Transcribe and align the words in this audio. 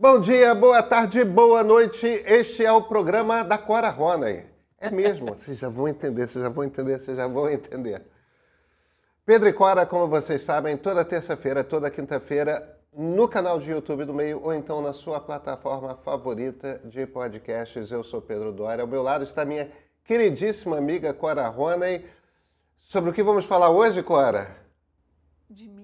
Bom 0.00 0.18
dia, 0.18 0.54
boa 0.54 0.82
tarde, 0.82 1.22
boa 1.22 1.62
noite. 1.62 2.06
Este 2.06 2.64
é 2.64 2.72
o 2.72 2.80
programa 2.80 3.44
da 3.44 3.58
Cora 3.58 3.90
Ronay. 3.90 4.46
É 4.78 4.90
mesmo, 4.90 5.34
vocês 5.34 5.58
já 5.58 5.68
vão 5.68 5.86
entender, 5.86 6.26
vocês 6.26 6.42
já 6.42 6.48
vão 6.48 6.64
entender, 6.64 6.98
vocês 6.98 7.18
já 7.18 7.28
vão 7.28 7.50
entender. 7.50 8.00
Pedro 9.26 9.46
e 9.46 9.52
Cora, 9.52 9.84
como 9.84 10.08
vocês 10.08 10.40
sabem, 10.40 10.74
toda 10.78 11.04
terça-feira, 11.04 11.62
toda 11.62 11.90
quinta-feira, 11.90 12.80
no 12.96 13.28
canal 13.28 13.60
de 13.60 13.70
YouTube 13.72 14.06
do 14.06 14.14
Meio 14.14 14.40
ou 14.42 14.54
então 14.54 14.80
na 14.80 14.94
sua 14.94 15.20
plataforma 15.20 15.94
favorita 15.96 16.80
de 16.82 17.06
podcasts. 17.06 17.90
Eu 17.90 18.02
sou 18.02 18.22
Pedro 18.22 18.52
Dória. 18.52 18.80
Ao 18.80 18.88
meu 18.88 19.02
lado 19.02 19.22
está 19.24 19.44
minha 19.44 19.70
queridíssima 20.02 20.78
amiga 20.78 21.12
Cora 21.12 21.46
Ronay. 21.46 22.06
Sobre 22.78 23.10
o 23.10 23.12
que 23.12 23.22
vamos 23.22 23.44
falar 23.44 23.68
hoje, 23.68 24.02
Cora? 24.02 24.56
De 25.50 25.68
mim. 25.68 25.79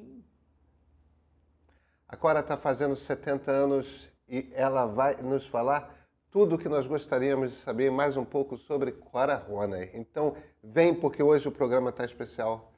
A 2.17 2.19
Cora 2.19 2.41
está 2.41 2.57
fazendo 2.57 2.97
70 2.97 3.51
anos 3.51 4.11
e 4.27 4.51
ela 4.55 4.87
vai 4.87 5.17
nos 5.21 5.47
falar 5.47 5.95
tudo 6.31 6.55
o 6.55 6.59
que 6.59 6.67
nós 6.67 6.87
gostaríamos 6.87 7.51
de 7.51 7.59
saber 7.59 7.91
mais 7.91 8.17
um 8.17 8.25
pouco 8.25 8.57
sobre 8.57 8.91
Cora 8.91 9.35
Ronay. 9.35 9.91
Então, 9.93 10.35
vem 10.65 10.95
porque 10.95 11.23
hoje 11.23 11.47
o 11.47 11.53
programa 11.53 11.91
está 11.91 12.07
especial. 12.07 12.73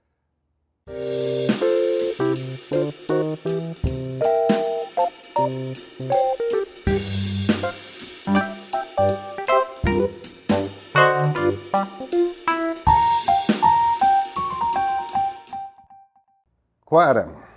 Cora, 16.85 17.48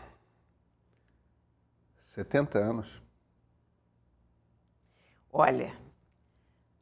70 2.21 2.59
anos. 2.59 3.01
Olha, 5.31 5.73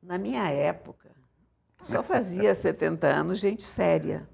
na 0.03 0.17
minha 0.17 0.49
época, 0.49 1.11
só 1.81 2.03
fazia 2.03 2.53
70 2.53 3.07
anos 3.07 3.39
gente 3.39 3.63
séria. 3.63 4.27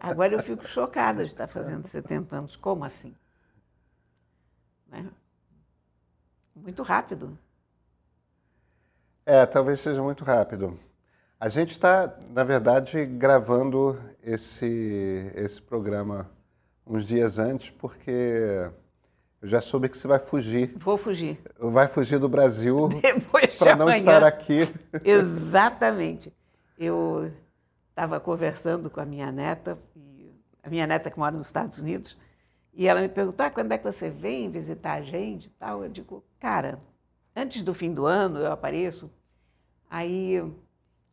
Agora 0.00 0.32
eu 0.32 0.42
fico 0.42 0.66
chocada 0.66 1.24
de 1.24 1.30
estar 1.30 1.46
fazendo 1.46 1.86
70 1.86 2.36
anos. 2.36 2.56
Como 2.56 2.84
assim? 2.84 3.14
Né? 4.88 5.10
Muito 6.56 6.82
rápido. 6.82 7.38
É, 9.26 9.44
talvez 9.44 9.80
seja 9.80 10.02
muito 10.02 10.24
rápido. 10.24 10.80
A 11.38 11.50
gente 11.50 11.70
está, 11.70 12.18
na 12.30 12.44
verdade, 12.44 13.04
gravando 13.04 14.00
esse, 14.22 15.30
esse 15.34 15.60
programa 15.60 16.30
uns 16.86 17.04
dias 17.04 17.38
antes, 17.38 17.70
porque 17.70 18.70
eu 19.42 19.48
já 19.48 19.60
soube 19.60 19.88
que 19.88 19.96
você 19.96 20.06
vai 20.06 20.18
fugir. 20.18 20.74
Vou 20.76 20.98
fugir. 20.98 21.40
Vai 21.58 21.88
fugir 21.88 22.18
do 22.18 22.28
Brasil 22.28 22.90
para 23.58 23.76
não 23.76 23.90
estar 23.90 24.22
aqui. 24.22 24.68
Exatamente. 25.02 26.32
Eu 26.78 27.32
estava 27.88 28.20
conversando 28.20 28.90
com 28.90 29.00
a 29.00 29.04
minha 29.04 29.32
neta, 29.32 29.78
a 30.62 30.68
minha 30.68 30.86
neta 30.86 31.10
que 31.10 31.18
mora 31.18 31.36
nos 31.36 31.46
Estados 31.46 31.78
Unidos, 31.78 32.18
e 32.72 32.86
ela 32.86 33.00
me 33.00 33.08
perguntou, 33.08 33.44
ah, 33.44 33.50
quando 33.50 33.72
é 33.72 33.78
que 33.78 33.84
você 33.84 34.10
vem 34.10 34.50
visitar 34.50 34.94
a 34.94 35.02
gente 35.02 35.46
e 35.46 35.50
tal? 35.50 35.84
Eu 35.84 35.90
digo, 35.90 36.24
cara, 36.38 36.78
antes 37.34 37.62
do 37.62 37.74
fim 37.74 37.92
do 37.92 38.06
ano 38.06 38.38
eu 38.38 38.52
apareço. 38.52 39.10
Aí 39.88 40.36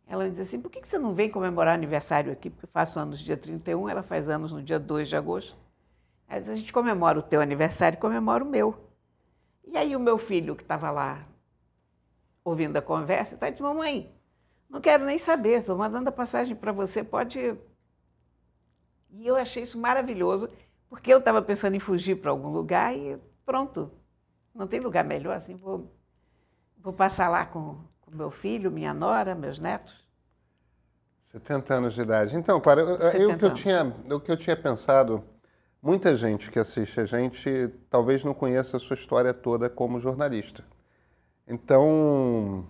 ela 0.05 0.25
me 0.25 0.31
diz 0.31 0.42
assim, 0.42 0.61
por 0.61 0.70
que 0.70 0.86
você 0.86 0.98
não 1.00 1.14
vem 1.14 1.30
comemorar 1.30 1.73
aniversário 1.73 2.31
aqui? 2.31 2.50
Porque 2.50 2.66
eu 2.66 2.70
faço 2.72 3.00
anos 3.00 3.20
no 3.20 3.25
dia 3.25 3.38
31, 3.38 3.89
ela 3.89 4.03
faz 4.03 4.30
anos 4.30 4.52
no 4.52 4.61
dia 4.61 4.80
2 4.80 5.08
de 5.08 5.16
agosto. 5.16 5.58
Ela 6.28 6.39
diz, 6.42 6.50
a 6.50 6.53
gente 6.56 6.73
comemora 6.73 7.20
o 7.20 7.23
teu 7.23 7.42
aniversário 7.42 7.97
e 7.97 8.02
comemora 8.02 8.44
o 8.44 8.47
meu. 8.47 8.89
E 9.66 9.78
aí 9.78 9.95
o 9.95 10.00
meu 10.00 10.17
filho, 10.17 10.56
que 10.56 10.64
estava 10.64 10.92
lá 10.92 11.25
ouvindo 12.44 12.78
a 12.78 12.81
conversa, 12.81 13.36
está 13.36 13.50
dizendo, 13.50 13.67
mamãe, 13.67 14.14
não 14.70 14.81
quero 14.81 15.05
nem 15.05 15.17
saber, 15.17 15.59
estou 15.59 15.78
mandando 15.78 16.09
a 16.09 16.11
passagem 16.11 16.55
para 16.55 16.72
você, 16.72 17.03
pode... 17.03 17.39
ir." 17.39 17.58
E 19.11 19.26
eu 19.27 19.36
achei 19.36 19.64
isso 19.64 19.80
maravilhoso, 19.80 20.49
porque 20.89 21.11
eu 21.14 21.20
estava 21.20 21.42
pensando 21.42 21.76
em 21.76 21.80
fugir 21.80 22.15
para 22.21 22.32
algum 22.32 22.49
lugar 22.49 22.95
e 22.95 23.17
pronto. 23.45 23.92
Não 24.54 24.67
tem 24.67 24.80
lugar 24.80 25.04
melhor 25.04 25.36
assim, 25.36 25.55
vou, 25.55 25.92
vou 26.77 26.94
passar 26.94 27.30
lá 27.30 27.45
com, 27.45 27.77
com 28.02 28.11
meu 28.11 28.32
filho, 28.32 28.71
minha 28.71 28.94
nora, 28.94 29.36
meus 29.36 29.59
netos. 29.59 30.05
70 31.26 31.73
anos 31.76 31.94
de 31.94 32.02
idade. 32.02 32.36
Então, 32.36 32.59
Clara, 32.61 32.82
eu- 32.82 32.89
eu- 32.89 33.11
70 33.11 33.33
o, 33.36 33.38
que 33.38 33.45
eu 33.45 33.54
tinha, 33.54 33.83
o 34.15 34.20
que 34.20 34.32
eu 34.32 34.38
tinha 34.38 34.55
pensado, 34.55 35.23
muita 35.87 36.17
gente 36.17 36.52
que 36.52 36.59
assiste 36.59 36.99
a 36.99 37.05
gente 37.05 37.70
talvez 37.89 38.21
não 38.21 38.33
conheça 38.33 38.75
a 38.75 38.80
sua 38.80 38.95
história 38.95 39.33
toda 39.33 39.70
como 39.70 40.02
jornalista. 40.02 40.61
Então, 41.48 42.65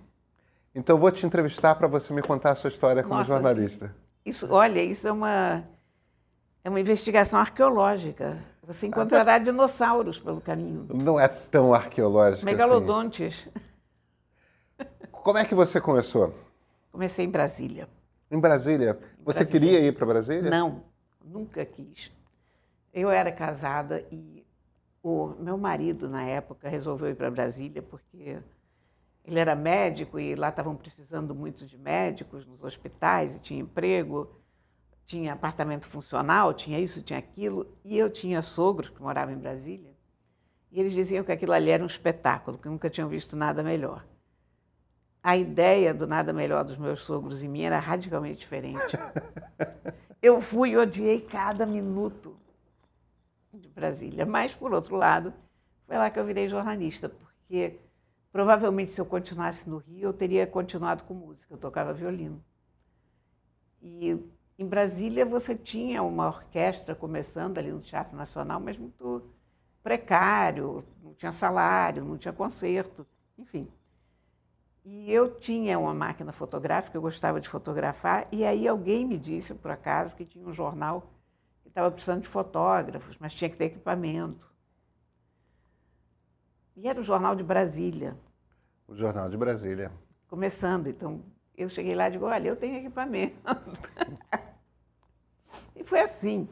então 0.75 0.95
eu 0.95 0.99
vou 0.99 1.11
te 1.11 1.25
entrevistar 1.25 1.73
para 1.73 1.87
você 1.87 2.13
me 2.13 2.21
contar 2.21 2.51
a 2.51 2.55
sua 2.55 2.67
história 2.67 3.01
como 3.01 3.15
Nossa, 3.15 3.27
jornalista. 3.27 3.95
Isso, 4.23 4.53
olha, 4.53 4.83
isso 4.83 5.07
é 5.07 5.11
uma, 5.11 5.63
é 6.63 6.69
uma 6.69 6.79
investigação 6.79 7.39
arqueológica. 7.39 8.37
Você 8.61 8.85
encontrará 8.85 9.39
dinossauros 9.39 10.19
pelo 10.19 10.39
caminho, 10.39 10.85
Não 10.93 11.19
é 11.19 11.27
tão 11.27 11.73
arqueológico 11.73 12.35
assim. 12.35 12.45
megalodontes. 12.45 13.49
Como 15.11 15.39
é 15.39 15.45
que 15.45 15.55
você 15.55 15.81
começou? 15.81 16.35
Comecei 16.91 17.25
em 17.25 17.31
Brasília. 17.31 17.89
Em 18.29 18.39
Brasília. 18.39 18.99
Você 19.25 19.39
Brasília. 19.43 19.47
queria 19.47 19.79
ir 19.87 19.91
para 19.93 20.05
Brasília? 20.05 20.51
Não, 20.51 20.83
nunca 21.25 21.65
quis. 21.65 22.15
Eu 22.99 23.11
era 23.11 23.31
casada 23.31 24.03
e 24.11 24.43
o 25.03 25.27
meu 25.39 25.55
marido, 25.55 26.09
na 26.09 26.23
época, 26.23 26.67
resolveu 26.67 27.11
ir 27.11 27.15
para 27.15 27.29
Brasília 27.29 27.79
porque 27.79 28.39
ele 29.23 29.39
era 29.39 29.55
médico 29.55 30.19
e 30.19 30.33
lá 30.33 30.49
estavam 30.49 30.75
precisando 30.75 31.35
muito 31.35 31.67
de 31.67 31.77
médicos 31.77 32.47
nos 32.47 32.63
hospitais 32.63 33.35
e 33.35 33.39
tinha 33.39 33.61
emprego, 33.61 34.41
tinha 35.05 35.33
apartamento 35.33 35.87
funcional, 35.87 36.55
tinha 36.55 36.79
isso, 36.79 37.03
tinha 37.03 37.19
aquilo. 37.19 37.71
E 37.85 37.95
eu 37.95 38.09
tinha 38.09 38.41
sogro 38.41 38.91
que 38.91 38.99
morava 38.99 39.31
em 39.31 39.37
Brasília 39.37 39.93
e 40.71 40.79
eles 40.79 40.93
diziam 40.93 41.23
que 41.23 41.31
aquilo 41.31 41.53
ali 41.53 41.69
era 41.69 41.83
um 41.83 41.85
espetáculo, 41.87 42.57
que 42.57 42.67
nunca 42.67 42.89
tinham 42.89 43.07
visto 43.07 43.37
nada 43.37 43.61
melhor. 43.61 44.03
A 45.21 45.37
ideia 45.37 45.93
do 45.93 46.07
nada 46.07 46.33
melhor 46.33 46.63
dos 46.63 46.79
meus 46.79 47.01
sogros 47.01 47.43
e 47.43 47.47
minha 47.47 47.67
era 47.67 47.77
radicalmente 47.77 48.39
diferente. 48.39 48.97
Eu 50.19 50.41
fui 50.41 50.71
e 50.71 50.77
odiei 50.77 51.21
cada 51.21 51.63
minuto 51.63 52.35
de 53.59 53.69
Brasília. 53.69 54.25
Mas, 54.25 54.53
por 54.53 54.73
outro 54.73 54.95
lado, 54.95 55.33
foi 55.85 55.97
lá 55.97 56.09
que 56.09 56.19
eu 56.19 56.25
virei 56.25 56.47
jornalista, 56.47 57.09
porque 57.09 57.79
provavelmente 58.31 58.91
se 58.91 59.01
eu 59.01 59.05
continuasse 59.05 59.69
no 59.69 59.77
Rio, 59.77 60.09
eu 60.09 60.13
teria 60.13 60.45
continuado 60.45 61.03
com 61.03 61.13
música, 61.13 61.53
eu 61.53 61.57
tocava 61.57 61.93
violino. 61.93 62.43
E 63.81 64.17
em 64.59 64.65
Brasília 64.65 65.25
você 65.25 65.55
tinha 65.55 66.01
uma 66.03 66.27
orquestra 66.27 66.95
começando 66.95 67.57
ali 67.57 67.71
no 67.71 67.79
Teatro 67.79 68.17
Nacional, 68.17 68.59
mas 68.59 68.77
muito 68.77 69.23
precário, 69.81 70.83
não 71.01 71.13
tinha 71.13 71.31
salário, 71.31 72.03
não 72.03 72.17
tinha 72.17 72.33
concerto, 72.33 73.07
enfim. 73.37 73.67
E 74.83 75.11
eu 75.11 75.35
tinha 75.35 75.77
uma 75.77 75.93
máquina 75.93 76.31
fotográfica, 76.31 76.97
eu 76.97 77.01
gostava 77.01 77.39
de 77.39 77.47
fotografar, 77.47 78.27
e 78.31 78.45
aí 78.45 78.67
alguém 78.67 79.05
me 79.05 79.17
disse, 79.17 79.53
por 79.53 79.69
acaso, 79.71 80.15
que 80.15 80.25
tinha 80.25 80.45
um 80.45 80.53
jornal 80.53 81.11
estava 81.77 81.91
precisando 81.91 82.23
de 82.23 82.27
fotógrafos, 82.27 83.15
mas 83.19 83.35
tinha 83.35 83.49
que 83.49 83.55
ter 83.55 83.65
equipamento. 83.65 84.51
E 86.75 86.87
era 86.87 86.99
o 86.99 87.03
Jornal 87.03 87.35
de 87.35 87.43
Brasília, 87.43 88.17
O 88.87 88.95
Jornal 88.95 89.29
de 89.29 89.37
Brasília. 89.37 89.91
começando. 90.27 90.87
Então, 90.87 91.23
eu 91.55 91.69
cheguei 91.69 91.93
lá 91.93 92.07
e 92.07 92.11
digo, 92.11 92.25
olha, 92.25 92.49
eu 92.49 92.55
tenho 92.55 92.77
equipamento. 92.77 93.35
e 95.75 95.83
foi 95.83 95.99
assim. 95.99 96.49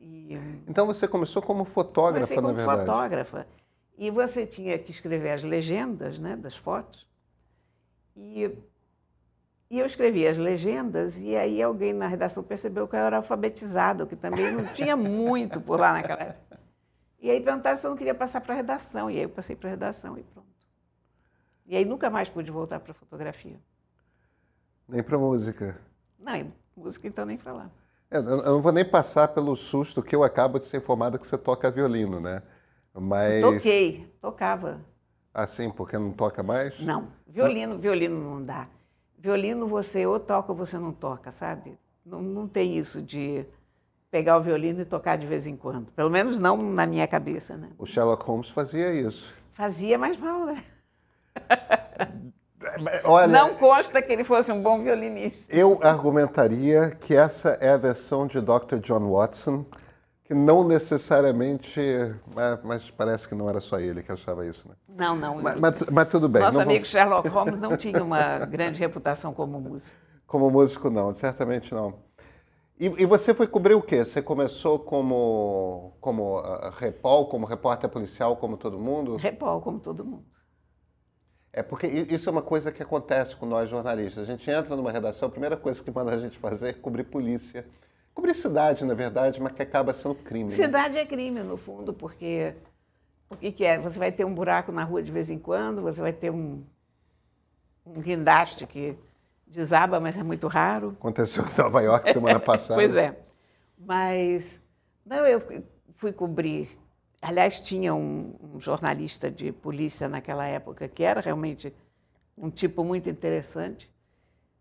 E, 0.00 0.34
Então 0.68 0.86
você 0.86 1.08
começou 1.08 1.42
como 1.42 1.64
fotógrafa, 1.64 2.32
Comecei 2.34 2.36
como 2.36 2.48
na 2.48 2.54
verdade. 2.54 2.80
fotógrafa. 2.86 3.46
E 3.96 4.10
você 4.10 4.46
tinha 4.46 4.78
que 4.78 4.92
escrever 4.92 5.32
as 5.32 5.42
legendas 5.42 6.18
né, 6.20 6.36
das 6.36 6.56
fotos. 6.56 7.08
E, 8.16 8.56
e 9.70 9.78
eu 9.78 9.86
escrevia 9.86 10.30
as 10.30 10.38
legendas, 10.38 11.16
e 11.18 11.36
aí 11.36 11.62
alguém 11.62 11.92
na 11.92 12.06
redação 12.06 12.42
percebeu 12.42 12.88
que 12.88 12.96
eu 12.96 13.00
era 13.00 13.18
alfabetizado, 13.18 14.06
que 14.06 14.16
também 14.16 14.50
não 14.52 14.64
tinha 14.72 14.96
muito 14.96 15.60
por 15.60 15.78
lá 15.78 15.92
naquela 15.92 16.22
época. 16.22 16.58
E 17.20 17.30
aí 17.30 17.40
perguntaram 17.40 17.76
se 17.76 17.86
eu 17.86 17.90
não 17.90 17.96
queria 17.96 18.14
passar 18.14 18.40
para 18.40 18.54
a 18.54 18.56
redação. 18.56 19.10
E 19.10 19.16
aí 19.16 19.24
eu 19.24 19.28
passei 19.28 19.54
para 19.54 19.68
a 19.68 19.72
redação 19.72 20.16
e 20.16 20.22
pronto. 20.22 20.48
E 21.66 21.76
aí 21.76 21.84
nunca 21.84 22.08
mais 22.08 22.28
pude 22.28 22.50
voltar 22.50 22.80
para 22.80 22.92
a 22.92 22.94
fotografia. 22.94 23.60
Nem 24.88 25.02
para 25.02 25.18
música. 25.18 25.78
Não, 26.18 26.46
música 26.74 27.06
então 27.06 27.26
nem 27.26 27.36
falar. 27.36 27.70
Eu, 28.10 28.24
eu 28.24 28.52
não 28.54 28.60
vou 28.62 28.72
nem 28.72 28.84
passar 28.84 29.28
pelo 29.28 29.54
susto 29.54 30.02
que 30.02 30.16
eu 30.16 30.24
acabo 30.24 30.58
de 30.58 30.64
ser 30.64 30.78
informado 30.78 31.18
que 31.18 31.26
você 31.26 31.36
toca 31.36 31.70
violino, 31.70 32.20
né? 32.20 32.42
Mas. 32.94 33.42
Toquei, 33.42 34.10
tocava. 34.18 34.80
Assim, 35.34 35.70
porque 35.70 35.98
não 35.98 36.12
toca 36.12 36.42
mais? 36.42 36.80
Não, 36.80 37.08
violino, 37.26 37.78
violino 37.78 38.18
não 38.18 38.42
dá. 38.42 38.66
Violino 39.18 39.66
você 39.66 40.06
ou 40.06 40.20
toca 40.20 40.52
ou 40.52 40.56
você 40.58 40.78
não 40.78 40.92
toca, 40.92 41.32
sabe? 41.32 41.76
Não, 42.06 42.22
não 42.22 42.46
tem 42.48 42.76
isso 42.78 43.02
de 43.02 43.44
pegar 44.10 44.38
o 44.38 44.40
violino 44.42 44.80
e 44.80 44.84
tocar 44.84 45.16
de 45.18 45.26
vez 45.26 45.46
em 45.46 45.56
quando. 45.56 45.90
Pelo 45.92 46.08
menos 46.08 46.38
não 46.38 46.56
na 46.56 46.86
minha 46.86 47.06
cabeça, 47.06 47.56
né? 47.56 47.68
O 47.76 47.84
Sherlock 47.84 48.24
Holmes 48.24 48.48
fazia 48.48 48.92
isso. 48.92 49.34
Fazia 49.52 49.98
mais 49.98 50.16
mal, 50.18 50.46
né? 50.46 50.64
Olha, 53.04 53.26
Não 53.28 53.54
consta 53.54 54.00
que 54.02 54.12
ele 54.12 54.24
fosse 54.24 54.50
um 54.52 54.60
bom 54.62 54.80
violinista. 54.82 55.54
eu 55.54 55.78
argumentaria 55.82 56.90
que 56.90 57.14
essa 57.14 57.50
é 57.60 57.70
a 57.70 57.76
versão 57.76 58.26
de 58.26 58.40
Dr. 58.40 58.76
John 58.80 59.10
Watson, 59.10 59.64
que 60.28 60.34
não 60.34 60.62
necessariamente. 60.62 61.80
Mas, 62.34 62.60
mas 62.62 62.90
parece 62.90 63.26
que 63.26 63.34
não 63.34 63.48
era 63.48 63.60
só 63.62 63.80
ele 63.80 64.02
que 64.02 64.12
achava 64.12 64.46
isso, 64.46 64.68
né? 64.68 64.74
Não, 64.86 65.16
não. 65.16 65.40
Mas, 65.40 65.56
mas- 65.56 65.82
mas 65.90 66.08
tudo 66.08 66.28
bem. 66.28 66.42
Nosso 66.42 66.60
amigo 66.60 66.74
vamos- 66.74 66.88
Sherlock 66.90 67.28
Holmes 67.28 67.58
não 67.58 67.76
tinha 67.78 68.04
uma 68.04 68.38
grande 68.44 68.78
reputação 68.78 69.32
como 69.32 69.58
músico. 69.58 69.96
Como 70.26 70.50
músico, 70.50 70.90
não, 70.90 71.14
certamente 71.14 71.74
não. 71.74 71.94
E, 72.78 72.86
e 72.86 73.06
você 73.06 73.32
foi 73.32 73.46
cobrir 73.46 73.74
o 73.74 73.80
quê? 73.82 74.04
Você 74.04 74.20
começou 74.20 74.78
como, 74.78 75.96
como 76.00 76.38
ah, 76.38 76.72
repol, 76.78 77.26
como 77.26 77.46
repórter 77.46 77.88
policial, 77.88 78.36
como 78.36 78.58
todo 78.58 78.78
mundo? 78.78 79.16
Repol, 79.16 79.62
como 79.62 79.80
todo 79.80 80.04
mundo. 80.04 80.26
É 81.50 81.62
porque 81.62 81.86
isso 81.86 82.28
é 82.28 82.32
uma 82.32 82.42
coisa 82.42 82.70
que 82.70 82.82
acontece 82.82 83.34
com 83.34 83.46
nós 83.46 83.70
jornalistas. 83.70 84.22
A 84.22 84.26
gente 84.26 84.48
entra 84.48 84.76
numa 84.76 84.92
redação, 84.92 85.26
a 85.26 85.30
primeira 85.30 85.56
coisa 85.56 85.82
que 85.82 85.90
manda 85.90 86.12
a 86.12 86.18
gente 86.18 86.38
fazer 86.38 86.68
é 86.68 86.72
cobrir 86.74 87.04
polícia. 87.04 87.66
Cobrir 88.18 88.34
cidade, 88.34 88.84
na 88.84 88.94
verdade, 88.94 89.40
mas 89.40 89.52
que 89.52 89.62
acaba 89.62 89.94
sendo 89.94 90.16
crime. 90.16 90.50
né? 90.50 90.56
Cidade 90.56 90.98
é 90.98 91.06
crime, 91.06 91.38
no 91.40 91.56
fundo, 91.56 91.94
porque 91.94 92.52
o 93.30 93.36
que, 93.36 93.52
que 93.52 93.64
é? 93.64 93.78
Você 93.78 93.96
vai 93.96 94.10
ter 94.10 94.24
um 94.24 94.34
buraco 94.34 94.72
na 94.72 94.82
rua 94.82 95.00
de 95.00 95.12
vez 95.12 95.30
em 95.30 95.38
quando, 95.38 95.82
você 95.82 96.00
vai 96.00 96.12
ter 96.12 96.28
um, 96.32 96.64
um 97.86 98.00
guindaste 98.00 98.66
que 98.66 98.96
desaba, 99.46 100.00
mas 100.00 100.16
é 100.18 100.24
muito 100.24 100.48
raro. 100.48 100.96
Aconteceu 100.98 101.44
em 101.44 101.56
Nova 101.62 101.80
York 101.80 102.12
semana 102.12 102.40
passada. 102.44 102.74
Pois 102.74 102.96
é. 102.96 103.16
Mas, 103.78 104.60
não, 105.06 105.24
eu 105.24 105.40
fui- 105.40 105.62
fui 105.94 106.12
cobrir. 106.12 106.76
Aliás, 107.22 107.60
tinha 107.60 107.94
um, 107.94 108.34
um 108.42 108.60
jornalista 108.60 109.30
de 109.30 109.52
polícia 109.52 110.08
naquela 110.08 110.44
época 110.44 110.88
que 110.88 111.04
era 111.04 111.20
realmente 111.20 111.72
um 112.36 112.50
tipo 112.50 112.82
muito 112.82 113.08
interessante. 113.08 113.88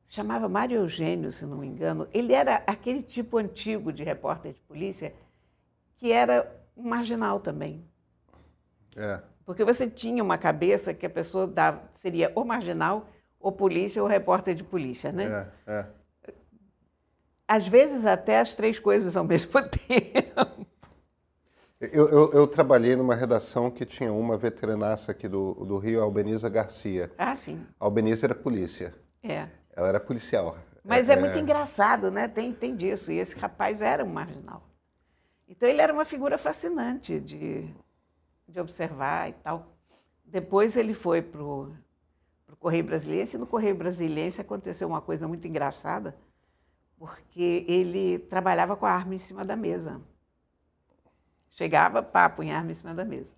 Chamava 0.08 0.48
Mário 0.48 0.78
Eugênio, 0.78 1.32
se 1.32 1.46
não 1.46 1.58
me 1.58 1.68
engano. 1.68 2.08
Ele 2.14 2.34
era 2.34 2.64
aquele 2.66 3.04
tipo 3.04 3.38
antigo 3.38 3.92
de 3.92 4.04
repórter 4.04 4.54
de 4.54 4.62
polícia 4.62 5.14
que 5.98 6.12
era 6.12 6.50
um 6.76 6.84
marginal 6.88 7.40
também. 7.40 7.84
É. 8.96 9.22
Porque 9.46 9.64
você 9.64 9.90
tinha 9.90 10.24
uma 10.24 10.38
cabeça 10.38 10.94
que 10.94 11.06
a 11.06 11.10
pessoa 11.10 11.46
dava, 11.46 11.82
seria 12.02 12.32
ou 12.36 12.46
marginal, 12.46 13.08
ou 13.40 13.52
polícia, 13.52 14.02
ou 14.02 14.08
repórter 14.08 14.56
de 14.56 14.64
polícia, 14.64 15.12
né? 15.12 15.50
É, 15.68 15.72
é. 15.72 15.86
Às 17.48 17.68
vezes 17.68 18.06
até 18.06 18.40
as 18.40 18.56
três 18.56 18.78
coisas 18.80 19.16
ao 19.16 19.24
mesmo 19.26 19.52
tempo. 19.70 20.66
Eu, 21.80 22.08
eu- 22.10 22.32
eu 22.34 22.48
trabalhei 22.48 22.96
numa 22.96 23.14
redação 23.14 23.70
que 23.70 23.86
tinha 23.86 24.12
uma 24.12 24.38
veterinaça 24.38 25.12
aqui 25.12 25.28
do, 25.28 25.54
do 25.66 25.78
Rio, 25.78 26.02
Albeniza 26.02 26.50
Garcia. 26.50 27.12
Ah, 27.18 27.36
sim. 27.36 27.66
A 27.80 27.86
Albeniza 27.86 28.26
era 28.26 28.36
polícia. 28.36 28.94
É. 29.22 29.48
Ela 29.78 29.90
era 29.90 30.00
policial. 30.00 30.58
Mas 30.84 31.08
é, 31.08 31.16
muito 31.16 31.38
engraçado, 31.38 32.10
né? 32.10 32.28
Tem, 32.28 32.52
tem 32.52 32.76
disso. 32.76 33.12
E 33.12 33.20
esse 33.20 33.38
rapaz 33.38 33.80
era 33.80 34.04
um 34.04 34.10
marginal. 34.10 34.64
Então 35.48 35.70
ele 35.70 35.80
era 35.80 35.94
uma 35.94 36.04
figura 36.04 36.36
fascinante 36.36 37.20
de, 37.20 37.72
de 38.48 38.60
observar 38.60 39.30
e 39.30 39.34
tal. 39.34 39.68
Depois 40.26 40.76
ele 40.76 40.96
foi 40.96 41.22
para 41.22 41.44
o 41.44 41.76
Correio 42.60 42.86
Brasiliense, 42.86 43.38
e 43.38 43.40
no 43.40 43.46
Correio 43.46 43.76
Brasiliense 43.76 44.42
aconteceu 44.42 44.88
uma 44.88 45.00
coisa 45.00 45.28
muito 45.28 45.48
engraçada, 45.48 46.18
porque 46.98 47.64
ele 47.68 48.18
trabalhava 48.18 48.76
com 48.76 48.88
a 48.88 48.92
arma 48.92 49.14
em 49.14 49.20
cima 49.20 49.46
da 49.46 49.56
mesa. 49.56 50.02
Chegava, 51.52 52.02
pá, 52.02 52.28
punha 52.28 52.58
arma 52.58 52.72
em 52.72 52.76
cima 52.76 52.96
da 52.96 53.06
mesa. 53.06 53.38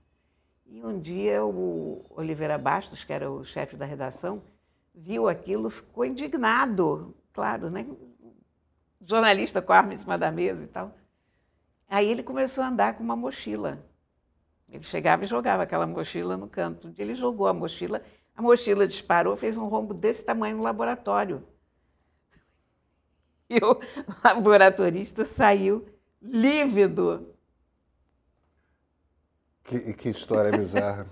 E 0.66 0.82
um 0.84 1.00
dia 1.00 1.44
o 1.44 2.06
Oliveira 2.10 2.58
Bastos, 2.58 3.04
que 3.04 3.12
era 3.12 3.30
o 3.30 3.44
chefe 3.44 3.76
da 3.76 3.86
redação, 3.86 4.42
viu 5.00 5.30
aquilo, 5.30 5.70
ficou 5.70 6.06
indignado, 6.06 7.16
claro, 7.34 7.70
né? 7.70 7.86
Jornalista 9.02 9.62
com 9.62 9.72
a 9.72 9.78
arma 9.78 9.94
em 9.94 9.98
cima 9.98 10.18
da 10.18 10.32
mesa 10.32 10.64
e 10.64 10.68
tal. 10.68 10.94
Aí 11.88 12.08
ele 12.10 12.22
começou 12.22 12.64
a 12.64 12.68
andar 12.68 12.96
com 12.96 13.04
uma 13.04 13.16
mochila. 13.16 13.84
Ele 14.68 14.84
chegava 14.84 15.24
e 15.24 15.28
jogava 15.28 15.64
aquela 15.64 15.88
mochila 15.88 16.38
no 16.38 16.48
canto. 16.48 16.88
Um 16.88 16.92
dia 16.92 17.04
ele 17.06 17.16
jogou 17.16 17.48
a 17.48 17.54
mochila, 17.54 18.04
a 18.36 18.42
mochila 18.42 18.88
disparou, 18.88 19.36
fez 19.36 19.58
um 19.58 19.68
rombo 19.68 19.94
desse 19.94 20.24
tamanho 20.24 20.58
no 20.58 20.64
laboratório. 20.64 21.44
E 23.52 23.58
o 23.66 23.80
laboratorista 24.24 25.26
saiu 25.26 25.90
lívido. 26.22 27.34
Que, 29.64 29.92
que 29.94 30.10
história 30.10 30.56
bizarra. 30.56 31.08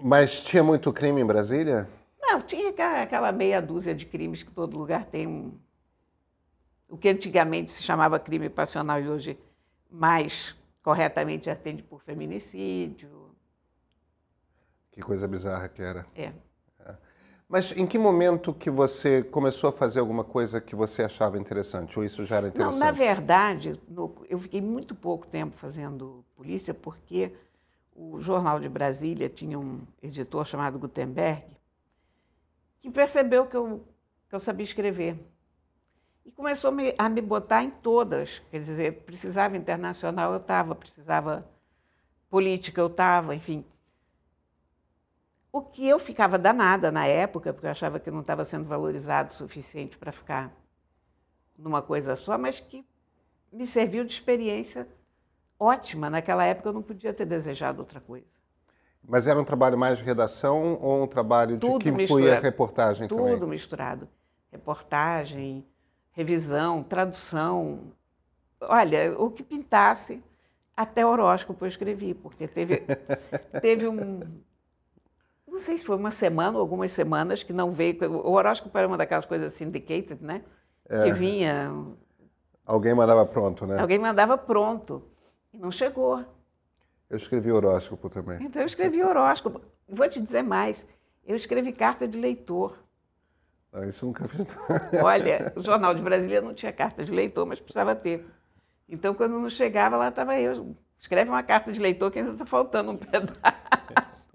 Mas 0.00 0.40
tinha 0.40 0.62
muito 0.62 0.92
crime 0.92 1.20
em 1.20 1.26
Brasília? 1.26 1.88
Não, 2.34 2.42
tinha 2.42 2.70
aquela- 3.02 3.30
meia 3.30 3.62
dúzia 3.62 3.94
de 3.94 4.04
crimes 4.04 4.42
que 4.42 4.50
todo 4.50 4.76
lugar 4.76 5.06
tem 5.06 5.24
um. 5.24 5.52
O 6.88 6.96
que 6.98 7.08
antigamente 7.08 7.70
se 7.70 7.80
chamava 7.82 8.18
crime 8.18 8.48
passional 8.48 9.00
e 9.00 9.08
hoje 9.08 9.38
mais 9.88 10.56
corretamente 10.82 11.48
atende 11.48 11.82
por 11.84 12.02
feminicídio. 12.02 13.30
Que 14.90 15.00
coisa 15.00 15.28
bizarra 15.28 15.68
que 15.68 15.80
era. 15.80 16.04
É. 16.14 16.32
Mas 17.48 17.70
em 17.76 17.86
que 17.86 17.96
momento 17.98 18.52
que 18.52 18.68
você 18.70 19.22
começou 19.22 19.68
a 19.70 19.72
fazer 19.72 20.00
alguma 20.00 20.24
coisa 20.24 20.60
que 20.60 20.74
você 20.74 21.04
achava 21.04 21.38
interessante? 21.38 21.96
Ou 21.96 22.04
isso 22.04 22.24
já 22.24 22.36
era 22.38 22.46
Não, 22.46 22.52
interessante? 22.52 22.80
na 22.80 22.90
verdade, 22.90 23.80
no- 23.88 24.12
eu 24.28 24.40
fiquei 24.40 24.60
muito 24.60 24.92
pouco 24.94 25.24
tempo 25.28 25.56
fazendo 25.56 26.24
polícia, 26.34 26.74
porque 26.74 27.32
o 27.94 28.20
Jornal 28.20 28.58
de 28.58 28.68
Brasília 28.68 29.28
tinha 29.28 29.56
um 29.58 29.82
editor 30.02 30.44
chamado 30.44 30.78
Gutenberg, 30.80 31.44
que 32.84 32.90
percebeu 32.90 33.46
que 33.46 33.56
eu, 33.56 33.82
que 34.28 34.34
eu 34.34 34.40
sabia 34.40 34.62
escrever. 34.62 35.18
E 36.22 36.30
começou 36.30 36.70
me- 36.70 36.94
a 36.98 37.08
me 37.08 37.22
botar 37.22 37.62
em 37.62 37.70
todas. 37.70 38.40
Quer 38.50 38.60
dizer, 38.60 39.04
precisava 39.04 39.56
internacional, 39.56 40.32
eu 40.32 40.38
estava, 40.38 40.74
precisava 40.74 41.48
política, 42.30 42.80
eu 42.80 42.88
estava, 42.88 43.34
enfim. 43.34 43.64
O 45.50 45.62
que 45.62 45.88
eu 45.88 45.98
ficava 45.98 46.38
danada 46.38 46.92
na 46.92 47.06
época, 47.06 47.50
porque 47.50 47.66
eu 47.66 47.70
achava 47.70 47.98
que 47.98 48.10
não 48.10 48.20
estava 48.20 48.44
sendo 48.44 48.66
valorizado 48.68 49.30
o 49.30 49.34
suficiente 49.34 49.96
para 49.96 50.12
ficar 50.12 50.52
numa 51.56 51.82
coisa 51.82 52.14
só, 52.16 52.36
mas 52.38 52.60
que 52.60 52.86
me 53.52 53.66
serviu 53.66 54.04
de 54.04 54.12
experiência 54.14 54.88
ótima. 55.58 56.10
Naquela 56.10 56.44
época 56.46 56.70
eu 56.70 56.74
não 56.74 56.82
podia 56.82 57.14
ter 57.14 57.26
desejado 57.26 57.80
outra 57.80 58.00
coisa. 58.00 58.33
Mas 59.06 59.26
era 59.26 59.38
um 59.38 59.44
trabalho 59.44 59.76
mais 59.76 59.98
de 59.98 60.04
redação 60.04 60.78
ou 60.80 61.02
um 61.02 61.06
trabalho 61.06 61.56
de 61.56 61.60
Tudo 61.60 61.80
que 61.80 61.88
incluía 61.90 62.40
reportagem 62.40 63.06
Tudo 63.06 63.22
também? 63.22 63.48
misturado. 63.48 64.08
Reportagem, 64.50 65.64
revisão, 66.12 66.82
tradução. 66.82 67.80
Olha, 68.62 69.14
o 69.18 69.30
que 69.30 69.42
pintasse, 69.42 70.22
até 70.76 71.04
horóscopo 71.04 71.64
eu 71.64 71.68
escrevi, 71.68 72.14
porque 72.14 72.48
teve, 72.48 72.82
teve 73.60 73.88
um. 73.88 74.20
Não 75.46 75.58
sei 75.58 75.76
se 75.76 75.84
foi 75.84 75.96
uma 75.96 76.10
semana 76.10 76.56
ou 76.56 76.60
algumas 76.62 76.92
semanas 76.92 77.42
que 77.42 77.52
não 77.52 77.72
veio. 77.72 77.96
O 78.10 78.32
horóscopo 78.32 78.76
era 78.76 78.88
uma 78.88 78.96
daquelas 78.96 79.26
coisas 79.26 79.52
syndicated, 79.52 80.18
né? 80.22 80.42
Que 80.88 81.12
vinha, 81.12 81.70
Alguém 82.66 82.94
mandava 82.94 83.26
pronto, 83.26 83.66
né? 83.66 83.78
alguém 83.78 83.98
mandava 83.98 84.38
pronto. 84.38 85.02
E 85.52 85.58
não 85.58 85.70
chegou. 85.70 86.24
Eu 87.14 87.16
escrevi 87.16 87.52
horóscopo 87.52 88.10
também. 88.10 88.42
Então 88.42 88.60
eu 88.60 88.66
escrevi 88.66 89.00
horóscopo. 89.00 89.60
Vou 89.88 90.08
te 90.08 90.20
dizer 90.20 90.42
mais. 90.42 90.84
Eu 91.24 91.36
escrevi 91.36 91.72
carta 91.72 92.08
de 92.08 92.18
leitor. 92.18 92.76
Não, 93.72 93.84
isso 93.84 94.04
nunca 94.04 94.26
fiz. 94.26 94.48
Olha, 95.00 95.52
o 95.54 95.62
Jornal 95.62 95.94
de 95.94 96.02
Brasília 96.02 96.40
não 96.40 96.52
tinha 96.52 96.72
carta 96.72 97.04
de 97.04 97.12
leitor, 97.12 97.46
mas 97.46 97.60
precisava 97.60 97.94
ter. 97.94 98.26
Então, 98.88 99.14
quando 99.14 99.38
não 99.38 99.48
chegava, 99.48 99.96
lá 99.96 100.08
estava 100.08 100.40
eu. 100.40 100.74
Escreve 100.98 101.30
uma 101.30 101.44
carta 101.44 101.70
de 101.70 101.78
leitor 101.78 102.10
que 102.10 102.18
ainda 102.18 102.32
está 102.32 102.44
faltando 102.44 102.90
um 102.90 102.96
pedaço. 102.98 104.28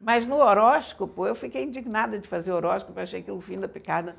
Mas 0.00 0.26
no 0.26 0.36
horóscopo, 0.36 1.26
eu 1.26 1.34
fiquei 1.34 1.62
indignada 1.62 2.18
de 2.18 2.26
fazer 2.26 2.52
horóscopo, 2.52 2.98
achei 2.98 3.20
aquilo 3.20 3.40
fim 3.42 3.60
da 3.60 3.68
picada. 3.68 4.16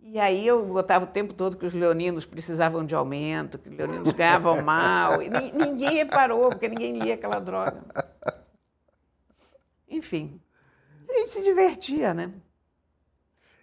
E 0.00 0.18
aí 0.18 0.46
eu 0.46 0.64
botava 0.64 1.04
o 1.04 1.08
tempo 1.08 1.34
todo 1.34 1.56
que 1.56 1.66
os 1.66 1.74
leoninos 1.74 2.24
precisavam 2.24 2.84
de 2.84 2.94
aumento, 2.94 3.58
que 3.58 3.68
os 3.68 3.76
leoninos 3.76 4.12
ganhavam 4.12 4.60
mal. 4.62 5.20
E 5.22 5.28
ni- 5.28 5.52
ninguém 5.52 5.94
reparou, 5.94 6.48
porque 6.50 6.68
ninguém 6.68 6.98
lia 6.98 7.14
aquela 7.14 7.40
droga. 7.40 7.82
Enfim, 9.88 10.40
a 11.08 11.12
gente 11.14 11.30
se 11.30 11.42
divertia, 11.42 12.14
né? 12.14 12.32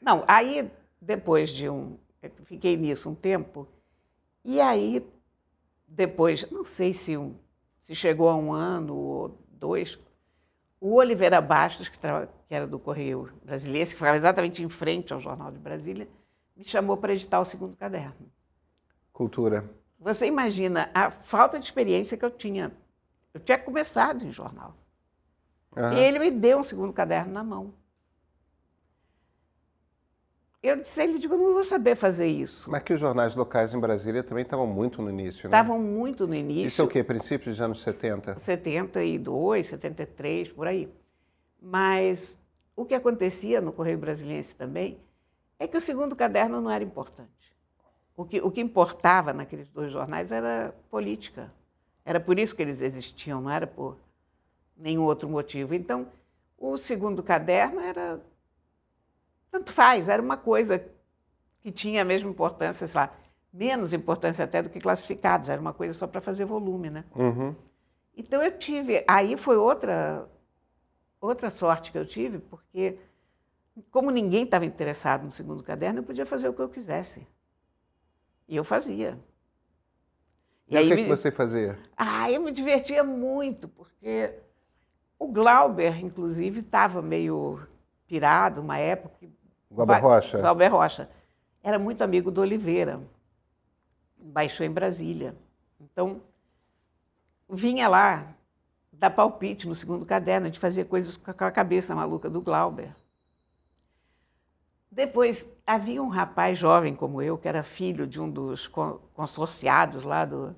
Não, 0.02 0.24
aí 0.28 0.70
depois 1.02 1.50
de 1.50 1.70
um. 1.70 1.98
Fiquei 2.46 2.76
nisso 2.76 3.10
um 3.10 3.16
tempo, 3.16 3.68
e 4.44 4.60
aí 4.60 5.06
depois, 5.88 6.50
não 6.50 6.66
sei 6.66 6.92
se, 6.92 7.16
um, 7.16 7.36
se 7.80 7.94
chegou 7.96 8.28
a 8.30 8.36
um 8.36 8.52
ano 8.52 8.96
ou 8.96 9.40
dois, 9.48 10.00
o 10.82 10.96
Oliveira 10.96 11.40
Bastos, 11.40 11.88
que 11.88 12.00
era 12.50 12.66
do 12.66 12.80
Correio 12.80 13.32
Brasileiro, 13.44 13.88
que 13.90 13.96
ficava 13.96 14.18
exatamente 14.18 14.64
em 14.64 14.70
frente 14.70 15.14
ao 15.14 15.20
Jornal 15.20 15.52
de 15.52 15.60
Brasília, 15.60 16.08
me 16.56 16.64
chamou 16.64 16.98
para 16.98 17.14
editar 17.14 17.40
o 17.40 17.46
segundo 17.46 17.76
caderno. 17.76 18.32
Cultura. 19.12 19.70
Você 20.00 20.26
imagina 20.26 20.90
a 20.94 21.10
falta 21.12 21.60
de 21.60 21.66
experiência 21.66 22.18
que 22.18 22.24
eu 22.24 22.32
tinha. 22.32 22.72
Eu 23.34 23.40
tinha 23.40 23.58
começado 23.58 24.24
em 24.26 24.32
jornal. 24.32 24.76
Uhum. 25.76 25.94
E 25.94 26.00
ele 26.00 26.20
me 26.20 26.32
deu 26.32 26.60
um 26.60 26.64
segundo 26.64 26.94
caderno 26.94 27.34
na 27.34 27.44
mão. 27.44 27.74
Eu 30.64 30.78
disse 30.78 31.00
a 31.00 31.04
ele, 31.04 31.20
digo, 31.20 31.36
eu 31.36 31.38
não 31.38 31.54
vou 31.54 31.64
saber 31.64 31.96
fazer 31.96 32.26
isso. 32.26 32.70
Mas 32.72 32.82
que 32.82 32.94
os 32.94 33.00
jornais 33.00 33.36
locais 33.36 33.74
em 33.74 33.80
Brasília 33.80 34.24
também 34.24 34.44
estavam 34.44 34.66
muito 34.66 35.00
no 35.00 35.12
início, 35.12 35.48
né? 35.48 35.56
Estavam 35.56 35.80
muito 35.80 36.26
no 36.26 36.34
início. 36.34 36.66
Isso 36.66 36.82
é 36.82 36.86
o 36.86 36.88
quê? 36.88 37.04
Princípios 37.04 37.56
dos 37.56 37.62
anos 37.62 37.84
70? 37.84 38.40
72, 38.40 39.68
73, 39.68 40.52
por 40.52 40.66
aí. 40.66 40.92
Mas 41.62 42.36
o 42.76 42.84
que 42.84 42.96
acontecia 42.96 43.62
no 43.62 43.72
Correio 43.72 44.00
Brasiliense 44.00 44.56
também 44.56 44.98
é 45.60 45.68
que 45.68 45.78
o 45.78 45.82
segundo 45.82 46.16
caderno 46.16 46.62
não 46.62 46.72
era 46.72 46.84
importante. 46.84 47.30
O 48.16 48.26
que, 48.26 48.42
o 48.42 48.50
que 48.50 48.62
importava 48.62 49.34
naqueles 49.34 49.70
dois 49.70 49.92
jornais 49.92 50.32
era 50.32 50.74
política. 50.90 51.52
Era 52.04 52.20
por 52.20 52.40
isso 52.40 52.56
que 52.56 52.62
eles 52.62 52.82
existiam, 52.82 53.42
não 53.42 53.50
era 53.50 53.68
por 53.68 53.98
nenhum 54.78 55.04
outro 55.04 55.28
motivo. 55.28 55.74
Então, 55.74 56.08
o 56.58 56.78
segundo 56.78 57.22
caderno 57.22 57.82
era 57.82 58.22
tanto 59.52 59.72
faz, 59.72 60.10
era 60.10 60.22
uma 60.22 60.36
coisa 60.36 60.84
que 61.62 61.72
tinha 61.72 62.02
a 62.02 62.06
mesma 62.06 62.30
importância, 62.30 62.86
sei 62.86 63.00
lá, 63.00 63.14
menos 63.52 63.94
importância 63.94 64.44
até 64.44 64.62
do 64.62 64.70
que 64.70 64.80
classificados, 64.80 65.48
era 65.48 65.62
uma 65.62 65.74
coisa 65.74 65.94
só 65.94 66.06
para 66.06 66.20
fazer 66.20 66.44
volume, 66.44 66.90
né? 66.90 67.06
Uhum. 67.16 67.56
Então 68.18 68.42
eu 68.44 68.52
tive, 68.58 69.04
aí 69.08 69.38
foi 69.38 69.58
outra 69.58 70.28
outra 71.22 71.50
sorte 71.50 71.92
que 71.92 71.98
eu 71.98 72.06
tive, 72.06 72.38
porque 72.38 72.98
como 73.92 74.10
ninguém 74.10 74.44
estava 74.44 74.66
interessado 74.66 75.24
no 75.24 75.32
segundo 75.32 75.64
caderno, 75.64 76.00
eu 76.00 76.04
podia 76.04 76.26
fazer 76.26 76.48
o 76.48 76.54
que 76.54 76.62
eu 76.62 76.70
quisesse. 76.70 77.28
E 78.48 78.56
eu 78.56 78.64
fazia. 78.64 79.20
E, 80.68 80.74
e 80.74 80.78
aí 80.78 80.86
o 80.86 80.90
que, 80.90 80.96
me... 80.96 81.04
que 81.04 81.10
você 81.10 81.32
fazia? 81.32 81.78
Ah, 81.96 82.32
eu 82.32 82.42
me 82.42 82.52
divertia 82.52 83.04
muito, 83.04 83.68
porque 83.68 84.34
o 85.20 85.28
Glauber, 85.28 86.04
inclusive, 86.04 86.62
estava 86.62 87.02
meio 87.02 87.60
pirado 88.08 88.62
uma 88.62 88.78
época, 88.78 89.28
Glauber 89.70 90.00
Rocha. 90.00 90.38
Glauber 90.40 90.68
Rocha. 90.68 91.10
Era 91.62 91.78
muito 91.78 92.04
amigo 92.04 92.32
do 92.32 92.42
Oliveira. 92.42 93.02
Baixou 94.18 94.66
em 94.66 94.72
Brasília. 94.72 95.36
Então, 95.80 96.22
vinha 97.50 97.88
lá 97.88 98.34
dar 98.92 99.10
palpite 99.10 99.68
no 99.68 99.76
segundo 99.76 100.06
caderno, 100.06 100.48
a 100.48 100.50
gente 100.50 100.60
fazia 100.60 100.86
coisas 100.86 101.18
com 101.18 101.32
a 101.32 101.52
cabeça 101.52 101.94
maluca 101.94 102.30
do 102.30 102.42
Glauber. 102.42 102.96
Depois, 104.96 105.54
havia 105.68 106.02
um 106.02 106.08
rapaz 106.08 106.58
jovem 106.58 106.96
como 106.96 107.22
eu, 107.22 107.38
que 107.38 107.50
era 107.50 107.64
filho 107.64 108.08
de 108.08 108.22
um 108.22 108.30
dos 108.30 108.66
consorciados 109.14 110.06
lá 110.06 110.24
do... 110.24 110.56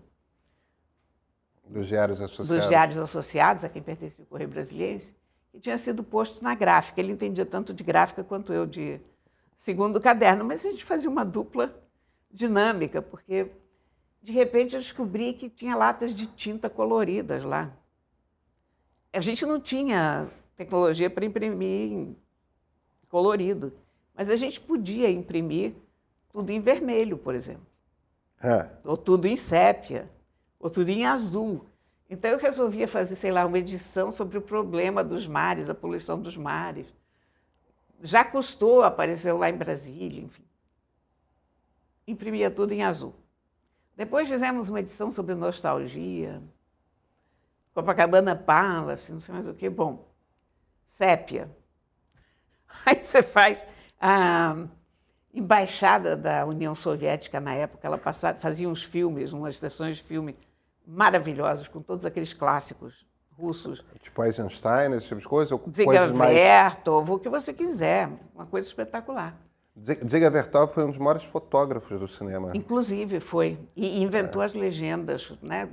Dos 1.66 1.88
Diários 1.88 2.22
Associados. 2.22 2.48
Dos 2.48 2.68
Diários 2.70 2.98
Associados, 3.00 3.64
a 3.64 3.70
quem 3.70 3.82
pertencia 3.82 4.24
o 4.24 4.28
Correio 4.28 4.50
Brasiliense 4.50 5.16
que 5.52 5.60
tinha 5.60 5.78
sido 5.80 6.04
posto 6.04 6.44
na 6.44 6.54
gráfica. 6.54 7.02
Ele 7.02 7.14
entendia 7.14 7.48
tanto 7.48 7.74
de 7.74 7.84
gráfica 7.84 8.24
quanto 8.24 8.54
eu 8.54 8.68
de 8.68 9.02
segundo 9.58 10.00
caderno, 10.00 10.46
mas 10.46 10.64
a 10.64 10.70
gente 10.70 10.86
fazia 10.86 11.10
uma 11.10 11.26
dupla 11.26 11.76
dinâmica, 12.32 13.02
porque 13.02 13.52
de 14.22 14.32
repente 14.32 14.76
eu 14.76 14.82
descobri 14.82 15.34
que 15.34 15.50
tinha 15.50 15.76
latas 15.76 16.14
de 16.14 16.28
tinta 16.28 16.70
coloridas 16.70 17.44
lá. 17.44 17.76
A 19.12 19.20
gente 19.20 19.48
não 19.48 19.60
tinha 19.60 20.30
tecnologia 20.56 21.10
para 21.10 21.26
imprimir 21.26 22.16
colorido, 23.10 23.74
mas 24.18 24.32
a 24.32 24.36
gente 24.36 24.60
podia 24.60 25.12
imprimir 25.12 25.76
tudo 26.32 26.50
em 26.50 26.60
vermelho, 26.60 27.20
por 27.20 27.36
exemplo. 27.36 27.68
É. 28.42 28.68
Ou 28.84 28.98
tudo 28.98 29.28
em 29.28 29.36
sépia, 29.36 30.10
ou 30.60 30.72
tudo 30.72 30.90
em 30.90 31.06
azul. 31.06 31.66
Então 32.10 32.32
eu 32.32 32.40
resolvia 32.40 32.88
fazer, 32.88 33.16
sei 33.16 33.32
lá, 33.32 33.46
uma 33.46 33.60
edição 33.60 34.10
sobre 34.12 34.40
o 34.40 34.42
problema 34.42 35.04
dos 35.04 35.28
mares, 35.28 35.70
a 35.70 35.76
poluição 35.76 36.20
dos 36.20 36.36
mares. 36.36 36.88
Já 38.02 38.26
custou, 38.26 38.84
apareceu 38.84 39.38
lá 39.38 39.50
em 39.50 39.58
Brasília, 39.58 40.24
enfim. 40.24 40.44
Imprimia 42.08 42.50
tudo 42.50 42.72
em 42.72 42.84
azul. 42.84 43.14
Depois 43.96 44.28
fizemos 44.28 44.68
uma 44.68 44.80
edição 44.80 45.12
sobre 45.12 45.36
nostalgia, 45.36 46.42
Copacabana 47.74 48.36
Palace, 48.36 49.12
não 49.12 49.20
sei 49.20 49.36
mais 49.36 49.48
o 49.48 49.54
que. 49.54 49.70
Bom, 49.70 50.08
sépia. 50.86 51.56
Aí 52.86 53.04
você 53.04 53.22
faz 53.22 53.64
a 54.00 54.56
embaixada 55.34 56.16
da 56.16 56.46
União 56.46 56.74
Soviética 56.74 57.40
na 57.40 57.54
época, 57.54 57.86
ela 57.86 57.98
passava, 57.98 58.40
fazia 58.40 58.68
uns 58.68 58.84
filmes, 58.84 59.32
umas 59.32 59.58
sessões 59.58 59.98
de 59.98 60.04
filme 60.04 60.36
maravilhosos, 60.86 61.68
com 61.68 61.82
todos 61.82 62.06
aqueles 62.06 62.34
clássicos 62.34 63.06
russos. 63.38 63.86
Tipo 64.02 64.24
Eisenstein, 64.24 64.94
esse 64.94 65.08
tipo 65.08 65.22
de 65.22 65.28
coisa? 65.28 65.54
Ou 65.54 65.64
Ziga 65.72 66.08
Vertov, 66.08 67.12
o 67.12 67.20
que 67.20 67.30
você 67.30 67.54
quiser, 67.54 68.10
uma 68.34 68.48
coisa 68.48 68.68
espetacular. 68.68 69.38
Ziga 69.80 70.30
Vertov 70.30 70.74
foi 70.74 70.86
um 70.86 70.90
dos 70.90 70.98
maiores 70.98 71.24
fotógrafos 71.24 72.00
do 72.00 72.08
cinema. 72.08 72.52
Inclusive 72.56 73.20
foi, 73.20 73.60
e 73.76 74.02
inventou 74.02 74.42
é. 74.42 74.46
as 74.46 74.54
legendas, 74.56 75.32
né? 75.40 75.70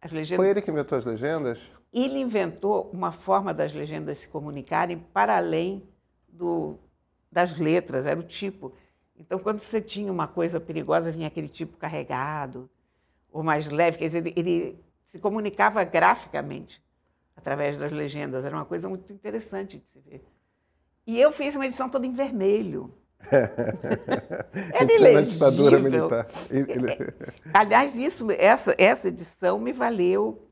As 0.00 0.12
legendas... 0.12 0.44
Foi 0.44 0.48
ele 0.48 0.62
que 0.62 0.70
inventou 0.70 0.96
as 0.96 1.04
legendas? 1.04 1.72
Ele 1.92 2.20
inventou 2.20 2.88
uma 2.92 3.10
forma 3.10 3.52
das 3.52 3.72
legendas 3.72 4.18
se 4.18 4.28
comunicarem 4.28 4.98
para 5.12 5.36
além 5.36 5.82
do, 6.28 6.78
das 7.36 7.58
letras, 7.58 8.06
era 8.06 8.18
o 8.18 8.22
tipo. 8.22 8.72
Então, 9.14 9.38
quando 9.38 9.60
você 9.60 9.78
tinha 9.78 10.10
uma 10.10 10.26
coisa 10.26 10.58
perigosa, 10.58 11.12
vinha 11.12 11.26
aquele 11.26 11.50
tipo 11.50 11.76
carregado 11.76 12.70
ou 13.30 13.42
mais 13.42 13.68
leve, 13.68 13.98
quer 13.98 14.06
dizer, 14.06 14.32
ele 14.34 14.82
se 15.04 15.18
comunicava 15.18 15.84
graficamente 15.84 16.82
através 17.36 17.76
das 17.76 17.92
legendas, 17.92 18.42
era 18.42 18.56
uma 18.56 18.64
coisa 18.64 18.88
muito 18.88 19.12
interessante 19.12 19.76
de 19.76 19.84
se 19.84 20.00
ver. 20.00 20.24
E 21.06 21.20
eu 21.20 21.30
fiz 21.30 21.54
uma 21.54 21.66
edição 21.66 21.90
toda 21.90 22.06
em 22.06 22.12
vermelho. 22.12 22.90
era 24.72 24.92
ilegível. 24.94 25.80
militar. 25.82 26.26
É, 26.50 27.50
aliás, 27.52 27.98
isso, 27.98 28.30
essa, 28.30 28.74
essa 28.78 29.08
edição 29.08 29.58
me 29.58 29.74
valeu 29.74 30.50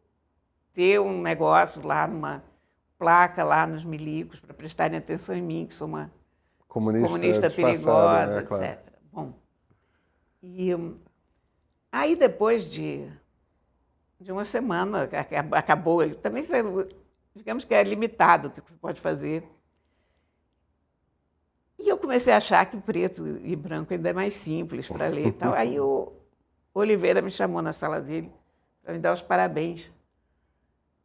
ter 0.75 1.01
um 1.01 1.23
negócio 1.23 1.85
lá 1.87 2.07
numa 2.07 2.45
placa 2.99 3.43
lá 3.43 3.67
nos 3.67 3.85
milicos 3.85 4.39
para 4.39 4.53
prestarem 4.53 4.99
atenção 4.99 5.35
em 5.35 5.43
mim, 5.43 5.67
que 5.67 5.75
sou 5.75 5.89
uma 5.89 6.13
comunista, 6.75 7.07
comunista 7.07 7.51
perigosa, 7.51 8.27
né? 8.27 8.43
claro. 8.43 8.65
etc. 8.65 8.81
Bom, 9.13 9.33
e 10.43 10.75
Aí 11.95 12.17
depois 12.17 12.69
de, 12.69 13.09
de 14.19 14.33
uma 14.33 14.45
semana, 14.45 15.09
acabou, 15.53 16.13
também 16.17 16.45
digamos 17.33 17.65
que 17.65 17.73
é 17.73 17.85
limitado 17.85 18.49
o 18.49 18.51
que 18.51 18.61
você 18.61 18.75
pode 18.75 19.01
fazer. 19.01 19.49
E 21.79 21.89
eu 21.89 21.97
comecei 21.97 22.33
a 22.33 22.39
achar 22.39 22.67
que 22.67 22.77
preto 22.79 23.39
e 23.45 23.55
branco 23.55 23.95
ainda 23.95 24.11
é 24.11 24.13
mais 24.13 24.35
simples 24.35 24.89
para 24.89 25.07
ler 25.07 25.29
e 25.29 25.33
tal. 25.33 25.55
Aí 25.55 25.79
o 25.79 26.13
Oliveira 26.75 27.23
me 27.23 27.31
chamou 27.31 27.63
na 27.63 27.73
sala 27.73 28.01
dele 28.01 28.29
para 28.83 28.95
me 28.95 28.99
dar 28.99 29.13
os 29.13 29.23
parabéns. 29.23 29.93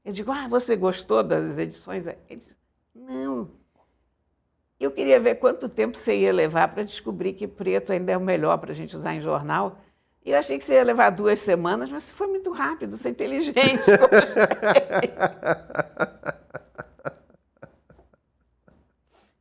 Eu 0.03 0.11
digo, 0.11 0.31
ah, 0.31 0.47
você 0.47 0.75
gostou 0.75 1.21
das 1.21 1.55
edições? 1.55 2.07
Ele 2.07 2.17
disse, 2.35 2.57
não. 2.95 3.51
Eu 4.79 4.91
queria 4.91 5.19
ver 5.19 5.35
quanto 5.35 5.67
tempo 5.67 5.97
você 5.97 6.15
ia 6.15 6.31
levar 6.31 6.69
para 6.69 6.83
descobrir 6.83 7.33
que 7.33 7.45
preto 7.45 7.91
ainda 7.91 8.13
é 8.13 8.17
o 8.17 8.21
melhor 8.21 8.57
para 8.59 8.71
a 8.71 8.75
gente 8.75 8.95
usar 8.95 9.13
em 9.13 9.19
jornal. 9.19 9.77
E 10.25 10.31
eu 10.31 10.37
achei 10.37 10.57
que 10.57 10.63
você 10.63 10.75
ia 10.75 10.83
levar 10.83 11.09
duas 11.09 11.41
semanas, 11.41 11.89
mas 11.89 12.03
você 12.03 12.13
foi 12.13 12.27
muito 12.27 12.49
rápido, 12.51 12.95
você 12.95 13.09
é 13.09 13.11
inteligente. 13.11 13.59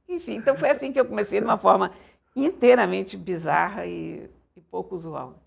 Enfim, 0.09 0.37
então 0.37 0.57
foi 0.57 0.71
assim 0.71 0.91
que 0.93 0.99
eu 0.99 1.05
comecei, 1.05 1.39
de 1.39 1.45
uma 1.45 1.59
forma 1.59 1.93
inteiramente 2.35 3.17
bizarra 3.17 3.87
e, 3.87 4.29
e 4.57 4.61
pouco 4.61 4.97
usual. 4.97 5.41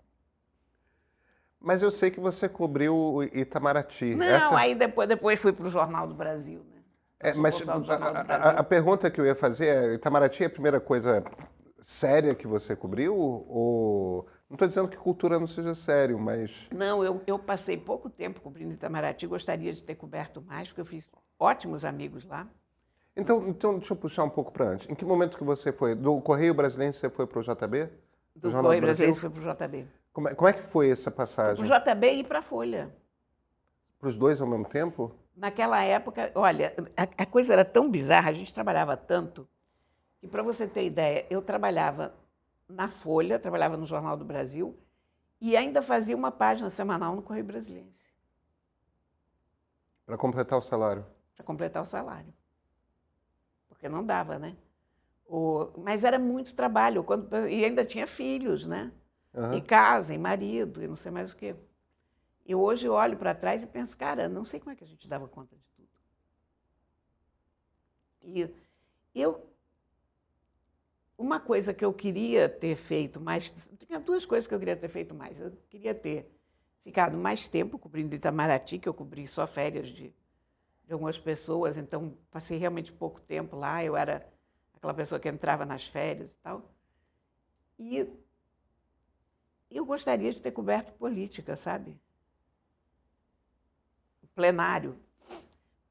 Mas 1.60 1.82
eu 1.82 1.90
sei 1.90 2.10
que 2.10 2.18
você 2.18 2.48
cobriu 2.48 2.96
o 2.96 3.22
Itamaraty. 3.22 4.14
Não, 4.14 4.24
Essa... 4.26 4.58
aí 4.58 4.74
depois, 4.74 5.06
depois 5.08 5.38
fui 5.38 5.52
para 5.52 5.66
o 5.66 5.70
Jornal 5.70 6.08
do 6.08 6.14
Brasil. 6.14 6.62
É, 7.22 7.34
mas 7.34 7.62
a, 7.68 7.74
a, 8.34 8.50
a, 8.58 8.64
pergunta 8.64 9.08
que 9.08 9.20
eu 9.20 9.24
ia 9.24 9.34
fazer 9.34 9.66
é, 9.66 9.94
Itamaraty 9.94 10.42
é 10.42 10.46
a 10.46 10.50
primeira 10.50 10.80
coisa 10.80 11.22
séria 11.80 12.34
que 12.34 12.48
você 12.48 12.74
cobriu? 12.74 13.16
Ou 13.16 14.26
não 14.50 14.56
estou 14.56 14.66
dizendo 14.66 14.88
que 14.88 14.96
cultura 14.96 15.38
não 15.38 15.46
seja 15.46 15.74
sério, 15.74 16.18
mas. 16.18 16.68
Não, 16.74 17.04
eu, 17.04 17.22
eu 17.26 17.38
passei 17.38 17.76
pouco 17.76 18.10
tempo 18.10 18.40
cobrindo 18.40 18.74
Itamaraty, 18.74 19.26
gostaria 19.26 19.72
de 19.72 19.82
ter 19.82 19.94
coberto 19.94 20.42
mais, 20.42 20.68
porque 20.68 20.80
eu 20.80 20.84
fiz 20.84 21.08
ótimos 21.38 21.84
amigos 21.84 22.24
lá. 22.26 22.46
Então, 23.16 23.46
então 23.48 23.78
deixa 23.78 23.92
eu 23.92 23.96
puxar 23.96 24.24
um 24.24 24.30
pouco 24.30 24.50
para 24.50 24.70
antes. 24.70 24.88
Em 24.88 24.94
que 24.94 25.04
momento 25.04 25.38
que 25.38 25.44
você 25.44 25.72
foi? 25.72 25.94
Do 25.94 26.20
Correio 26.20 26.54
Brasileiro 26.54 26.92
você 26.92 27.08
foi 27.08 27.26
para 27.26 27.38
o 27.38 27.42
JB? 27.42 27.88
Do, 28.34 28.50
do 28.50 28.60
Correio 28.60 28.82
Brasileiro 28.82 29.16
foi 29.18 29.30
para 29.30 29.40
o 29.40 29.54
JB. 29.54 29.86
Como 30.12 30.28
é, 30.28 30.34
como 30.34 30.48
é, 30.48 30.52
que 30.52 30.62
foi 30.62 30.90
essa 30.90 31.10
passagem? 31.10 31.64
Para 31.64 31.76
o 31.76 31.94
JB 31.94 32.12
e 32.12 32.24
para 32.24 32.40
a 32.40 32.42
Folha. 32.42 32.94
Para 33.98 34.08
os 34.08 34.18
dois 34.18 34.40
ao 34.40 34.46
mesmo 34.46 34.64
tempo? 34.64 35.14
Naquela 35.34 35.82
época, 35.82 36.30
olha, 36.34 36.74
a, 36.96 37.22
a 37.22 37.26
coisa 37.26 37.52
era 37.52 37.64
tão 37.64 37.90
bizarra, 37.90 38.30
a 38.30 38.32
gente 38.34 38.52
trabalhava 38.52 38.96
tanto, 38.96 39.48
que 40.20 40.28
para 40.28 40.42
você 40.42 40.66
ter 40.66 40.84
ideia, 40.84 41.26
eu 41.30 41.40
trabalhava 41.42 42.14
na 42.68 42.88
Folha, 42.88 43.38
trabalhava 43.38 43.76
no 43.76 43.86
Jornal 43.86 44.16
do 44.16 44.24
Brasil 44.24 44.78
e 45.40 45.56
ainda 45.56 45.82
fazia 45.82 46.16
uma 46.16 46.30
página 46.30 46.70
semanal 46.70 47.16
no 47.16 47.22
Correio 47.22 47.44
Brasileiro. 47.44 47.92
Para 50.06 50.16
completar 50.16 50.58
o 50.58 50.62
salário. 50.62 51.04
Para 51.34 51.44
completar 51.44 51.82
o 51.82 51.86
salário. 51.86 52.32
Porque 53.68 53.88
não 53.88 54.04
dava, 54.04 54.38
né? 54.38 54.56
O, 55.26 55.70
mas 55.78 56.04
era 56.04 56.18
muito 56.18 56.54
trabalho. 56.54 57.02
Quando, 57.02 57.48
e 57.48 57.64
ainda 57.64 57.84
tinha 57.84 58.06
filhos, 58.06 58.66
né? 58.66 58.92
Uhum. 59.34 59.54
E 59.54 59.62
casa, 59.62 60.14
e 60.14 60.18
marido, 60.18 60.82
e 60.82 60.86
não 60.86 60.96
sei 60.96 61.10
mais 61.10 61.32
o 61.32 61.36
quê. 61.36 61.56
E 62.44 62.54
hoje 62.54 62.86
eu 62.86 62.92
olho 62.94 63.16
para 63.16 63.34
trás 63.34 63.62
e 63.62 63.66
penso, 63.66 63.96
cara, 63.96 64.28
não 64.28 64.44
sei 64.44 64.58
como 64.58 64.72
é 64.72 64.76
que 64.76 64.84
a 64.84 64.86
gente 64.86 65.08
dava 65.08 65.28
conta 65.28 65.56
de 65.56 65.62
tudo. 65.76 65.88
E 68.22 68.48
eu. 69.14 69.46
Uma 71.16 71.38
coisa 71.38 71.72
que 71.72 71.84
eu 71.84 71.92
queria 71.92 72.48
ter 72.48 72.74
feito 72.76 73.20
mais. 73.20 73.50
Tinha 73.78 74.00
duas 74.00 74.24
coisas 74.24 74.46
que 74.48 74.54
eu 74.54 74.58
queria 74.58 74.76
ter 74.76 74.88
feito 74.88 75.14
mais. 75.14 75.38
Eu 75.38 75.52
queria 75.70 75.94
ter 75.94 76.28
ficado 76.82 77.16
mais 77.16 77.46
tempo 77.46 77.78
cobrindo 77.78 78.14
Itamaraty, 78.14 78.78
que 78.78 78.88
eu 78.88 78.94
cobri 78.94 79.28
só 79.28 79.46
férias 79.46 79.88
de, 79.88 80.12
de 80.84 80.92
algumas 80.92 81.18
pessoas, 81.18 81.76
então 81.76 82.16
passei 82.30 82.58
realmente 82.58 82.92
pouco 82.92 83.20
tempo 83.20 83.56
lá. 83.56 83.84
Eu 83.84 83.96
era 83.96 84.26
aquela 84.74 84.94
pessoa 84.94 85.20
que 85.20 85.28
entrava 85.28 85.64
nas 85.64 85.86
férias 85.86 86.32
e 86.32 86.36
tal. 86.38 86.72
E 87.78 88.06
eu 89.70 89.84
gostaria 89.84 90.30
de 90.30 90.40
ter 90.42 90.52
coberto 90.52 90.92
política, 90.92 91.56
sabe? 91.56 91.98
Plenário, 94.34 94.96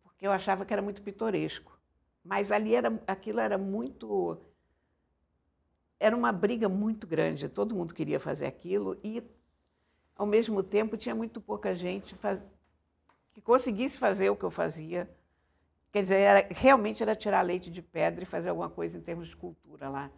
porque 0.04 0.26
eu 0.26 0.32
achava 0.32 0.66
que 0.66 0.74
era 0.74 0.82
muito 0.82 1.02
pitoresco. 1.02 1.80
Mas 2.24 2.52
ali 2.52 2.76
era, 2.76 3.02
aquilo 3.08 3.40
era 3.40 3.58
muito. 3.58 4.38
Era 6.00 6.16
uma 6.16 6.32
briga 6.32 6.68
muito 6.68 7.06
grande, 7.06 7.50
todo 7.50 7.76
mundo 7.76 7.94
queria 7.94 8.20
fazer 8.20 8.48
aquilo 8.48 9.00
e, 9.04 9.24
ao 10.16 10.26
mesmo 10.26 10.64
tempo, 10.64 10.98
tinha 10.98 11.14
muito 11.14 11.40
pouca 11.40 11.76
gente 11.76 12.16
faz... 12.16 12.44
que 13.34 13.42
conseguisse 13.42 13.98
fazer 13.98 14.30
o 14.30 14.36
que 14.36 14.44
eu 14.44 14.52
fazia. 14.52 15.10
Quer 15.92 16.02
dizer, 16.04 16.16
era, 16.16 16.48
realmente 16.52 17.04
era 17.04 17.16
tirar 17.16 17.42
leite 17.42 17.70
de 17.70 17.82
pedra 17.82 18.24
e 18.24 18.26
fazer 18.26 18.50
alguma 18.50 18.70
coisa 18.70 18.98
em 18.98 19.02
termos 19.02 19.28
de 19.28 19.36
cultura 19.36 19.90
lá 19.90 20.10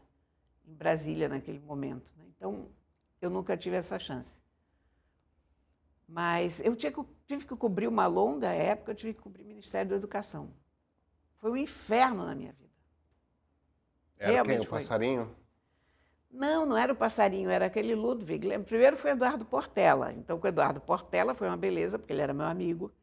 em 0.65 0.73
Brasília 0.73 1.27
naquele 1.27 1.59
momento. 1.59 2.09
Né? 2.15 2.25
Então, 2.37 2.69
eu 3.21 3.29
nunca 3.29 3.57
tive 3.57 3.75
essa 3.75 3.99
chance. 3.99 4.37
Mas 6.13 6.59
eu 6.59 6.75
tive 6.75 6.93
que, 6.95 7.03
tive 7.25 7.45
que 7.47 7.55
cobrir 7.55 7.87
uma 7.87 8.05
longa 8.05 8.51
época, 8.51 8.91
eu 8.91 8.95
tive 8.95 9.15
que 9.15 9.19
cobrir 9.19 9.41
o 9.41 9.47
Ministério 9.47 9.89
da 9.89 9.95
Educação. 9.95 10.53
Foi 11.37 11.49
um 11.49 11.57
inferno 11.57 12.23
na 12.23 12.35
minha 12.35 12.53
vida. 12.53 12.69
Era 14.19 14.33
Realmente 14.33 14.59
quem? 14.59 14.67
O 14.67 14.69
foi. 14.69 14.79
passarinho? 14.81 15.35
Não, 16.29 16.67
não 16.67 16.77
era 16.77 16.93
o 16.93 16.95
passarinho, 16.95 17.49
era 17.49 17.65
aquele 17.65 17.95
Ludwig. 17.95 18.47
Primeiro 18.59 18.95
foi 18.95 19.09
Eduardo 19.09 19.43
Portela. 19.43 20.13
Então, 20.13 20.37
com 20.39 20.45
o 20.45 20.47
Eduardo 20.47 20.79
Portela 20.79 21.33
foi 21.33 21.47
uma 21.47 21.57
beleza, 21.57 21.97
porque 21.97 22.13
ele 22.13 22.21
era 22.21 22.33
meu 22.33 22.45
amigo. 22.45 22.93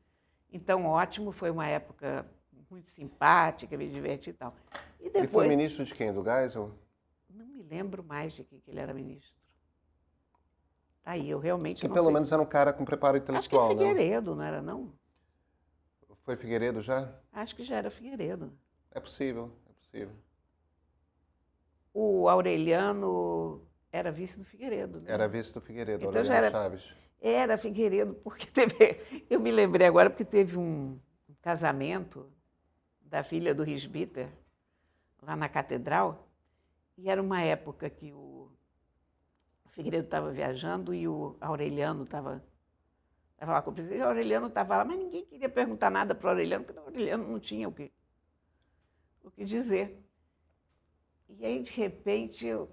Então, 0.52 0.86
ótimo, 0.86 1.32
foi 1.32 1.50
uma 1.50 1.66
época 1.66 2.24
muito 2.70 2.90
simpática, 2.90 3.76
me 3.76 3.88
diverti 3.88 4.30
e 4.30 4.34
tal. 4.34 4.54
E 5.00 5.04
depois... 5.06 5.16
Ele 5.16 5.28
foi 5.28 5.48
ministro 5.48 5.84
de 5.84 5.92
quem? 5.92 6.12
Do 6.12 6.22
Geisel? 6.22 6.70
Não 7.28 7.46
me 7.46 7.60
lembro 7.64 8.04
mais 8.04 8.32
de 8.34 8.44
que, 8.44 8.60
que 8.60 8.70
ele 8.70 8.78
era 8.78 8.94
ministro. 8.94 9.39
Tá 11.02 11.12
aí, 11.12 11.28
eu 11.30 11.38
realmente 11.38 11.80
que 11.80 11.88
não 11.88 11.94
pelo 11.94 12.06
sei. 12.06 12.14
menos 12.14 12.30
era 12.32 12.42
um 12.42 12.46
cara 12.46 12.72
com 12.72 12.84
preparo 12.84 13.16
intelectual, 13.16 13.68
Acho 13.68 13.76
que 13.78 13.84
é 13.84 13.88
Figueiredo, 13.88 14.30
não, 14.30 14.36
não 14.36 14.44
era 14.44 14.62
não? 14.62 14.92
Foi 16.24 16.36
Figueiredo 16.36 16.82
já? 16.82 17.12
Acho 17.32 17.56
que 17.56 17.64
já 17.64 17.76
era 17.76 17.90
Figueiredo. 17.90 18.52
É 18.92 19.00
possível, 19.00 19.50
é 19.68 19.72
possível. 19.72 20.14
O 21.92 22.28
Aureliano 22.28 23.66
era 23.90 24.12
vice 24.12 24.38
do 24.38 24.44
Figueiredo, 24.44 25.00
né? 25.00 25.10
Era 25.12 25.26
vice 25.26 25.52
do 25.52 25.60
Figueiredo, 25.60 26.04
então 26.04 26.08
Aureliano 26.08 26.36
era, 26.36 26.50
Chaves. 26.50 26.94
Era 27.20 27.58
Figueiredo, 27.58 28.14
porque 28.14 28.46
teve... 28.52 29.24
Eu 29.28 29.40
me 29.40 29.50
lembrei 29.50 29.86
agora 29.86 30.10
porque 30.10 30.24
teve 30.24 30.56
um 30.56 30.98
casamento 31.42 32.30
da 33.00 33.24
filha 33.24 33.54
do 33.54 33.64
Risbiter, 33.64 34.28
lá 35.20 35.34
na 35.34 35.48
catedral, 35.48 36.28
e 36.96 37.10
era 37.10 37.20
uma 37.20 37.42
época 37.42 37.90
que 37.90 38.12
o 38.12 38.52
o 39.70 39.72
Figueiredo 39.72 40.04
estava 40.04 40.32
viajando 40.32 40.92
e 40.92 41.06
o 41.06 41.36
Aureliano 41.40 42.02
estava 42.02 42.42
estava 43.32 43.52
lá 43.52 43.62
com 43.62 43.70
o 43.70 43.74
presidente. 43.74 44.02
O 44.02 44.06
Aureliano 44.06 44.48
estava 44.48 44.76
lá, 44.76 44.84
mas 44.84 44.98
ninguém 44.98 45.24
queria 45.24 45.48
perguntar 45.48 45.90
nada 45.90 46.14
para 46.14 46.26
o 46.26 46.30
Aureliano, 46.30 46.64
porque 46.64 46.78
o 46.78 46.82
Aureliano 46.82 47.26
não 47.26 47.40
tinha 47.40 47.68
o 47.68 47.72
que, 47.72 47.90
o 49.24 49.30
que 49.30 49.44
dizer. 49.44 49.98
E 51.28 51.46
aí, 51.46 51.62
de 51.62 51.70
repente, 51.70 52.46
eu, 52.46 52.68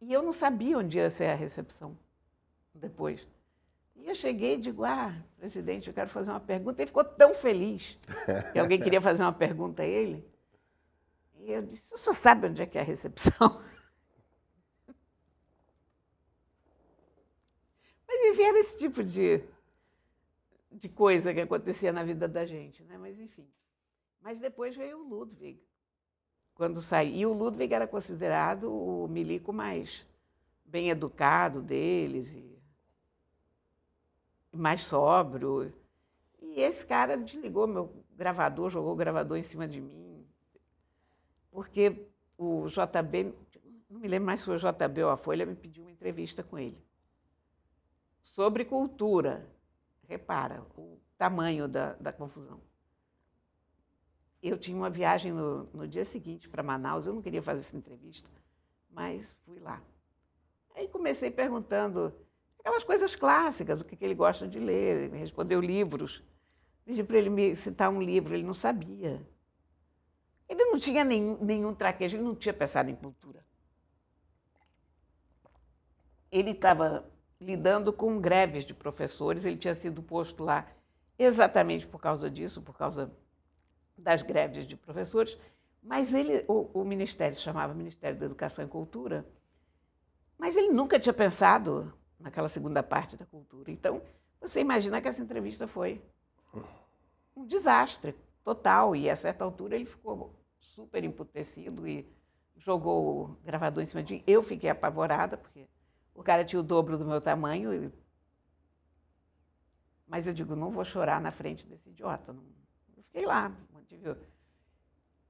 e 0.00 0.12
eu 0.12 0.22
não 0.22 0.32
sabia 0.32 0.78
onde 0.78 0.96
ia 0.96 1.10
ser 1.10 1.26
a 1.26 1.34
recepção 1.34 1.98
depois. 2.72 3.26
E 3.96 4.08
eu 4.08 4.14
cheguei 4.14 4.54
e 4.54 4.60
digo, 4.60 4.84
ah, 4.84 5.14
presidente, 5.36 5.88
eu 5.88 5.94
quero 5.94 6.08
fazer 6.08 6.30
uma 6.30 6.40
pergunta. 6.40 6.80
Ele 6.80 6.86
ficou 6.86 7.04
tão 7.04 7.34
feliz 7.34 7.98
que 8.52 8.58
alguém 8.58 8.80
queria 8.80 9.00
fazer 9.00 9.22
uma 9.22 9.32
pergunta 9.32 9.82
a 9.82 9.86
ele. 9.86 10.24
E 11.40 11.50
eu 11.50 11.62
disse, 11.62 11.84
o 11.90 11.98
senhor 11.98 12.14
sabe 12.14 12.46
onde 12.46 12.62
é 12.62 12.66
que 12.66 12.78
é 12.78 12.80
a 12.80 12.84
recepção? 12.84 13.60
Mas 18.36 18.46
era 18.46 18.58
esse 18.58 18.76
tipo 18.76 19.02
de, 19.02 19.42
de 20.70 20.90
coisa 20.90 21.32
que 21.32 21.40
acontecia 21.40 21.90
na 21.90 22.04
vida 22.04 22.28
da 22.28 22.44
gente, 22.44 22.84
né? 22.84 22.98
Mas 22.98 23.18
enfim. 23.18 23.48
Mas 24.20 24.40
depois 24.40 24.76
veio 24.76 24.98
o 24.98 25.08
Ludwig. 25.08 25.58
Quando 26.54 26.82
saiu, 26.82 27.14
e 27.16 27.26
o 27.26 27.32
Ludwig 27.32 27.72
era 27.72 27.86
considerado 27.86 28.70
o 28.70 29.08
milico 29.08 29.52
mais 29.54 30.06
bem 30.66 30.90
educado 30.90 31.62
deles 31.62 32.28
e 32.34 32.58
mais 34.52 34.82
sóbrio. 34.82 35.72
E 36.42 36.60
esse 36.60 36.84
cara 36.84 37.16
desligou 37.16 37.66
meu 37.66 38.04
gravador, 38.14 38.68
jogou 38.68 38.92
o 38.92 38.96
gravador 38.96 39.38
em 39.38 39.42
cima 39.42 39.66
de 39.66 39.80
mim. 39.80 40.26
Porque 41.50 42.06
o 42.36 42.66
JB, 42.68 43.34
não 43.88 44.00
me 44.00 44.08
lembro 44.08 44.26
mais 44.26 44.40
se 44.40 44.46
foi 44.46 44.56
o 44.56 44.58
JB 44.58 45.04
ou 45.04 45.10
a 45.10 45.16
Folha, 45.16 45.46
me 45.46 45.54
pediu 45.54 45.84
uma 45.84 45.92
entrevista 45.92 46.42
com 46.42 46.58
ele 46.58 46.85
sobre 48.34 48.64
cultura. 48.64 49.46
Repara 50.08 50.62
o 50.76 50.98
tamanho 51.18 51.68
da, 51.68 51.94
da 51.94 52.12
confusão. 52.12 52.60
Eu 54.42 54.58
tinha 54.58 54.76
uma 54.76 54.90
viagem 54.90 55.32
no, 55.32 55.64
no 55.72 55.88
dia 55.88 56.04
seguinte 56.04 56.48
para 56.48 56.62
Manaus, 56.62 57.06
eu 57.06 57.14
não 57.14 57.22
queria 57.22 57.42
fazer 57.42 57.60
essa 57.60 57.76
entrevista, 57.76 58.30
mas 58.90 59.26
fui 59.44 59.58
lá. 59.58 59.82
Aí 60.74 60.86
comecei 60.88 61.30
perguntando 61.30 62.14
aquelas 62.60 62.84
coisas 62.84 63.16
clássicas, 63.16 63.80
o 63.80 63.84
que, 63.84 63.96
que 63.96 64.04
ele 64.04 64.14
gosta 64.14 64.46
de 64.46 64.60
ler, 64.60 64.96
ele 64.96 65.12
me 65.12 65.18
respondeu 65.18 65.60
livros. 65.60 66.22
Pedi 66.84 67.02
para 67.02 67.18
ele 67.18 67.30
me 67.30 67.56
citar 67.56 67.90
um 67.90 68.00
livro, 68.00 68.34
ele 68.34 68.44
não 68.44 68.54
sabia. 68.54 69.26
Ele 70.48 70.64
não 70.66 70.78
tinha 70.78 71.02
nenhum, 71.02 71.42
nenhum 71.42 71.74
traquejo, 71.74 72.16
ele 72.16 72.22
não 72.22 72.34
tinha 72.34 72.54
pensado 72.54 72.88
em 72.88 72.94
cultura. 72.94 73.44
Ele 76.30 76.50
estava 76.50 77.10
lidando 77.40 77.92
com 77.92 78.20
greves 78.20 78.64
de 78.64 78.74
professores. 78.74 79.44
Ele 79.44 79.56
tinha 79.56 79.74
sido 79.74 80.02
posto 80.02 80.44
lá 80.44 80.66
exatamente 81.18 81.86
por 81.86 82.00
causa 82.00 82.30
disso, 82.30 82.62
por 82.62 82.76
causa 82.76 83.10
das 83.96 84.22
greves 84.22 84.66
de 84.66 84.76
professores. 84.76 85.38
Mas 85.82 86.12
ele, 86.12 86.44
o, 86.48 86.68
o 86.80 86.84
Ministério 86.84 87.34
se 87.34 87.42
chamava 87.42 87.72
Ministério 87.74 88.18
da 88.18 88.26
Educação 88.26 88.64
e 88.64 88.68
Cultura, 88.68 89.26
mas 90.38 90.56
ele 90.56 90.70
nunca 90.70 90.98
tinha 90.98 91.12
pensado 91.12 91.92
naquela 92.18 92.48
segunda 92.48 92.82
parte 92.82 93.16
da 93.16 93.24
cultura. 93.24 93.70
Então, 93.70 94.02
você 94.40 94.60
imagina 94.60 95.00
que 95.00 95.08
essa 95.08 95.22
entrevista 95.22 95.66
foi 95.66 96.02
um 97.34 97.46
desastre 97.46 98.14
total. 98.46 98.94
E 98.94 99.10
a 99.10 99.16
certa 99.16 99.44
altura 99.44 99.74
ele 99.74 99.84
ficou 99.84 100.32
super 100.60 101.02
emputecido 101.02 101.86
e 101.86 102.08
jogou 102.56 103.24
o 103.24 103.36
gravador 103.44 103.82
em 103.82 103.86
cima 103.86 104.02
de 104.02 104.14
mim. 104.14 104.24
Eu 104.26 104.42
fiquei 104.42 104.70
apavorada, 104.70 105.36
porque 105.36 105.66
o 106.16 106.22
cara 106.22 106.44
tinha 106.44 106.58
o 106.58 106.62
dobro 106.62 106.96
do 106.96 107.04
meu 107.04 107.20
tamanho. 107.20 107.92
Mas 110.06 110.26
eu 110.26 110.32
digo, 110.32 110.56
não 110.56 110.70
vou 110.70 110.84
chorar 110.84 111.20
na 111.20 111.30
frente 111.30 111.66
desse 111.66 111.90
idiota. 111.90 112.34
Eu 112.96 113.02
fiquei 113.02 113.26
lá. 113.26 113.52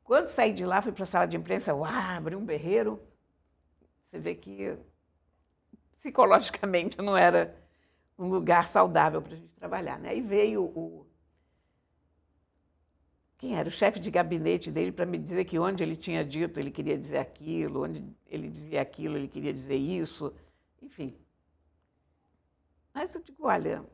Quando 0.05 0.29
saí 0.29 0.53
de 0.53 0.64
lá, 0.64 0.81
fui 0.81 0.92
para 0.92 1.03
a 1.03 1.07
sala 1.07 1.27
de 1.27 1.37
imprensa, 1.37 1.75
uau, 1.75 1.90
abri 1.90 2.37
um 2.37 2.44
berreiro. 2.44 3.03
Você 4.05 4.18
vê 4.18 4.35
que 4.35 4.79
psicologicamente 5.96 6.99
não 7.03 7.16
era 7.16 7.57
um 8.16 8.29
lugar 8.29 8.68
saudável 8.68 9.20
para 9.20 9.33
a 9.33 9.37
gente 9.37 9.55
trabalhar. 9.57 9.99
Né? 9.99 10.11
Aí 10.11 10.20
veio 10.20 10.62
o. 10.62 11.07
Quem 13.38 13.57
era? 13.57 13.68
O 13.68 13.72
chefe 13.72 13.99
de 13.99 14.11
gabinete 14.11 14.70
dele 14.70 14.92
para 14.92 15.05
me 15.05 15.18
dizer 15.18 15.44
que 15.44 15.59
onde 15.59 15.83
ele 15.83 15.96
tinha 15.96 16.25
dito 16.25 16.59
ele 16.59 16.70
queria 16.70 16.96
dizer 16.96 17.18
aquilo, 17.18 17.85
onde 17.85 18.03
ele 18.27 18.49
dizia 18.49 18.81
aquilo 18.81 19.16
ele 19.16 19.29
queria 19.29 19.53
dizer 19.53 19.77
isso. 19.77 20.33
Enfim. 20.82 21.16
Mas 22.94 23.14
eu 23.14 23.22
digo, 23.22 23.46
olha, 23.46 23.84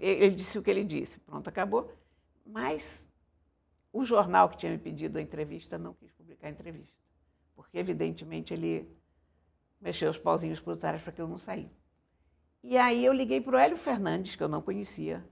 ele 0.00 0.30
disse 0.34 0.58
o 0.58 0.62
que 0.62 0.70
ele 0.70 0.84
disse, 0.84 1.18
pronto, 1.20 1.48
acabou. 1.48 1.92
Mas 2.46 3.06
o 3.92 4.04
jornal 4.04 4.48
que 4.48 4.56
tinha 4.56 4.72
me 4.72 4.78
pedido 4.78 5.18
a 5.18 5.22
entrevista 5.22 5.78
não 5.78 5.94
quis 5.94 6.12
publicar 6.12 6.48
a 6.48 6.50
entrevista, 6.50 6.94
porque 7.54 7.78
evidentemente 7.78 8.52
ele 8.52 8.88
mexeu 9.80 10.10
os 10.10 10.18
pauzinhos 10.18 10.62
trás 10.78 11.02
para 11.02 11.12
que 11.12 11.20
eu 11.20 11.28
não 11.28 11.38
saísse. 11.38 11.84
E 12.62 12.78
aí 12.78 13.04
eu 13.04 13.12
liguei 13.12 13.40
para 13.40 13.56
o 13.56 13.58
Hélio 13.58 13.76
Fernandes, 13.76 14.34
que 14.34 14.42
eu 14.42 14.48
não 14.48 14.62
conhecia, 14.62 15.24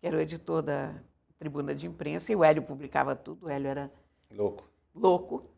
que 0.00 0.06
era 0.06 0.16
o 0.16 0.20
editor 0.20 0.62
da 0.62 1.02
Tribuna 1.38 1.74
de 1.74 1.86
Imprensa, 1.86 2.30
e 2.32 2.36
o 2.36 2.44
Hélio 2.44 2.62
publicava 2.62 3.16
tudo, 3.16 3.46
o 3.46 3.48
Hélio 3.48 3.68
era 3.68 3.92
Louco. 4.30 4.68
louco. 4.94 5.50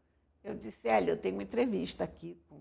Eu 0.45 0.55
disse, 0.55 0.87
Hélio, 0.87 1.13
eu 1.13 1.17
tenho 1.17 1.35
uma 1.35 1.43
entrevista 1.43 2.05
aqui 2.05 2.39
com, 2.49 2.61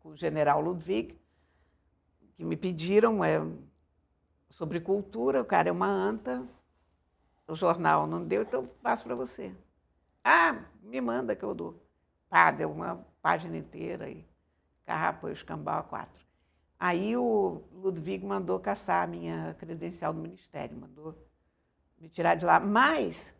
com 0.00 0.10
o 0.10 0.16
general 0.16 0.60
Ludwig, 0.60 1.18
que 2.34 2.44
me 2.44 2.56
pediram 2.56 3.24
é, 3.24 3.40
sobre 4.50 4.80
cultura, 4.80 5.42
o 5.42 5.44
cara 5.44 5.68
é 5.68 5.72
uma 5.72 5.88
anta, 5.88 6.46
o 7.46 7.54
jornal 7.54 8.06
não 8.06 8.24
deu, 8.24 8.42
então 8.42 8.66
passo 8.82 9.04
para 9.04 9.14
você. 9.14 9.52
Ah, 10.22 10.62
me 10.82 11.00
manda 11.00 11.34
que 11.34 11.44
eu 11.44 11.54
dou. 11.54 11.82
Pá, 12.28 12.50
deu 12.50 12.70
uma 12.70 13.04
página 13.22 13.56
inteira 13.56 14.10
e 14.10 14.26
carrapa, 14.84 15.30
escambau 15.30 15.78
a 15.78 15.82
quatro. 15.82 16.24
Aí 16.78 17.16
o 17.16 17.62
Ludwig 17.72 18.24
mandou 18.24 18.60
caçar 18.60 19.04
a 19.04 19.06
minha 19.06 19.56
credencial 19.58 20.12
do 20.12 20.20
ministério, 20.20 20.76
mandou 20.76 21.14
me 21.98 22.08
tirar 22.08 22.36
de 22.36 22.44
lá. 22.44 22.60
Mas 22.60 23.34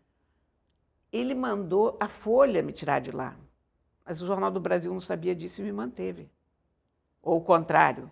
ele 1.12 1.34
mandou 1.34 1.96
a 2.00 2.08
Folha 2.08 2.62
me 2.62 2.72
tirar 2.72 3.00
de 3.00 3.12
lá. 3.12 3.36
Mas 4.04 4.20
o 4.20 4.26
Jornal 4.26 4.50
do 4.50 4.60
Brasil 4.60 4.92
não 4.92 5.00
sabia 5.00 5.34
disso 5.34 5.60
e 5.60 5.64
me 5.64 5.72
manteve. 5.72 6.28
Ou 7.22 7.38
o 7.38 7.44
contrário. 7.44 8.10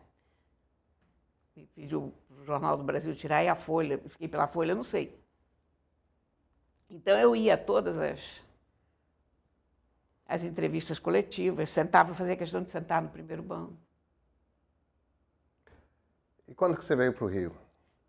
Me 1.54 1.66
pediu 1.66 2.14
o 2.30 2.44
Jornal 2.44 2.76
do 2.76 2.84
Brasil 2.84 3.14
tirar 3.14 3.42
e 3.42 3.48
a 3.48 3.54
Folha, 3.54 3.98
fiquei 4.08 4.28
pela 4.28 4.46
Folha, 4.46 4.74
não 4.74 4.84
sei. 4.84 5.18
Então 6.88 7.18
eu 7.18 7.34
ia 7.34 7.54
a 7.54 7.58
todas 7.58 7.98
as, 7.98 8.20
as 10.26 10.44
entrevistas 10.44 10.98
coletivas, 10.98 11.70
sentava, 11.70 12.14
fazia 12.14 12.36
questão 12.36 12.62
de 12.62 12.70
sentar 12.70 13.02
no 13.02 13.08
primeiro 13.08 13.42
banco. 13.42 13.76
E 16.46 16.54
quando 16.54 16.76
que 16.76 16.84
você 16.84 16.94
veio 16.94 17.12
para 17.12 17.24
o 17.24 17.28
Rio? 17.28 17.56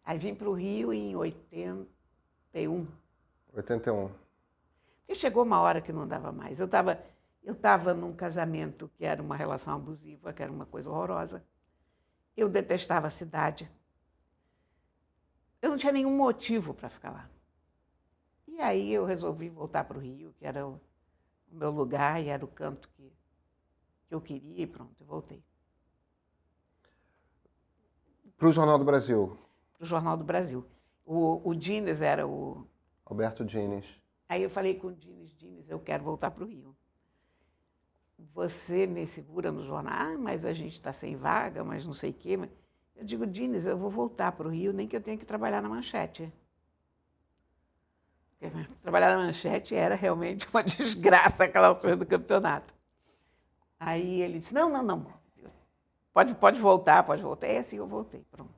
Aí 0.03 0.19
vim 0.19 0.35
para 0.35 0.47
o 0.47 0.53
Rio 0.53 0.93
em 0.93 1.15
81. 1.15 2.87
81. 3.53 4.11
E 5.07 5.15
chegou 5.15 5.43
uma 5.43 5.59
hora 5.59 5.81
que 5.81 5.91
não 5.91 6.07
dava 6.07 6.31
mais. 6.31 6.59
Eu 6.59 6.65
estava 6.65 7.01
eu 7.47 7.55
tava 7.55 7.93
num 7.93 8.13
casamento 8.13 8.91
que 8.97 9.05
era 9.05 9.23
uma 9.23 9.37
relação 9.37 9.73
abusiva, 9.73 10.33
que 10.33 10.43
era 10.43 10.51
uma 10.51 10.65
coisa 10.65 10.89
horrorosa. 10.89 11.45
Eu 12.35 12.49
detestava 12.49 13.07
a 13.07 13.09
cidade. 13.09 13.71
Eu 15.61 15.69
não 15.69 15.77
tinha 15.77 15.93
nenhum 15.93 16.13
motivo 16.13 16.73
para 16.73 16.89
ficar 16.89 17.09
lá. 17.09 17.29
E 18.45 18.59
aí 18.59 18.91
eu 18.91 19.05
resolvi 19.05 19.47
voltar 19.47 19.85
para 19.85 19.97
o 19.97 20.01
Rio, 20.01 20.35
que 20.37 20.45
era 20.45 20.67
o, 20.67 20.73
o 21.49 21.55
meu 21.55 21.71
lugar 21.71 22.21
e 22.21 22.27
era 22.27 22.43
o 22.43 22.49
canto 22.49 22.89
que, 22.89 23.13
que 24.09 24.13
eu 24.13 24.19
queria, 24.19 24.63
e 24.63 24.67
pronto, 24.67 24.93
eu 24.99 25.05
voltei. 25.05 25.41
Para 28.35 28.49
o 28.49 28.51
Jornal 28.51 28.77
do 28.77 28.83
Brasil? 28.83 29.39
Para 29.77 29.85
o 29.85 29.87
Jornal 29.87 30.17
do 30.17 30.25
Brasil. 30.25 30.65
O, 31.05 31.49
o 31.49 31.55
Dines 31.55 32.01
era 32.01 32.27
o. 32.27 32.67
Alberto 33.05 33.45
Dines. 33.45 33.85
Aí 34.27 34.43
eu 34.43 34.49
falei 34.49 34.77
com 34.77 34.87
o 34.87 34.93
Dines, 34.93 35.33
Dines, 35.37 35.69
eu 35.69 35.79
quero 35.79 36.03
voltar 36.03 36.29
para 36.29 36.43
o 36.43 36.47
Rio. 36.47 36.76
Você 38.33 38.87
me 38.87 39.05
segura 39.07 39.51
no 39.51 39.63
jornal, 39.63 39.93
ah, 39.93 40.17
mas 40.17 40.45
a 40.45 40.53
gente 40.53 40.73
está 40.73 40.91
sem 40.91 41.15
vaga, 41.15 41.63
mas 41.63 41.85
não 41.85 41.93
sei 41.93 42.09
o 42.09 42.13
quê. 42.13 42.37
Eu 42.95 43.05
digo, 43.05 43.27
Dines, 43.27 43.65
eu 43.65 43.77
vou 43.77 43.89
voltar 43.89 44.31
para 44.31 44.47
o 44.47 44.51
Rio, 44.51 44.73
nem 44.73 44.87
que 44.87 44.95
eu 44.95 45.01
tenha 45.01 45.17
que 45.17 45.25
trabalhar 45.25 45.61
na 45.61 45.69
manchete. 45.69 46.31
Porque 48.31 48.51
trabalhar 48.81 49.15
na 49.15 49.25
manchete 49.25 49.75
era 49.75 49.95
realmente 49.95 50.47
uma 50.51 50.61
desgraça 50.63 51.43
aquela 51.43 51.67
altura 51.67 51.95
do 51.95 52.05
campeonato. 52.05 52.73
Aí 53.79 54.21
ele 54.21 54.39
disse, 54.39 54.53
não, 54.53 54.69
não, 54.69 54.81
não, 54.81 55.05
pode, 56.11 56.33
pode 56.33 56.59
voltar, 56.59 57.03
pode 57.03 57.21
voltar. 57.21 57.47
E 57.47 57.57
assim 57.57 57.77
eu 57.77 57.85
voltei, 57.85 58.23
pronto. 58.31 58.57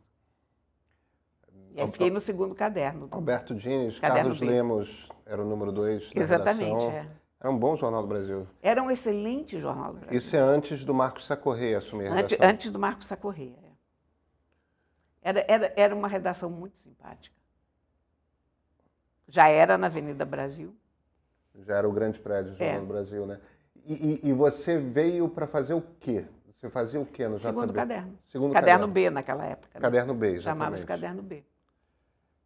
E 1.75 1.81
aí 1.81 1.91
fiquei 1.91 2.09
no 2.09 2.21
segundo 2.21 2.55
caderno. 2.55 3.07
Alberto 3.11 3.53
Dines, 3.53 3.99
Caderno 3.99 4.21
Carlos 4.21 4.39
B. 4.39 4.45
Lemos 4.45 5.09
era 5.25 5.41
o 5.41 5.45
número 5.45 5.71
dois 5.71 6.11
da 6.13 6.21
Exatamente, 6.21 6.85
redação. 6.85 6.91
é. 6.91 7.18
Era 7.39 7.49
um 7.51 7.57
bom 7.57 7.75
Jornal 7.75 8.01
do 8.01 8.07
Brasil. 8.07 8.45
Era 8.61 8.83
um 8.83 8.91
excelente 8.91 9.59
jornal 9.59 9.93
do 9.93 9.99
Brasil. 9.99 10.17
Isso 10.17 10.35
é 10.35 10.39
antes 10.39 10.83
do 10.83 10.93
Marcos 10.93 11.25
Sacorreia 11.25 11.77
assumir 11.77 12.07
a 12.07 12.13
Antes, 12.13 12.31
redação. 12.31 12.49
antes 12.49 12.71
do 12.71 12.79
Marcos 12.79 13.07
Sacorreia. 13.07 13.55
é. 13.63 13.69
Era, 15.21 15.45
era, 15.47 15.73
era 15.75 15.95
uma 15.95 16.07
redação 16.07 16.49
muito 16.49 16.77
simpática. 16.79 17.35
Já 19.27 19.47
era 19.47 19.77
na 19.77 19.87
Avenida 19.87 20.25
Brasil. 20.25 20.75
Já 21.65 21.75
era 21.77 21.87
o 21.87 21.91
grande 21.91 22.19
prédio 22.19 22.51
do 22.53 22.57
Jornal 22.57 22.77
É. 22.77 22.79
do 22.79 22.85
Brasil, 22.85 23.25
né? 23.25 23.39
E, 23.85 23.93
e- 23.93 24.29
e 24.29 24.33
você 24.33 24.77
veio 24.77 25.29
para 25.29 25.45
fazer 25.47 25.73
o 25.73 25.81
quê? 25.99 26.25
Você 26.57 26.69
fazia 26.69 26.99
o 26.99 27.05
quê 27.05 27.27
no 27.27 27.39
Segundo 27.39 27.67
JB? 27.67 27.73
caderno. 27.73 28.19
Segundo 28.25 28.53
caderno 28.53 28.87
B 28.87 29.09
naquela 29.09 29.45
época. 29.45 29.69
né? 29.75 29.81
Caderno 29.81 30.13
B, 30.13 30.27
exatamente. 30.33 30.43
Chamava-se 30.43 30.85
Caderno 30.85 31.21
B. 31.21 31.43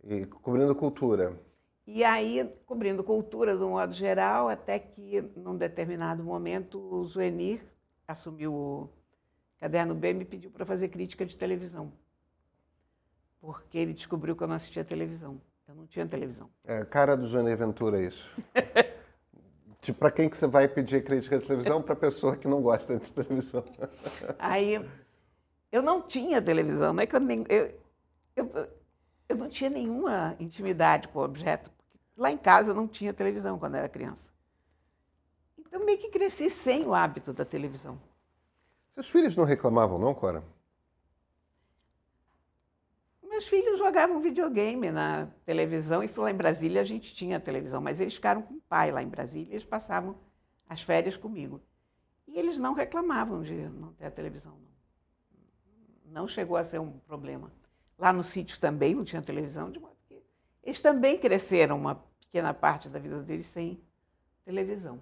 E 0.03 0.25
cobrindo 0.25 0.75
cultura. 0.75 1.33
E 1.85 2.03
aí, 2.03 2.49
cobrindo 2.65 3.03
cultura 3.03 3.57
de 3.57 3.63
um 3.63 3.71
modo 3.71 3.93
geral, 3.93 4.47
até 4.47 4.79
que, 4.79 5.21
num 5.35 5.57
determinado 5.57 6.23
momento, 6.23 6.79
o 6.79 7.03
Zuenir 7.05 7.61
assumiu 8.07 8.53
o 8.53 8.89
Caderno 9.59 9.93
B 9.93 10.11
e 10.11 10.13
me 10.13 10.25
pediu 10.25 10.49
para 10.49 10.65
fazer 10.65 10.87
crítica 10.87 11.25
de 11.25 11.37
televisão. 11.37 11.91
Porque 13.41 13.77
ele 13.77 13.93
descobriu 13.93 14.35
que 14.35 14.43
eu 14.43 14.47
não 14.47 14.55
assistia 14.55 14.85
televisão. 14.85 15.41
Eu 15.67 15.75
não 15.75 15.85
tinha 15.85 16.07
televisão. 16.07 16.49
É, 16.63 16.85
cara 16.85 17.17
do 17.17 17.27
Jânio 17.27 17.55
Ventura, 17.57 18.01
isso. 18.01 18.33
tipo, 19.81 19.99
para 19.99 20.11
quem 20.11 20.29
que 20.29 20.37
você 20.37 20.47
vai 20.47 20.67
pedir 20.67 21.03
crítica 21.03 21.37
de 21.37 21.45
televisão? 21.45 21.81
Para 21.81 21.95
pessoa 21.95 22.37
que 22.37 22.47
não 22.47 22.61
gosta 22.61 22.97
de 22.97 23.11
televisão. 23.11 23.63
Aí, 24.39 24.85
eu 25.71 25.81
não 25.81 26.01
tinha 26.01 26.41
televisão, 26.41 26.93
não 26.93 27.03
é 27.03 27.07
que 27.07 27.15
eu 27.15 27.19
nem. 27.19 27.45
Eu, 27.49 27.77
eu, 28.35 28.69
eu 29.27 29.35
não 29.35 29.49
tinha 29.49 29.69
nenhuma 29.69 30.35
intimidade 30.39 31.07
com 31.07 31.19
o 31.19 31.23
objeto. 31.23 31.71
Lá 32.15 32.31
em 32.31 32.37
casa 32.37 32.73
não 32.73 32.87
tinha 32.87 33.13
televisão 33.13 33.57
quando 33.57 33.75
era 33.75 33.89
criança. 33.89 34.31
Então, 35.57 35.83
meio 35.83 35.97
que 35.97 36.09
cresci 36.09 36.49
sem 36.49 36.85
o 36.85 36.93
hábito 36.93 37.33
da 37.33 37.43
televisão. 37.43 37.99
Seus 38.91 39.09
filhos 39.09 39.35
não 39.35 39.43
reclamavam, 39.43 39.97
não, 39.97 40.13
Cora? 40.13 40.43
Meus 43.23 43.47
filhos 43.47 43.79
jogavam 43.79 44.21
videogame 44.21 44.91
na 44.91 45.27
televisão. 45.43 46.03
Isso 46.03 46.21
lá 46.21 46.29
em 46.29 46.35
Brasília 46.35 46.81
a 46.81 46.83
gente 46.83 47.15
tinha 47.15 47.39
televisão, 47.39 47.81
mas 47.81 47.99
eles 47.99 48.13
ficaram 48.13 48.43
com 48.43 48.53
o 48.53 48.61
pai 48.61 48.91
lá 48.91 49.01
em 49.01 49.09
Brasília. 49.09 49.51
Eles 49.51 49.65
passavam 49.65 50.15
as 50.69 50.83
férias 50.83 51.17
comigo. 51.17 51.59
E 52.27 52.37
eles 52.37 52.59
não 52.59 52.73
reclamavam 52.73 53.41
de 53.41 53.55
não 53.55 53.91
ter 53.93 54.05
a 54.05 54.11
televisão. 54.11 54.55
Não, 56.05 56.21
não 56.21 56.27
chegou 56.27 56.55
a 56.55 56.63
ser 56.63 56.79
um 56.79 56.99
problema. 56.99 57.51
Lá 57.97 58.11
no 58.13 58.23
sítio 58.23 58.59
também 58.59 58.95
não 58.95 59.03
tinha 59.03 59.21
televisão, 59.21 59.71
de 59.71 59.79
modo 59.79 59.95
que 60.07 60.21
eles 60.63 60.81
também 60.81 61.17
cresceram 61.19 61.77
uma 61.77 61.95
pequena 62.19 62.53
parte 62.53 62.89
da 62.89 62.99
vida 62.99 63.21
deles 63.21 63.47
sem 63.47 63.81
televisão. 64.45 64.99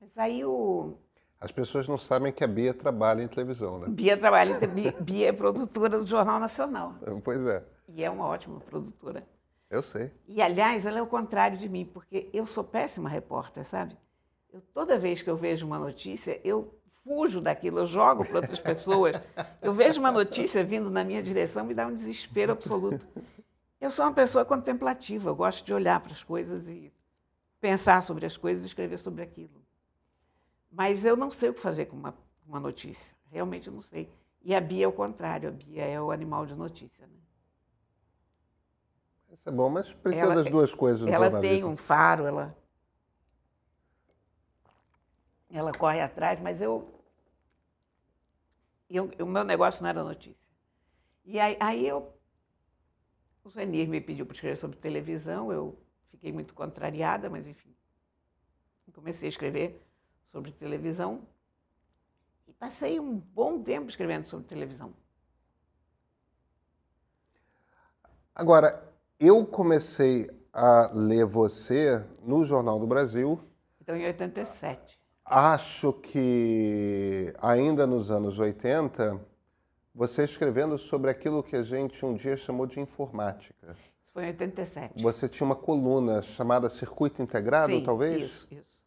Mas 0.00 0.16
aí 0.18 0.44
o, 0.44 0.98
As 1.40 1.52
pessoas 1.52 1.88
não 1.88 1.98
sabem 1.98 2.32
que 2.32 2.44
a 2.44 2.46
Bia 2.46 2.72
trabalha 2.74 3.22
em 3.22 3.28
televisão, 3.28 3.78
né? 3.78 3.88
Bia 3.88 4.16
trabalha, 4.18 4.58
Bia, 4.66 4.92
Bia 5.00 5.28
é 5.28 5.32
produtora 5.32 5.98
do 5.98 6.06
Jornal 6.06 6.38
Nacional. 6.40 6.94
Pois 7.24 7.46
é, 7.46 7.64
E 7.88 8.02
é 8.02 8.10
uma 8.10 8.26
ótima 8.26 8.60
produtora. 8.60 9.26
eu 9.70 9.82
sei. 9.82 10.12
E, 10.26 10.40
aliás, 10.40 10.86
ela 10.86 10.98
é 10.98 11.02
o 11.02 11.06
contrário 11.06 11.58
de 11.58 11.68
mim, 11.68 11.84
porque 11.84 12.30
eu 12.32 12.46
sou 12.46 12.64
péssima 12.64 13.08
repórter, 13.08 13.66
sabe? 13.66 13.96
Eu, 14.52 14.60
toda 14.72 14.98
vez 14.98 15.22
que 15.22 15.30
eu 15.30 15.36
vejo 15.36 15.66
uma 15.66 15.78
notícia, 15.78 16.40
eu 16.44 16.79
fujo 17.10 17.40
daquilo, 17.40 17.80
eu 17.80 17.86
jogo 17.88 18.24
para 18.24 18.36
outras 18.36 18.60
pessoas. 18.60 19.16
Eu 19.60 19.72
vejo 19.72 19.98
uma 19.98 20.12
notícia 20.12 20.62
vindo 20.62 20.88
na 20.88 21.02
minha 21.02 21.20
direção, 21.20 21.64
me 21.64 21.74
dá 21.74 21.84
um 21.88 21.92
desespero 21.92 22.52
absoluto. 22.52 23.04
Eu 23.80 23.90
sou 23.90 24.04
uma 24.04 24.14
pessoa 24.14 24.44
contemplativa, 24.44 25.28
eu 25.28 25.34
gosto 25.34 25.64
de 25.66 25.74
olhar 25.74 25.98
para 25.98 26.12
as 26.12 26.22
coisas 26.22 26.68
e 26.68 26.92
pensar 27.60 28.00
sobre 28.04 28.26
as 28.26 28.36
coisas 28.36 28.62
e 28.62 28.68
escrever 28.68 28.96
sobre 28.96 29.24
aquilo. 29.24 29.60
Mas 30.70 31.04
eu 31.04 31.16
não 31.16 31.32
sei 31.32 31.48
o 31.48 31.54
que 31.54 31.60
fazer 31.60 31.86
com 31.86 31.96
uma, 31.96 32.14
uma 32.46 32.60
notícia, 32.60 33.12
realmente 33.28 33.66
eu 33.66 33.72
não 33.72 33.82
sei. 33.82 34.08
E 34.40 34.54
a 34.54 34.60
Bia 34.60 34.84
é 34.84 34.88
o 34.88 34.92
contrário, 34.92 35.48
a 35.48 35.52
Bia 35.52 35.84
é 35.84 36.00
o 36.00 36.12
animal 36.12 36.46
de 36.46 36.54
notícia. 36.54 37.08
Né? 37.08 37.12
Isso 39.32 39.48
é 39.48 39.52
bom, 39.52 39.68
mas 39.68 39.92
precisa 39.92 40.26
Ela- 40.26 40.34
das 40.36 40.48
duas 40.48 40.72
coisas 40.72 41.08
Ela 41.08 41.40
tem 41.40 41.64
um 41.64 41.76
faro, 41.76 42.24
ela, 42.24 42.56
ela 45.50 45.72
corre 45.72 46.00
atrás, 46.00 46.38
mas 46.40 46.62
eu, 46.62 46.99
eu- 48.96 49.10
o 49.20 49.26
meu 49.26 49.44
negócio 49.44 49.82
não 49.82 49.90
era 49.90 50.02
notícia. 50.04 50.36
E 51.24 51.38
aí, 51.40 51.56
aí 51.60 51.86
eu, 51.86 52.12
o 53.44 53.48
Zuenir 53.50 53.88
me 53.88 54.00
pediu 54.00 54.26
para 54.26 54.34
escrever 54.34 54.56
sobre 54.56 54.76
televisão, 54.78 55.52
eu 55.52 55.78
fiquei 56.10 56.32
muito 56.32 56.54
contrariada, 56.54 57.28
mas 57.30 57.46
enfim, 57.46 57.74
comecei 58.92 59.28
a 59.28 59.30
escrever 59.30 59.82
sobre 60.30 60.52
televisão 60.52 61.26
e 62.46 62.52
passei 62.52 63.00
um 63.00 63.16
bom 63.16 63.62
tempo 63.62 63.88
escrevendo 63.88 64.26
sobre 64.26 64.46
televisão. 64.46 64.92
Agora, 68.34 68.92
eu 69.18 69.46
comecei 69.46 70.28
a 70.52 70.90
ler 70.92 71.24
você 71.24 72.04
no 72.22 72.44
Jornal 72.44 72.78
do 72.78 72.86
Brasil. 72.86 73.40
Então, 73.80 73.96
em 73.96 74.04
87. 74.04 74.99
Acho 75.32 75.92
que 75.92 77.32
ainda 77.40 77.86
nos 77.86 78.10
anos 78.10 78.40
80, 78.40 79.24
Você 79.94 80.24
escrevendo 80.24 80.76
sobre 80.76 81.08
aquilo 81.08 81.40
que 81.40 81.54
a 81.54 81.62
gente 81.62 82.04
um 82.04 82.14
dia 82.14 82.36
chamou 82.36 82.66
de 82.66 82.80
informática. 82.80 83.76
Isso 84.00 84.10
foi 84.12 84.24
em 84.24 84.28
87. 84.28 85.00
Você 85.00 85.28
tinha 85.28 85.46
uma 85.46 85.54
coluna 85.54 86.20
chamada 86.20 86.68
Circuito 86.68 87.22
Integrado, 87.22 87.72
Sim, 87.72 87.84
talvez? 87.84 88.22
Isso, 88.22 88.48
isso. 88.50 88.80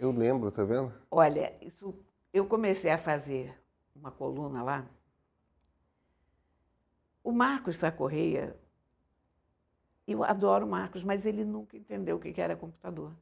Eu 0.00 0.10
lembro, 0.10 0.50
tá 0.50 0.64
vendo? 0.64 0.92
Olha, 1.08 1.54
isso, 1.60 1.94
eu 2.32 2.44
comecei 2.46 2.90
a 2.90 2.98
fazer 2.98 3.56
uma 3.94 4.10
coluna 4.10 4.64
lá. 4.64 4.84
O 7.22 7.30
Marcos 7.30 7.76
Sá 7.76 7.92
Correia, 7.92 8.56
eu 10.08 10.24
adoro 10.24 10.66
o 10.66 10.68
Marcos, 10.68 11.04
mas 11.04 11.24
ele 11.24 11.44
nunca 11.44 11.76
entendeu 11.76 12.16
o 12.16 12.20
que 12.20 12.40
era 12.40 12.56
computador. 12.56 13.12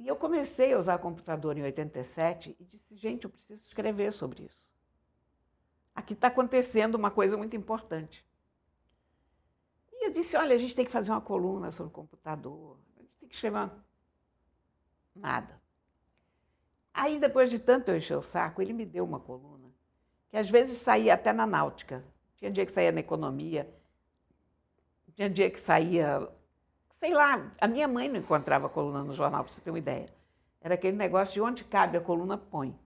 E 0.00 0.08
eu 0.08 0.16
comecei 0.16 0.72
a 0.72 0.78
usar 0.78 0.98
computador 0.98 1.58
em 1.58 1.62
87 1.62 2.56
e 2.58 2.64
disse, 2.64 2.96
gente, 2.96 3.24
eu 3.24 3.30
preciso 3.30 3.62
escrever 3.66 4.10
sobre 4.14 4.44
isso. 4.44 4.66
Aqui 5.94 6.14
está 6.14 6.28
acontecendo 6.28 6.94
uma 6.94 7.10
coisa 7.10 7.36
muito 7.36 7.54
importante. 7.54 8.26
E 9.92 10.06
eu 10.06 10.10
disse, 10.10 10.38
olha, 10.38 10.54
a 10.54 10.58
gente 10.58 10.74
tem 10.74 10.86
que 10.86 10.90
fazer 10.90 11.10
uma 11.10 11.20
coluna 11.20 11.70
sobre 11.70 11.92
computador, 11.92 12.78
a 12.96 13.02
gente 13.02 13.12
tem 13.18 13.28
que 13.28 13.34
escrever 13.34 13.58
uma... 13.58 13.84
Nada. 15.14 15.60
Aí, 16.94 17.20
depois 17.20 17.50
de 17.50 17.58
tanto 17.58 17.90
eu 17.90 17.98
encher 17.98 18.16
o 18.16 18.22
saco, 18.22 18.62
ele 18.62 18.72
me 18.72 18.86
deu 18.86 19.04
uma 19.04 19.20
coluna, 19.20 19.68
que 20.30 20.36
às 20.38 20.48
vezes 20.48 20.78
saía 20.78 21.12
até 21.12 21.30
na 21.30 21.46
náutica. 21.46 22.02
Tinha 22.36 22.50
dia 22.50 22.64
que 22.64 22.72
saía 22.72 22.90
na 22.90 23.00
economia, 23.00 23.70
tinha 25.12 25.28
dia 25.28 25.50
que 25.50 25.60
saía 25.60 26.26
sei 27.00 27.14
lá, 27.14 27.50
a 27.58 27.66
minha 27.66 27.88
mãe 27.88 28.10
não 28.10 28.20
encontrava 28.20 28.68
coluna 28.68 29.02
no 29.02 29.14
jornal, 29.14 29.42
para 29.42 29.50
você 29.50 29.58
ter 29.62 29.70
uma 29.70 29.78
ideia. 29.78 30.12
Era 30.60 30.74
aquele 30.74 30.98
negócio 30.98 31.32
de 31.32 31.40
onde 31.40 31.64
cabe 31.64 31.96
a 31.96 32.00
coluna, 32.00 32.36
põe. 32.36 32.78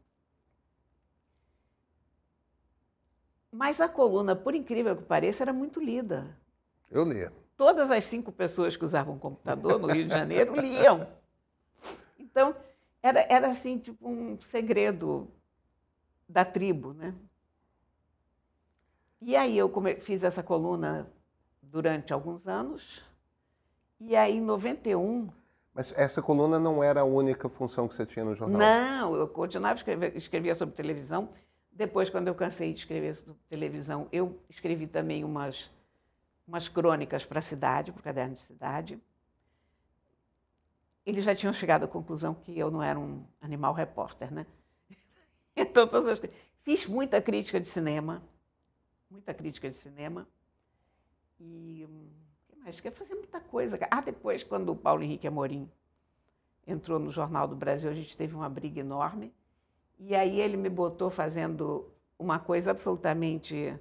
Mas 3.51 3.81
a 3.81 3.89
coluna, 3.89 4.37
por 4.37 4.55
incrível 4.55 4.97
que 4.97 5.03
pareça, 5.03 5.43
era 5.43 5.53
muito 5.53 5.81
lida. 5.81 6.39
Eu 6.89 7.03
lia. 7.05 7.33
Todas 7.57 7.91
as 7.91 8.05
cinco 8.05 8.31
pessoas 8.31 8.77
que 8.77 8.85
usavam 8.85 9.19
computador 9.19 9.81
no 9.81 9.89
Rio 9.89 10.05
de 10.07 10.15
Janeiro 10.15 10.55
liam. 10.63 11.09
Então, 12.17 12.55
era, 13.03 13.27
era 13.29 13.49
assim, 13.49 13.79
tipo 13.79 14.09
um 14.09 14.41
segredo 14.41 15.29
da 16.29 16.45
tribo, 16.45 16.93
né? 16.93 17.13
E 19.21 19.35
aí 19.35 19.59
eu 19.59 19.73
fiz 20.03 20.23
essa 20.23 20.43
coluna 20.43 21.13
durante 21.61 22.13
alguns 22.13 22.47
anos, 22.47 23.05
e 24.01 24.17
aí, 24.17 24.37
em 24.37 24.41
91. 24.41 25.29
Mas 25.73 25.93
essa 25.97 26.23
coluna 26.23 26.59
não 26.59 26.83
era 26.83 27.01
a 27.01 27.05
única 27.05 27.49
função 27.49 27.89
que 27.89 27.95
você 27.95 28.07
tinha 28.07 28.25
no 28.25 28.35
jornal? 28.35 28.59
Não, 28.59 29.17
eu 29.17 29.27
continuava 29.27 29.75
escrever, 29.75 30.17
escrevia 30.17 30.55
sobre 30.55 30.75
televisão. 30.75 31.31
Depois, 31.73 32.09
quando 32.09 32.29
eu 32.29 32.35
cansei 32.35 32.73
de 32.73 32.79
escrever 32.79 33.17
sobre 33.17 33.41
televisão, 33.49 34.09
eu 34.13 34.41
escrevi 34.49 34.87
também 34.87 35.25
umas, 35.25 35.71
umas 36.47 36.69
crônicas 36.69 37.27
para 37.27 37.41
a 37.41 37.43
cidade, 37.43 37.91
para 37.91 38.01
o 38.01 38.05
caderno 38.05 38.37
de 38.37 38.43
cidade. 38.43 39.01
Eles 41.05 41.25
já 41.25 41.35
tinham 41.35 41.53
chegado 41.53 41.85
à 41.85 41.89
conclusão 41.89 42.35
que 42.35 42.57
eu 42.57 42.71
não 42.71 42.83
era 42.83 42.99
um 42.99 43.25
animal 43.41 43.75
repórter, 43.75 44.33
né? 44.33 44.47
Então, 45.57 45.87
todas 45.87 46.09
as... 46.09 46.31
fiz 46.63 46.85
muita 46.85 47.23
crítica 47.23 47.61
de 47.61 47.69
cinema, 47.69 48.25
muita 49.09 49.33
crítica 49.33 49.71
de 49.71 49.77
cinema. 49.77 50.27
E 51.39 51.87
mas 52.65 52.81
quer 52.81 52.91
fazer 52.91 53.15
muita 53.15 53.41
coisa. 53.41 53.79
Ah, 53.91 54.01
depois, 54.01 54.43
quando 54.43 54.71
o 54.71 54.77
Paulo 54.77 55.03
Henrique 55.03 55.27
Amorim 55.27 55.71
entrou 56.67 56.99
no 56.99 57.11
Jornal 57.11 57.47
do 57.47 57.55
Brasil, 57.55 57.91
a 57.91 57.95
gente 57.95 58.17
teve 58.17 58.35
uma 58.35 58.49
briga 58.49 58.81
enorme. 58.81 59.33
E 59.99 60.15
aí 60.15 60.41
ele 60.41 60.57
me 60.57 60.71
botou 60.71 61.11
fazendo 61.11 61.93
uma 62.19 62.39
coisa 62.39 62.71
absolutamente 62.71 63.79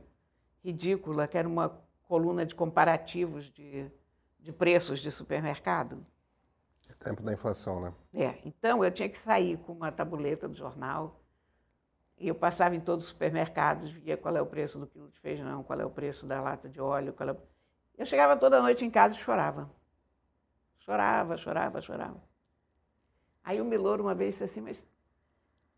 ridícula, 0.63 1.28
que 1.28 1.38
era 1.38 1.48
uma 1.48 1.82
coluna 2.04 2.46
de 2.46 2.54
comparativos 2.54 3.50
de, 3.52 3.89
de 4.39 4.52
preços 4.52 5.00
de 5.00 5.12
supermercado. 5.12 6.06
Tempo 7.00 7.24
da 7.24 7.34
inflação, 7.34 7.82
né? 7.82 7.93
É, 8.13 8.38
então 8.46 8.84
eu 8.84 8.91
tinha 8.91 9.10
que 9.10 9.17
sair 9.17 9.58
com 9.58 9.72
uma 9.74 9.91
tabuleta 9.91 10.48
do 10.48 10.56
jornal 10.56 11.22
e 12.17 12.28
eu 12.28 12.36
passava 12.36 12.76
em 12.76 12.80
todos 12.80 13.06
os 13.06 13.12
supermercados, 13.12 13.89
via 13.91 14.15
qual 14.15 14.36
é 14.36 14.41
o 14.41 14.46
preço 14.46 14.78
do 14.78 14.86
quilo 14.86 15.10
de 15.10 15.19
feijão, 15.19 15.63
qual 15.63 15.80
é 15.80 15.86
o 15.86 15.89
preço 15.89 16.26
da 16.26 16.39
lata 16.41 16.69
de 16.69 16.80
óleo, 16.80 17.13
qual 17.13 17.30
é 17.30 17.32
o 17.32 17.38
eu 17.97 18.06
chegava 18.06 18.38
toda 18.38 18.62
noite 18.62 18.84
em 18.84 18.89
casa 18.89 19.15
e 19.15 19.17
chorava. 19.17 19.69
Chorava, 20.79 21.38
chorava, 21.38 21.82
chorava. 21.82 22.21
Aí 23.43 23.62
o 23.62 23.65
Miloro 23.65 24.03
uma 24.03 24.15
vez 24.15 24.34
disse 24.34 24.43
assim, 24.43 24.62
mas 24.62 24.89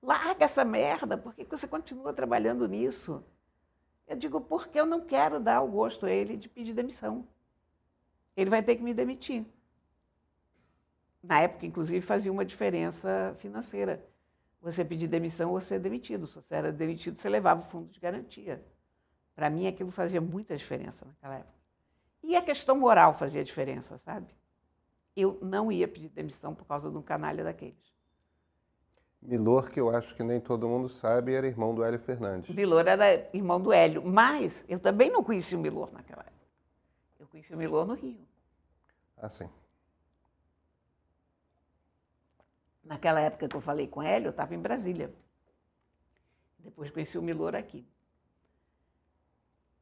larga 0.02 0.46
essa 0.46 0.64
merda, 0.64 1.18
por 1.18 1.34
que 1.34 1.44
você 1.46 1.68
continua 1.68 2.14
trabalhando 2.14 2.68
nisso? 2.68 3.24
Eu 4.08 4.16
digo, 4.16 4.40
porque 4.40 4.80
eu 4.80 4.86
não 4.86 5.02
quero 5.02 5.40
dar 5.40 5.62
o 5.62 5.68
gosto 5.68 6.06
a 6.06 6.12
ele 6.12 6.38
de 6.38 6.48
pedir 6.48 6.74
demissão. 6.74 7.28
Ele 8.38 8.50
vai 8.50 8.62
ter 8.62 8.76
que 8.76 8.84
me 8.84 8.94
demitir. 8.94 9.46
Na 11.24 11.42
época, 11.42 11.66
inclusive, 11.66 12.06
fazia 12.06 12.32
uma 12.32 12.46
diferença 12.46 13.36
financeira. 13.40 14.06
Você 14.62 14.86
pedir 14.86 15.08
demissão 15.08 15.52
ou 15.52 15.60
ser 15.60 15.80
demitido. 15.80 16.28
Se 16.28 16.36
você 16.36 16.54
era 16.54 16.72
demitido, 16.72 17.20
você 17.20 17.28
levava 17.28 17.62
o 17.62 17.66
fundo 17.66 17.90
de 17.90 18.00
garantia. 18.00 18.64
Para 19.36 19.50
mim, 19.50 19.68
aquilo 19.68 19.90
fazia 19.90 20.22
muita 20.22 20.56
diferença 20.56 21.06
naquela 21.06 21.36
época. 21.36 21.55
E 22.28 22.36
a 22.36 22.42
questão 22.42 22.76
moral 22.76 23.14
fazia 23.14 23.44
diferença, 23.44 24.00
sabe? 24.00 24.34
Eu 25.16 25.38
não 25.44 25.72
ia 25.72 25.88
pedir 25.88 26.10
demissão 26.10 26.56
por 26.56 26.66
causa 26.66 26.90
de 26.90 26.98
um 26.98 27.02
canalha 27.02 27.44
daqueles. 27.44 27.94
Milor, 29.22 29.70
que 29.70 29.80
eu 29.80 29.96
acho 29.96 30.16
que 30.16 30.24
nem 30.24 30.40
todo 30.40 30.68
mundo 30.68 30.90
sabe, 30.90 31.34
era 31.36 31.48
irmão 31.48 31.74
do 31.74 31.84
Hélio 31.84 32.00
Fernandes. 32.00 32.54
Milor 32.54 32.88
era 32.88 33.30
irmão 33.32 33.62
do 33.62 33.72
Hélio, 33.72 34.04
mas 34.04 34.66
eu 34.68 34.80
também 34.80 35.12
não 35.12 35.24
conheci 35.24 35.56
o 35.56 35.60
Milor 35.60 35.92
naquela 35.94 36.24
época. 36.24 36.48
Eu 37.20 37.28
conheci 37.28 37.54
o 37.54 37.58
Milor 37.58 37.86
no 37.86 37.94
Rio. 37.94 38.28
Ah, 39.18 39.30
sim. 39.30 39.50
Naquela 42.84 43.22
época 43.22 43.48
que 43.48 43.56
eu 43.56 43.62
falei 43.62 43.88
com 43.88 44.00
o 44.00 44.04
Hélio, 44.04 44.28
eu 44.28 44.32
estava 44.32 44.56
em 44.56 44.60
Brasília. 44.60 45.14
Depois 46.58 46.90
conheci 46.90 47.20
o 47.20 47.22
Milor 47.22 47.56
aqui. 47.56 47.88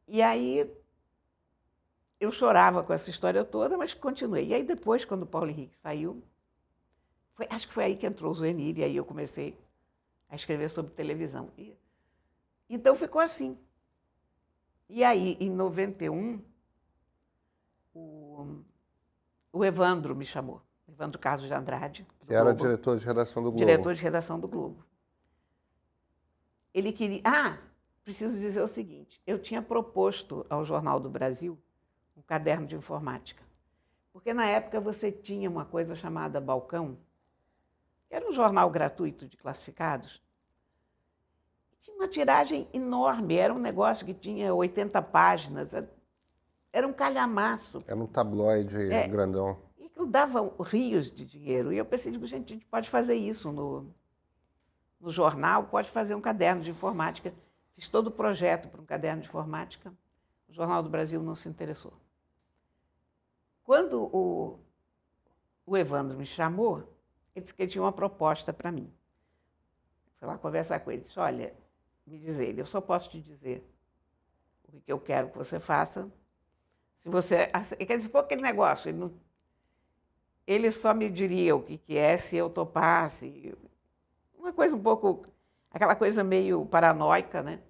E 0.05 0.21
aí 0.21 0.69
eu 2.23 2.31
chorava 2.31 2.81
com 2.83 2.93
essa 2.93 3.09
história 3.09 3.43
toda, 3.43 3.77
mas 3.77 3.93
continuei. 3.93 4.47
E 4.47 4.53
aí 4.53 4.63
depois, 4.63 5.03
quando 5.03 5.23
o 5.23 5.27
Paulo 5.27 5.49
Henrique 5.49 5.77
saiu, 5.79 6.23
foi, 7.33 7.47
acho 7.49 7.67
que 7.67 7.73
foi 7.73 7.83
aí 7.83 7.95
que 7.97 8.05
entrou 8.05 8.31
o 8.31 8.33
Zuenir, 8.33 8.77
e 8.77 8.83
aí 8.83 8.95
eu 8.95 9.03
comecei 9.03 9.59
a 10.29 10.35
escrever 10.35 10.69
sobre 10.69 10.93
televisão. 10.93 11.51
E, 11.57 11.77
então 12.69 12.95
ficou 12.95 13.19
assim. 13.21 13.57
E 14.89 15.03
aí, 15.03 15.35
em 15.39 15.49
91, 15.49 16.41
o, 17.93 18.63
o 19.51 19.65
Evandro 19.65 20.15
me 20.15 20.25
chamou, 20.25 20.61
Evandro 20.87 21.19
Carlos 21.19 21.47
de 21.47 21.53
Andrade. 21.53 22.07
Que 22.25 22.33
era 22.33 22.53
Globo, 22.53 22.61
diretor 22.61 22.97
de 22.97 23.05
redação 23.05 23.43
do 23.43 23.51
Globo. 23.51 23.65
Diretor 23.65 23.93
de 23.93 24.01
redação 24.01 24.39
do 24.39 24.47
Globo. 24.47 24.85
Ele 26.73 26.93
queria. 26.93 27.21
Ah, 27.25 27.57
preciso 28.03 28.39
dizer 28.39 28.61
o 28.61 28.67
seguinte: 28.67 29.21
eu 29.27 29.37
tinha 29.37 29.61
proposto 29.61 30.45
ao 30.49 30.63
Jornal 30.63 30.99
do 30.99 31.09
Brasil 31.09 31.59
um 32.15 32.21
caderno 32.21 32.65
de 32.65 32.75
informática. 32.75 33.43
Porque 34.11 34.33
na 34.33 34.45
época 34.45 34.79
você 34.79 35.11
tinha 35.11 35.49
uma 35.49 35.65
coisa 35.65 35.95
chamada 35.95 36.39
Balcão, 36.39 36.97
que 38.07 38.15
era 38.15 38.27
um 38.27 38.31
jornal 38.31 38.69
gratuito 38.69 39.27
de 39.27 39.35
classificados. 39.35 40.21
Tinha 41.81 41.95
uma 41.95 42.07
tiragem 42.07 42.67
enorme, 42.71 43.35
era 43.35 43.53
um 43.53 43.59
negócio 43.59 44.05
que 44.05 44.13
tinha 44.13 44.53
80 44.53 45.01
páginas, 45.01 45.73
era 46.71 46.87
um 46.87 46.93
calhamaço. 46.93 47.83
Era 47.87 47.99
um 47.99 48.07
tabloide 48.07 48.91
é, 48.91 49.07
grandão. 49.07 49.57
E 49.77 49.89
que 49.89 50.05
dava 50.05 50.53
rios 50.63 51.11
de 51.11 51.25
dinheiro. 51.25 51.73
E 51.73 51.77
eu 51.77 51.85
pensei, 51.85 52.11
digo, 52.11 52.25
gente, 52.25 52.53
a 52.53 52.55
gente 52.55 52.65
pode 52.65 52.89
fazer 52.89 53.15
isso 53.15 53.51
no, 53.51 53.91
no 54.99 55.11
jornal, 55.11 55.65
pode 55.65 55.89
fazer 55.89 56.15
um 56.15 56.21
caderno 56.21 56.61
de 56.61 56.71
informática. 56.71 57.33
Fiz 57.75 57.87
todo 57.87 58.07
o 58.07 58.11
projeto 58.11 58.69
para 58.69 58.81
um 58.81 58.85
caderno 58.85 59.21
de 59.21 59.27
informática. 59.27 59.91
O 60.47 60.53
Jornal 60.53 60.83
do 60.83 60.89
Brasil 60.89 61.21
não 61.21 61.33
se 61.33 61.49
interessou. 61.49 61.93
Quando 63.63 64.03
o, 64.13 64.59
o 65.65 65.77
Evandro 65.77 66.17
me 66.17 66.25
chamou, 66.25 66.79
ele 67.35 67.43
disse 67.43 67.53
que 67.53 67.61
ele 67.63 67.71
tinha 67.71 67.81
uma 67.81 67.91
proposta 67.91 68.51
para 68.51 68.71
mim. 68.71 68.91
Fui 70.17 70.27
lá 70.27 70.37
conversar 70.37 70.79
com 70.81 70.91
ele. 70.91 71.01
Disse: 71.01 71.19
Olha, 71.19 71.53
me 72.05 72.17
diz 72.17 72.39
ele, 72.39 72.61
eu 72.61 72.65
só 72.65 72.81
posso 72.81 73.09
te 73.09 73.21
dizer 73.21 73.63
o 74.71 74.81
que 74.81 74.91
eu 74.91 74.99
quero 74.99 75.29
que 75.29 75.37
você 75.37 75.59
faça. 75.59 76.11
Se 76.99 77.09
você. 77.09 77.47
Quer 77.85 77.97
dizer, 77.97 78.09
pô, 78.09 78.19
aquele 78.19 78.41
negócio, 78.41 78.89
ele, 78.89 78.97
não, 78.97 79.13
ele 80.47 80.71
só 80.71 80.93
me 80.93 81.09
diria 81.09 81.55
o 81.55 81.63
que, 81.63 81.77
que 81.77 81.97
é 81.97 82.17
se 82.17 82.35
eu 82.35 82.49
topasse. 82.49 83.55
Uma 84.37 84.51
coisa 84.51 84.75
um 84.75 84.81
pouco. 84.81 85.27
aquela 85.71 85.95
coisa 85.95 86.23
meio 86.23 86.65
paranoica, 86.65 87.41
né? 87.41 87.61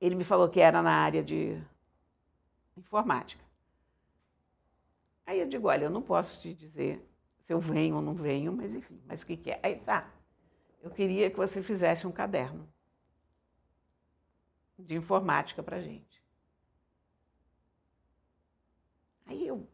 Ele 0.00 0.14
me 0.14 0.24
falou 0.24 0.48
que 0.48 0.60
era 0.60 0.82
na 0.82 0.92
área 0.92 1.22
de 1.22 1.60
informática. 2.76 3.47
Aí 5.28 5.40
eu 5.40 5.46
digo, 5.46 5.68
olha, 5.68 5.84
eu 5.84 5.90
não 5.90 6.00
posso 6.00 6.40
te 6.40 6.54
dizer 6.54 7.06
se 7.42 7.52
eu 7.52 7.60
venho 7.60 7.96
ou 7.96 8.00
não 8.00 8.14
venho, 8.14 8.50
mas 8.50 8.74
enfim, 8.74 8.98
mas 9.04 9.20
o 9.20 9.26
que, 9.26 9.36
que 9.36 9.50
é? 9.50 9.60
Aí 9.62 9.78
ah, 9.86 10.10
eu 10.80 10.90
queria 10.90 11.30
que 11.30 11.36
você 11.36 11.62
fizesse 11.62 12.06
um 12.06 12.10
caderno 12.10 12.66
de 14.78 14.96
informática 14.96 15.62
para 15.62 15.76
a 15.76 15.82
gente. 15.82 16.24
Aí 19.26 19.46
eu 19.46 19.68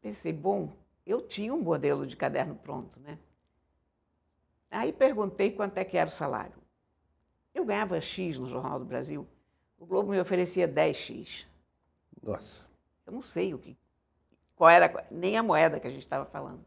pensei, 0.00 0.32
bom, 0.32 0.76
eu 1.06 1.24
tinha 1.24 1.54
um 1.54 1.62
modelo 1.62 2.04
de 2.04 2.16
caderno 2.16 2.56
pronto, 2.56 2.98
né? 2.98 3.16
Aí 4.68 4.92
perguntei 4.92 5.52
quanto 5.52 5.78
é 5.78 5.84
que 5.84 5.96
era 5.96 6.08
o 6.08 6.12
salário. 6.12 6.60
Eu 7.54 7.64
ganhava 7.64 8.00
X 8.00 8.38
no 8.38 8.48
Jornal 8.48 8.80
do 8.80 8.84
Brasil, 8.84 9.24
o 9.78 9.86
Globo 9.86 10.10
me 10.10 10.18
oferecia 10.18 10.66
10X. 10.66 11.46
Nossa. 12.20 12.68
Eu 13.06 13.12
não 13.12 13.22
sei 13.22 13.54
o 13.54 13.58
que, 13.60 13.78
qual 14.56 14.70
era, 14.70 15.06
nem 15.10 15.36
a 15.36 15.42
moeda 15.42 15.78
que 15.78 15.86
a 15.86 15.90
gente 15.90 16.02
estava 16.02 16.24
falando. 16.24 16.60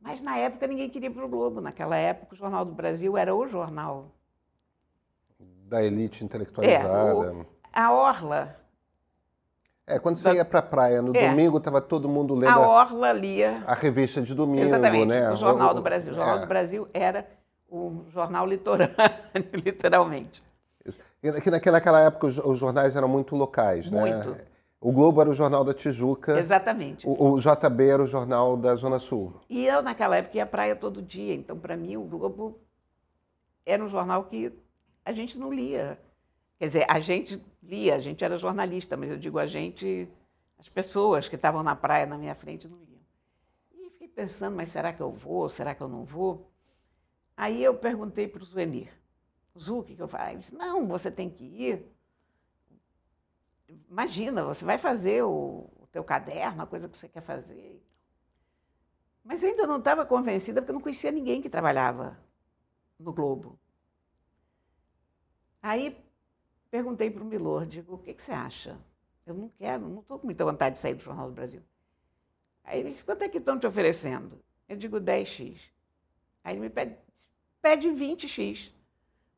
Mas 0.00 0.20
na 0.20 0.36
época 0.36 0.66
ninguém 0.66 0.90
queria 0.90 1.08
ir 1.08 1.12
para 1.12 1.24
o 1.24 1.28
Globo. 1.28 1.60
Naquela 1.60 1.96
época 1.96 2.34
o 2.34 2.36
Jornal 2.36 2.64
do 2.64 2.72
Brasil 2.72 3.16
era 3.16 3.32
o 3.34 3.46
jornal. 3.46 4.10
Da 5.38 5.82
elite 5.82 6.24
intelectualizada. 6.24 6.88
É, 7.10 7.14
o, 7.14 7.46
a 7.72 7.92
Orla. 7.92 8.56
É, 9.86 9.98
quando 9.98 10.16
você 10.16 10.28
Da- 10.28 10.34
ia 10.36 10.44
para 10.44 10.58
a 10.60 10.62
praia 10.62 11.02
no 11.02 11.14
É. 11.16 11.28
domingo, 11.28 11.58
estava 11.58 11.80
todo 11.80 12.08
mundo 12.08 12.34
lendo 12.34 12.50
A 12.58 12.68
Orla 12.68 13.12
lia. 13.12 13.62
a 13.66 13.74
revista 13.74 14.20
de 14.22 14.34
domingo, 14.34 14.64
Exatamente, 14.66 15.06
né? 15.06 15.30
o 15.30 15.36
Jornal 15.36 15.74
do 15.74 15.82
Brasil. 15.82 16.12
O 16.12 16.16
Jornal 16.16 16.36
É. 16.36 16.40
do 16.40 16.46
Brasil 16.46 16.88
era 16.92 17.26
o 17.68 18.04
jornal 18.10 18.46
litorâneo, 18.46 18.94
literalmente. 19.54 20.42
Que 21.20 21.70
naquela 21.70 22.00
época 22.00 22.26
os, 22.26 22.58
jornais 22.58 22.96
eram 22.96 23.06
muito 23.08 23.36
locais, 23.36 23.88
né? 23.90 24.00
Muito. 24.00 24.36
O 24.82 24.90
Globo 24.90 25.20
era 25.20 25.30
o 25.30 25.32
jornal 25.32 25.64
da 25.64 25.72
Tijuca, 25.72 26.40
Exatamente. 26.40 27.06
o, 27.06 27.34
o 27.34 27.38
JB 27.38 27.86
era 27.86 28.02
o 28.02 28.06
jornal 28.06 28.56
da 28.56 28.74
Zona 28.74 28.98
Sul. 28.98 29.32
E 29.48 29.64
eu, 29.64 29.80
naquela 29.80 30.16
época, 30.16 30.36
ia 30.36 30.42
à 30.42 30.46
praia 30.46 30.74
todo 30.74 31.00
dia. 31.00 31.32
Então, 31.32 31.56
para 31.56 31.76
mim, 31.76 31.96
o 31.96 32.02
Globo 32.02 32.58
era 33.64 33.82
um 33.82 33.88
jornal 33.88 34.24
que 34.24 34.52
a 35.04 35.12
gente 35.12 35.38
não 35.38 35.52
lia. 35.52 36.00
Quer 36.58 36.66
dizer, 36.66 36.86
a 36.88 36.98
gente 36.98 37.40
lia, 37.62 37.94
a 37.94 38.00
gente 38.00 38.24
era 38.24 38.36
jornalista, 38.36 38.96
mas 38.96 39.08
eu 39.12 39.16
digo 39.16 39.38
a 39.38 39.46
gente, 39.46 40.08
as 40.58 40.68
pessoas 40.68 41.28
que 41.28 41.36
estavam 41.36 41.62
na 41.62 41.76
praia 41.76 42.04
na 42.04 42.18
minha 42.18 42.34
frente 42.34 42.66
não 42.66 42.78
liam. 42.78 43.00
E 43.72 43.88
fiquei 43.90 44.08
pensando, 44.08 44.56
mas 44.56 44.68
será 44.70 44.92
que 44.92 45.00
eu 45.00 45.12
vou? 45.12 45.48
Será 45.48 45.76
que 45.76 45.80
eu 45.80 45.88
não 45.88 46.04
vou? 46.04 46.50
Aí 47.36 47.62
eu 47.62 47.74
perguntei 47.74 48.26
para 48.26 48.42
o 48.42 48.44
Zuenir, 48.44 48.88
Zu, 49.56 49.78
o 49.78 49.84
que, 49.84 49.94
que 49.94 50.02
eu 50.02 50.08
faço? 50.08 50.30
Ele 50.30 50.38
disse, 50.38 50.54
não, 50.56 50.88
você 50.88 51.08
tem 51.08 51.30
que 51.30 51.44
ir. 51.44 51.86
Imagina, 53.90 54.44
você 54.44 54.64
vai 54.64 54.78
fazer 54.78 55.22
o, 55.22 55.70
o 55.80 55.86
teu 55.90 56.04
caderno, 56.04 56.62
a 56.62 56.66
coisa 56.66 56.88
que 56.88 56.96
você 56.96 57.08
quer 57.08 57.22
fazer. 57.22 57.82
Mas 59.24 59.42
eu 59.42 59.50
ainda 59.50 59.66
não 59.66 59.78
estava 59.78 60.04
convencida 60.04 60.60
porque 60.60 60.70
eu 60.70 60.74
não 60.74 60.80
conhecia 60.80 61.10
ninguém 61.10 61.40
que 61.40 61.48
trabalhava 61.48 62.18
no 62.98 63.12
Globo. 63.12 63.58
Aí 65.62 65.96
perguntei 66.70 67.10
para 67.10 67.22
o 67.22 67.26
Milor, 67.26 67.66
digo, 67.66 67.94
o 67.94 67.98
que, 67.98 68.14
que 68.14 68.22
você 68.22 68.32
acha? 68.32 68.78
Eu 69.24 69.34
não 69.34 69.48
quero, 69.50 69.88
não 69.88 70.00
estou 70.00 70.18
com 70.18 70.26
muita 70.26 70.44
vontade 70.44 70.74
de 70.74 70.80
sair 70.80 70.94
do 70.94 71.02
Jornal 71.02 71.28
do 71.28 71.34
Brasil. 71.34 71.62
Aí 72.64 72.80
ele 72.80 72.90
disse, 72.90 73.04
quanto 73.04 73.22
é 73.22 73.28
que 73.28 73.38
estão 73.38 73.58
te 73.58 73.66
oferecendo? 73.66 74.42
Eu 74.68 74.76
digo 74.76 75.00
10x. 75.00 75.60
Aí 76.42 76.54
ele 76.54 76.60
me 76.60 76.70
pede, 76.70 76.96
pede 77.60 77.88
20x. 77.88 78.72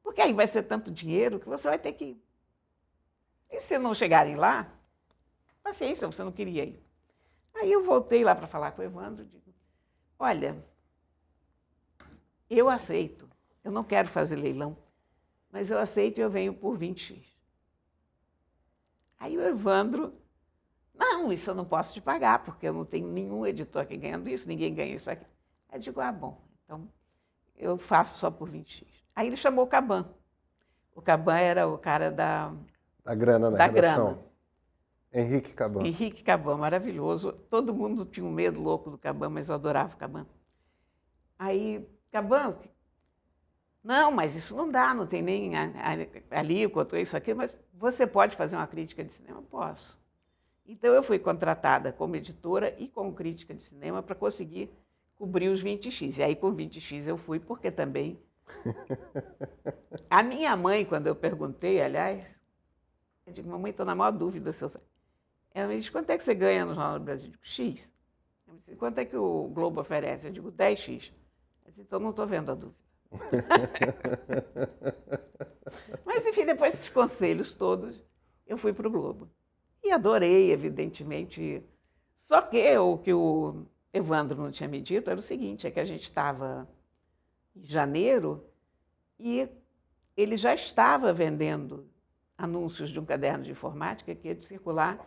Porque 0.03 0.21
aí 0.21 0.33
vai 0.33 0.47
ser 0.47 0.63
tanto 0.63 0.91
dinheiro 0.91 1.41
que 1.41 1.49
você 1.49 1.69
vai 1.69 1.79
ter 1.79 1.93
que. 1.93 2.17
E 3.55 3.61
se 3.61 3.79
não 3.79 3.95
chegarem 3.95 4.35
lá, 4.35 4.69
paciência, 5.63 6.09
você 6.09 6.25
não 6.25 6.33
queria 6.33 6.65
ir. 6.65 6.85
Aí 7.55 7.71
eu 7.71 7.85
voltei 7.85 8.25
lá 8.25 8.35
para 8.35 8.49
falar 8.49 8.73
com 8.73 8.83
o 8.83 8.85
Evandro 8.85 9.23
e 9.23 9.27
digo, 9.27 9.55
olha, 10.19 10.61
eu 12.51 12.69
aceito, 12.69 13.31
eu 13.63 13.71
não 13.71 13.85
quero 13.85 14.09
fazer 14.09 14.35
leilão, 14.35 14.77
mas 15.53 15.71
eu 15.71 15.79
aceito 15.79 16.19
e 16.19 16.21
eu 16.21 16.29
venho 16.29 16.53
por 16.53 16.77
20x. 16.77 17.25
Aí 19.21 19.39
o 19.39 19.43
Evandro, 19.43 20.13
não, 20.93 21.33
isso 21.33 21.49
eu 21.49 21.55
não 21.55 21.65
posso 21.65 21.95
te 21.95 22.01
pagar, 22.01 22.43
porque 22.43 22.67
eu 22.67 22.73
não 22.73 22.85
tenho 22.85 23.07
nenhum 23.07 23.47
editor 23.47 23.83
aqui 23.83 23.97
ganhando 23.97 24.29
isso, 24.29 24.49
ninguém 24.49 24.75
ganha 24.75 24.97
isso 24.97 25.09
aqui. 25.09 25.27
Aí 25.69 25.79
eu 25.79 25.81
digo, 25.81 26.01
ah, 26.01 26.11
bom, 26.11 26.45
então 26.65 26.91
eu 27.57 27.79
faço 27.79 28.19
só 28.19 28.33
por 28.33 28.51
20x. 28.51 28.85
Aí 29.15 29.29
ele 29.29 29.37
chamou 29.37 29.65
o 29.65 29.69
Caban. 29.69 30.13
O 30.93 31.01
Caban 31.01 31.39
era 31.39 31.69
o 31.69 31.79
cara 31.79 32.11
da 32.11 32.53
A 33.05 33.15
grana 33.15 33.51
na 33.51 33.57
Da 33.59 33.67
redação. 33.67 34.07
grana. 34.15 34.25
Henrique 35.13 35.53
Caban. 35.55 35.87
Henrique 35.87 36.23
Caban, 36.25 36.57
maravilhoso. 36.57 37.33
Todo 37.49 37.75
mundo 37.75 38.05
tinha 38.05 38.27
um 38.27 38.33
medo 38.33 38.61
louco 38.61 38.91
do 38.91 38.99
Caban, 38.99 39.29
mas 39.31 39.49
eu 39.49 39.55
adorava 39.55 39.95
o 39.95 39.97
Caban. 39.97 40.27
Aí, 41.39 41.87
Caban, 42.11 42.57
não, 43.83 44.11
mas 44.11 44.35
isso 44.35 44.57
não 44.57 44.71
dá, 44.71 44.95
não 44.95 45.07
tem 45.07 45.23
nem 45.23 45.57
a- 45.57 45.71
a- 46.33 46.39
alíquota, 46.41 46.99
isso 46.99 47.17
aqui, 47.17 47.35
mas 47.35 47.55
você 47.75 48.07
pode 48.07 48.35
fazer 48.35 48.57
uma 48.57 48.67
crítica 48.67 49.05
de 49.05 49.13
cinema? 49.13 49.43
Posso. 49.43 50.03
Então, 50.67 50.95
eu 50.95 51.03
fui 51.03 51.19
contratada 51.19 51.93
como 51.93 52.17
editora 52.17 52.75
e 52.79 52.89
como 52.89 53.13
crítica 53.13 53.53
de 53.55 53.63
cinema 53.63 54.03
para 54.03 54.15
conseguir 54.15 54.71
cobrir 55.17 55.49
os 55.49 55.63
20x. 55.63 56.19
E 56.19 56.23
aí, 56.23 56.35
com 56.35 56.53
20x, 56.55 57.07
eu 57.07 57.19
fui, 57.19 57.39
porque 57.39 57.71
também. 57.71 58.19
A 60.11 60.23
minha 60.23 60.57
mãe, 60.57 60.85
quando 60.85 61.07
eu 61.07 61.15
perguntei, 61.15 61.81
aliás, 61.83 62.41
eu 63.27 63.33
digo, 63.33 63.49
mamãe, 63.49 63.71
estou 63.71 63.87
na 63.87 63.95
maior 63.95 64.11
dúvida 64.11 64.53
se 64.53 64.65
eu 64.65 64.69
sei. 64.69 64.81
Ela 65.53 65.69
me 65.69 65.77
disse, 65.77 65.91
quanto 65.91 66.11
é 66.11 66.19
que 66.19 66.25
você 66.25 66.35
ganha 66.35 66.65
no 66.65 66.75
Jornal 66.75 66.99
do 66.99 67.05
Brasil? 67.05 67.29
Eu 67.29 67.33
digo, 67.33 67.47
X. 67.47 67.91
Ela 68.47 68.55
me 68.55 68.61
disse, 68.61 68.77
quanto 68.77 68.99
é 68.99 69.05
que 69.05 69.17
o 69.17 69.49
Globo 69.49 69.81
oferece? 69.81 70.27
Eu 70.27 70.33
digo, 70.33 70.53
10X. 70.53 71.13
Ela 71.63 71.71
disse, 71.71 71.81
então 71.81 72.01
não 72.01 72.11
estou 72.11 72.27
vendo 72.27 72.51
a 72.51 72.55
dúvida. 72.55 72.79
Mas, 76.05 76.27
enfim, 76.27 76.45
depois 76.45 76.75
desses 76.75 76.89
conselhos 76.89 77.55
todos, 77.55 78.05
eu 78.47 78.59
fui 78.59 78.73
para 78.73 78.89
o 78.89 78.91
Globo. 78.91 79.31
E 79.83 79.91
adorei, 79.91 80.51
evidentemente. 80.51 81.63
Só 82.17 82.43
que 82.43 82.77
o 82.77 82.99
que 82.99 83.13
o 83.13 83.67
Evandro 83.93 84.43
não 84.43 84.51
tinha 84.51 84.69
me 84.69 84.81
dito 84.81 85.11
era 85.11 85.19
o 85.19 85.23
seguinte, 85.23 85.67
é 85.67 85.71
que 85.71 85.81
a 85.81 85.85
gente 85.85 86.03
estava 86.03 86.69
em 87.55 87.65
janeiro 87.65 88.45
e 89.19 89.49
ele 90.17 90.37
já 90.37 90.55
estava 90.55 91.13
vendendo 91.13 91.89
anúncios 92.37 92.91
de 92.91 92.99
um 92.99 93.05
caderno 93.05 93.45
de 93.45 93.53
informática 93.53 94.15
que 94.15 94.29
ia 94.29 94.41
circular 94.41 94.99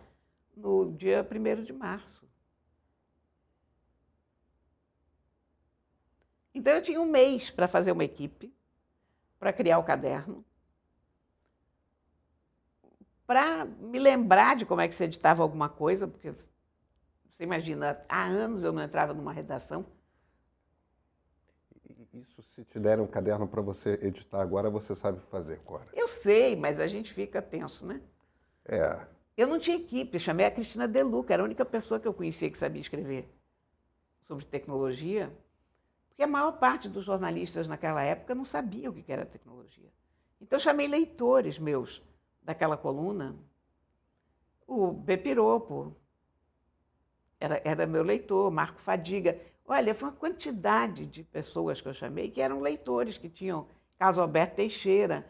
no 0.56 0.92
dia 0.94 1.28
1 1.30 1.64
de 1.64 1.74
março. 1.74 2.28
Então, 6.54 6.74
eu 6.74 6.82
tinha 6.82 7.00
um 7.00 7.06
mês 7.06 7.52
para 7.52 7.68
fazer 7.68 7.92
uma 7.92 8.04
equipe, 8.04 8.52
para 9.38 9.54
criar 9.54 9.78
o 9.78 9.84
caderno, 9.84 10.44
para 13.28 13.66
me 13.66 14.00
lembrar 14.00 14.56
de 14.56 14.66
como 14.66 14.82
é 14.82 14.88
que 14.88 14.96
se 14.96 15.04
editava 15.04 15.44
alguma 15.44 15.70
coisa, 15.70 16.08
porque 16.08 16.32
você 16.32 17.44
imagina, 17.44 18.04
há 18.10 18.24
anos 18.24 18.64
eu 18.64 18.72
não 18.72 18.82
entrava 18.82 19.14
numa 19.14 19.34
redação. 19.34 19.86
Isso 22.14 22.42
se 22.42 22.64
te 22.64 22.80
der 22.80 23.00
um 23.00 23.08
caderno 23.08 23.48
para 23.48 23.62
você 23.62 24.00
editar 24.02 24.42
agora, 24.42 24.70
você 24.70 24.96
sabe 24.96 25.20
fazer, 25.20 25.60
Cora. 25.60 25.86
Eu 25.94 26.08
sei, 26.08 26.56
mas 26.56 26.80
a 26.80 26.88
gente 26.88 27.14
fica 27.14 27.42
tenso, 27.42 27.86
né? 27.86 28.02
É. 28.66 29.06
Eu 29.36 29.48
não 29.48 29.60
tinha 29.60 29.78
equipe, 29.78 30.20
chamei 30.20 30.46
a 30.46 30.52
Cristina 30.52 30.88
Deluca, 30.88 31.34
era 31.34 31.44
a 31.44 31.46
única 31.46 31.64
pessoa 31.64 32.00
que 32.00 32.08
eu 32.08 32.14
conhecia 32.14 32.50
que 32.50 32.58
sabia 32.58 32.82
escrever 32.82 33.30
sobre 34.24 34.46
tecnologia, 34.46 35.32
porque 36.10 36.24
a 36.24 36.28
maior 36.28 36.54
parte 36.54 36.90
dos 36.90 37.06
jornalistas 37.06 37.68
naquela 37.68 38.02
época 38.02 38.34
não 38.34 38.44
sabia 38.44 38.90
o 38.90 38.94
que 38.94 39.12
era 39.12 39.26
tecnologia. 39.26 39.92
Então, 40.42 40.58
eu 40.58 40.62
chamei 40.64 40.88
leitores 40.88 41.60
meus 41.60 42.02
daquela 42.42 42.76
coluna, 42.76 43.36
o 44.66 44.92
Bepiropo, 44.92 45.96
era, 47.40 47.62
era 47.64 47.86
meu 47.86 48.04
leitor, 48.04 48.52
Marco 48.52 48.82
Fadiga. 48.82 49.40
Olha, 49.68 49.94
foi 49.94 50.08
uma 50.08 50.16
quantidade 50.16 51.06
de 51.06 51.24
pessoas 51.24 51.82
que 51.82 51.88
eu 51.90 51.94
chamei 51.94 52.32
que 52.32 52.40
eram 52.42 52.62
leitores, 52.62 53.18
que 53.18 53.28
tinham 53.28 53.68
caso 54.00 54.22
Alberto 54.22 54.56
Teixeira. 54.56 55.28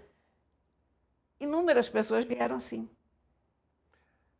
Inúmeras 1.39 1.89
pessoas 1.89 2.23
vieram 2.23 2.55
assim. 2.55 2.87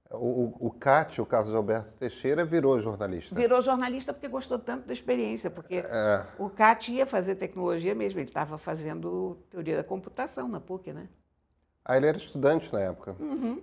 O, 0.10 0.16
o, 0.18 0.68
o 0.68 0.72
CAT, 0.72 1.20
o 1.20 1.26
Carlos 1.26 1.54
Alberto 1.54 1.92
Teixeira, 1.98 2.46
virou 2.46 2.80
jornalista. 2.80 3.36
Virou 3.36 3.62
jornalista 3.62 4.14
porque 4.14 4.28
gostou 4.28 4.58
tanto 4.58 4.86
da 4.88 4.94
experiência, 4.94 5.50
porque 5.50 5.78
É. 5.78 6.26
o 6.40 6.50
CAT 6.50 6.94
ia 6.94 7.06
fazer 7.06 7.36
tecnologia 7.36 7.94
mesmo, 7.94 8.20
ele 8.20 8.30
estava 8.30 8.58
fazendo 8.58 9.38
teoria 9.50 9.76
da 9.78 9.84
computação 9.84 10.48
na 10.48 10.62
PUC, 10.62 10.94
né? 10.94 11.10
Ah, 11.84 11.98
ele 11.98 12.06
era 12.08 12.18
estudante 12.18 12.72
na 12.72 12.82
época. 12.82 13.16
Uhum. 13.20 13.62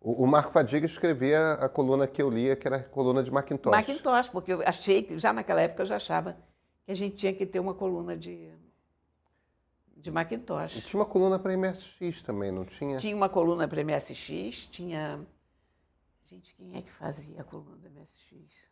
O, 0.00 0.24
o 0.24 0.26
Marco 0.26 0.52
Fadiga 0.52 0.86
escrevia 0.86 1.54
a 1.54 1.68
coluna 1.68 2.06
que 2.06 2.22
eu 2.22 2.30
lia, 2.30 2.54
que 2.54 2.66
era 2.66 2.76
a 2.76 2.82
coluna 2.82 3.22
de 3.22 3.30
Macintosh. 3.30 3.70
Macintosh, 3.72 4.28
porque 4.28 4.52
eu 4.52 4.62
achei 4.62 5.02
que, 5.02 5.18
já 5.18 5.32
naquela 5.32 5.60
época 5.60 5.82
eu 5.82 5.86
já 5.86 5.96
achava 5.96 6.36
que 6.84 6.92
a 6.92 6.94
gente 6.94 7.16
tinha 7.16 7.34
que 7.34 7.44
ter 7.44 7.58
uma 7.58 7.74
coluna 7.74 8.16
de, 8.16 8.48
de 9.96 10.08
E 10.08 10.12
Macintosh. 10.12 10.84
tinha 10.84 11.00
uma 11.00 11.06
coluna 11.06 11.38
para 11.38 11.56
MSX 11.56 12.22
também, 12.22 12.52
não 12.52 12.64
tinha? 12.64 12.96
Tinha 12.98 13.16
uma 13.16 13.28
coluna 13.28 13.66
para 13.66 13.82
MSX, 13.82 14.66
tinha. 14.70 15.20
Gente, 16.26 16.54
quem 16.54 16.76
é 16.76 16.82
que 16.82 16.92
fazia 16.92 17.40
a 17.40 17.44
coluna 17.44 17.76
do 17.76 17.90
MSX? 17.90 18.68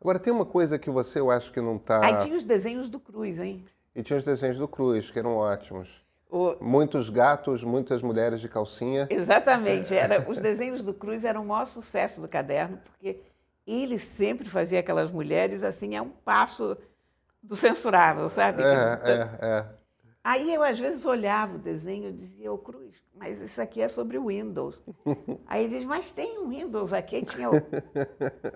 Agora, 0.00 0.18
tem 0.18 0.32
uma 0.32 0.46
coisa 0.46 0.78
que 0.78 0.88
você, 0.90 1.20
eu 1.20 1.30
acho 1.30 1.52
que 1.52 1.60
não 1.60 1.76
está... 1.76 2.02
Aí 2.02 2.18
tinha 2.20 2.34
os 2.34 2.42
desenhos 2.42 2.88
do 2.88 2.98
Cruz, 2.98 3.38
hein? 3.38 3.66
E 3.94 4.02
tinha 4.02 4.16
os 4.16 4.24
desenhos 4.24 4.56
do 4.56 4.66
Cruz, 4.66 5.10
que 5.10 5.18
eram 5.18 5.36
ótimos. 5.36 6.02
O... 6.30 6.56
Muitos 6.60 7.10
gatos, 7.10 7.64
muitas 7.64 8.02
mulheres 8.02 8.40
de 8.40 8.48
calcinha. 8.48 9.06
Exatamente. 9.10 9.94
Era, 9.94 10.28
os 10.30 10.38
desenhos 10.38 10.82
do 10.82 10.94
Cruz 10.94 11.24
eram 11.24 11.42
o 11.42 11.46
maior 11.46 11.64
sucesso 11.64 12.20
do 12.20 12.28
caderno, 12.28 12.78
porque 12.84 13.20
ele 13.66 13.98
sempre 13.98 14.48
fazia 14.48 14.80
aquelas 14.80 15.10
mulheres 15.10 15.62
assim, 15.62 15.96
é 15.96 16.02
um 16.02 16.08
passo 16.08 16.76
do 17.42 17.56
censurável, 17.56 18.28
sabe? 18.28 18.62
É, 18.62 18.66
é, 18.66 19.46
é. 19.46 19.66
Aí 20.22 20.54
eu 20.54 20.62
às 20.62 20.78
vezes 20.78 21.04
olhava 21.06 21.56
o 21.56 21.58
desenho 21.58 22.10
e 22.10 22.12
dizia, 22.12 22.52
ô 22.52 22.58
Cruz, 22.58 23.02
mas 23.14 23.40
isso 23.40 23.60
aqui 23.60 23.80
é 23.80 23.88
sobre 23.88 24.18
o 24.18 24.26
Windows. 24.26 24.80
Aí 25.48 25.64
ele 25.64 25.78
diz, 25.78 25.84
mas 25.84 26.12
tem 26.12 26.38
um 26.38 26.48
Windows 26.48 26.92
aqui, 26.92 27.16
Aí 27.16 27.24
tinha 27.24 27.48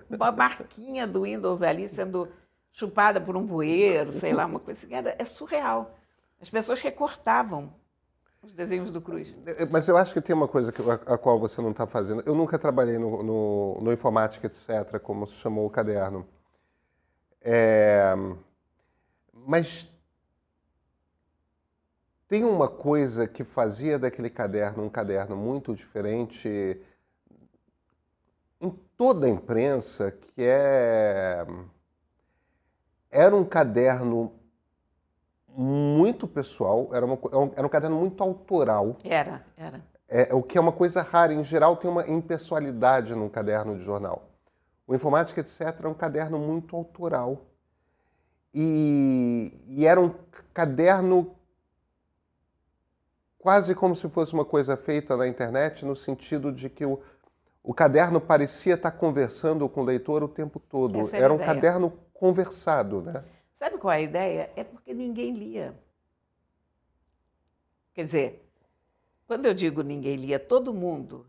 uma 0.09 0.31
marquinha 0.31 1.07
do 1.07 1.23
Windows 1.23 1.63
ali 1.63 1.87
sendo 1.89 2.27
chupada 2.71 3.19
por 3.19 3.35
um 3.35 3.43
bueiro, 3.43 4.11
sei 4.11 4.31
lá, 4.31 4.45
uma 4.45 4.59
coisa 4.59 4.85
assim. 4.85 4.93
Era, 4.93 5.15
é 5.17 5.25
surreal. 5.25 5.95
As 6.41 6.49
pessoas 6.49 6.79
recortavam 6.81 7.73
os 8.41 8.53
desenhos 8.53 8.91
do 8.91 9.01
Cruz. 9.01 9.35
É, 9.45 9.65
mas 9.65 9.87
eu 9.87 9.97
acho 9.97 10.13
que 10.13 10.21
tem 10.21 10.35
uma 10.35 10.47
coisa 10.47 10.71
que, 10.71 10.81
a, 10.81 10.93
a 11.13 11.17
qual 11.17 11.39
você 11.39 11.61
não 11.61 11.71
está 11.71 11.87
fazendo. 11.87 12.23
Eu 12.25 12.35
nunca 12.35 12.59
trabalhei 12.59 12.97
no, 12.97 13.23
no, 13.23 13.81
no, 13.81 13.93
informática, 13.93 14.47
etc., 14.47 14.99
como 14.99 15.25
se 15.25 15.35
chamou 15.35 15.65
o 15.65 15.69
caderno. 15.69 16.27
É, 17.41 18.13
mas 19.33 19.89
tem 22.27 22.43
uma 22.43 22.67
coisa 22.67 23.27
que 23.27 23.43
fazia 23.43 23.99
daquele 23.99 24.29
caderno 24.29 24.83
um 24.83 24.89
caderno 24.89 25.35
muito 25.35 25.75
diferente 25.75 26.81
em 28.59 28.69
toda 28.97 29.27
a 29.27 29.29
imprensa, 29.29 30.11
que 30.11 30.43
é 30.43 31.45
era 33.11 33.33
um 33.35 33.45
caderno 33.45 34.33
muito 35.57 36.27
pessoal, 36.27 36.89
era, 36.93 37.05
uma, 37.05 37.15
é 37.15 37.57
era 37.57 37.65
um 37.65 37.69
caderno 37.69 37.97
muito 37.97 38.21
autoral. 38.21 38.97
Era, 39.03 39.45
era. 39.57 39.81
É, 40.07 40.33
o 40.33 40.43
que 40.43 40.57
é 40.57 40.61
uma 40.61 40.71
coisa 40.71 41.01
rara. 41.01 41.33
Em 41.33 41.43
geral, 41.43 41.77
tem 41.77 41.89
uma 41.89 42.07
impessoalidade 42.07 43.15
num 43.15 43.29
caderno 43.29 43.77
de 43.77 43.83
jornal. 43.83 44.29
O 44.87 44.93
Informática, 44.93 45.41
etc., 45.41 45.83
é 45.83 45.87
um 45.87 45.93
caderno 45.93 46.37
muito 46.37 46.75
autoral. 46.75 47.41
E, 48.53 49.51
e 49.67 49.85
era 49.85 49.99
um 49.99 50.13
caderno 50.53 51.35
quase 53.39 53.75
como 53.75 53.95
se 53.95 54.07
fosse 54.09 54.33
uma 54.33 54.45
coisa 54.45 54.77
feita 54.77 55.17
na 55.17 55.27
internet, 55.27 55.85
no 55.85 55.95
sentido 55.95 56.51
de 56.51 56.69
que 56.69 56.85
o, 56.85 56.99
o 57.63 57.73
caderno 57.73 58.21
parecia 58.21 58.75
estar 58.75 58.91
conversando 58.91 59.67
com 59.67 59.81
o 59.81 59.83
leitor 59.83 60.23
o 60.23 60.27
tempo 60.27 60.59
todo. 60.59 60.99
Essa 60.99 61.17
é 61.17 61.21
era 61.21 61.33
um 61.33 61.37
caderno 61.37 61.93
conversado, 62.13 63.01
né? 63.01 63.23
Sabe 63.55 63.77
qual 63.77 63.93
é 63.93 63.97
a 63.97 64.01
ideia? 64.01 64.51
É 64.55 64.63
porque 64.63 64.93
ninguém 64.93 65.33
lia. 65.33 65.77
Quer 67.93 68.05
dizer, 68.05 68.51
quando 69.25 69.45
eu 69.45 69.53
digo 69.53 69.81
ninguém 69.81 70.17
lia, 70.17 70.37
todo 70.37 70.73
mundo 70.73 71.25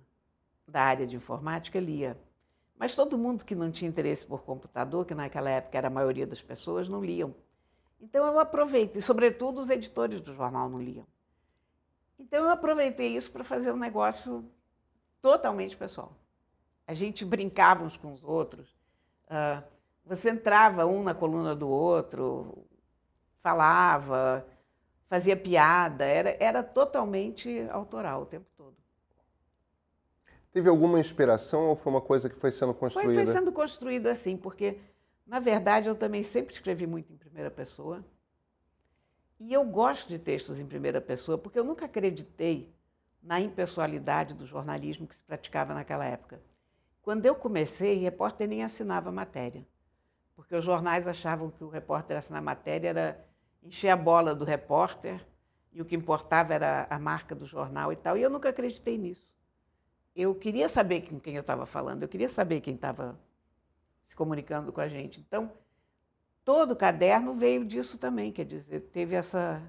da 0.66 0.82
área 0.82 1.06
de 1.06 1.16
informática 1.16 1.78
lia. 1.78 2.18
Mas 2.76 2.94
todo 2.94 3.16
mundo 3.16 3.44
que 3.44 3.54
não 3.54 3.70
tinha 3.70 3.88
interesse 3.88 4.26
por 4.26 4.42
computador, 4.42 5.06
que 5.06 5.14
naquela 5.14 5.48
época 5.48 5.78
era 5.78 5.86
a 5.86 5.90
maioria 5.90 6.26
das 6.26 6.42
pessoas, 6.42 6.88
não 6.88 7.02
liam. 7.02 7.34
Então 8.00 8.26
eu 8.26 8.38
aproveitei, 8.38 9.00
sobretudo 9.00 9.60
os 9.60 9.70
editores 9.70 10.20
do 10.20 10.34
jornal 10.34 10.68
não 10.68 10.82
liam. 10.82 11.06
Então 12.18 12.44
eu 12.44 12.50
aproveitei 12.50 13.16
isso 13.16 13.30
para 13.30 13.44
fazer 13.44 13.72
um 13.72 13.76
negócio 13.76 14.44
totalmente 15.22 15.76
pessoal. 15.76 16.12
A 16.86 16.92
gente 16.92 17.24
brincava 17.24 17.84
uns 17.84 17.96
com 17.96 18.12
os 18.12 18.22
outros. 18.22 18.68
Uh, 19.26 19.62
você 20.06 20.30
entrava 20.30 20.86
um 20.86 21.02
na 21.02 21.12
coluna 21.12 21.54
do 21.54 21.68
outro, 21.68 22.64
falava, 23.42 24.46
fazia 25.08 25.36
piada, 25.36 26.04
era, 26.04 26.36
era 26.38 26.62
totalmente 26.62 27.66
autoral 27.70 28.22
o 28.22 28.26
tempo 28.26 28.46
todo. 28.56 28.76
Teve 30.52 30.68
alguma 30.68 31.00
inspiração 31.00 31.66
ou 31.66 31.76
foi 31.76 31.92
uma 31.92 32.00
coisa 32.00 32.30
que 32.30 32.36
foi 32.36 32.52
sendo 32.52 32.72
construída? 32.72 33.14
Foi, 33.14 33.24
foi 33.24 33.34
sendo 33.34 33.52
construída 33.52 34.12
assim, 34.12 34.36
porque, 34.36 34.78
na 35.26 35.40
verdade, 35.40 35.88
eu 35.88 35.94
também 35.94 36.22
sempre 36.22 36.54
escrevi 36.54 36.86
muito 36.86 37.12
em 37.12 37.16
primeira 37.16 37.50
pessoa. 37.50 38.02
E 39.38 39.52
eu 39.52 39.64
gosto 39.64 40.08
de 40.08 40.18
textos 40.18 40.58
em 40.58 40.64
primeira 40.64 41.00
pessoa, 41.00 41.36
porque 41.36 41.58
eu 41.58 41.64
nunca 41.64 41.84
acreditei 41.84 42.72
na 43.22 43.40
impessoalidade 43.40 44.34
do 44.34 44.46
jornalismo 44.46 45.06
que 45.06 45.16
se 45.16 45.22
praticava 45.22 45.74
naquela 45.74 46.06
época. 46.06 46.40
Quando 47.02 47.26
eu 47.26 47.34
comecei, 47.34 47.98
repórter 47.98 48.48
nem 48.48 48.62
assinava 48.62 49.12
matéria 49.12 49.66
porque 50.36 50.54
os 50.54 50.64
jornais 50.64 51.08
achavam 51.08 51.50
que 51.50 51.64
o 51.64 51.68
repórter 51.68 52.18
assinar 52.18 52.42
matéria 52.42 52.90
era 52.90 53.26
encher 53.62 53.88
a 53.88 53.96
bola 53.96 54.34
do 54.34 54.44
repórter 54.44 55.26
e 55.72 55.80
o 55.80 55.84
que 55.84 55.96
importava 55.96 56.54
era 56.54 56.86
a 56.88 56.98
marca 56.98 57.34
do 57.34 57.46
jornal 57.46 57.92
e 57.92 57.96
tal. 57.96 58.16
E 58.16 58.22
eu 58.22 58.30
nunca 58.30 58.50
acreditei 58.50 58.98
nisso. 58.98 59.26
Eu 60.14 60.34
queria 60.34 60.68
saber 60.68 61.08
com 61.08 61.18
quem 61.18 61.34
eu 61.34 61.40
estava 61.40 61.66
falando, 61.66 62.02
eu 62.02 62.08
queria 62.08 62.28
saber 62.28 62.60
quem 62.60 62.74
estava 62.74 63.18
se 64.04 64.14
comunicando 64.14 64.72
com 64.72 64.80
a 64.80 64.88
gente. 64.88 65.20
Então, 65.20 65.50
todo 66.44 66.72
o 66.72 66.76
caderno 66.76 67.34
veio 67.34 67.64
disso 67.64 67.98
também, 67.98 68.30
quer 68.30 68.44
dizer, 68.44 68.80
teve 68.92 69.16
essa. 69.16 69.62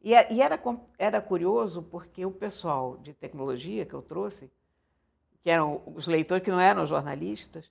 E, 0.00 0.12
e 0.12 0.40
era, 0.40 0.58
era 0.98 1.20
curioso 1.20 1.82
porque 1.82 2.24
o 2.24 2.30
pessoal 2.30 2.96
de 2.98 3.12
tecnologia 3.12 3.84
que 3.84 3.94
eu 3.94 4.02
trouxe, 4.02 4.50
que 5.42 5.50
eram 5.50 5.82
os 5.86 6.06
leitores 6.06 6.44
que 6.44 6.50
não 6.50 6.60
eram 6.60 6.86
jornalistas, 6.86 7.70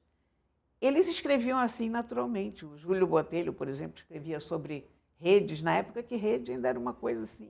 eles 0.85 1.07
escreviam 1.07 1.57
assim 1.57 1.89
naturalmente. 1.89 2.65
O 2.65 2.77
Júlio 2.77 3.07
Botelho, 3.07 3.53
por 3.53 3.67
exemplo, 3.67 3.97
escrevia 3.97 4.39
sobre 4.39 4.87
redes, 5.17 5.61
na 5.61 5.75
época 5.75 6.03
que 6.03 6.15
rede 6.15 6.51
ainda 6.51 6.69
era 6.69 6.79
uma 6.79 6.93
coisa 6.93 7.23
assim 7.23 7.49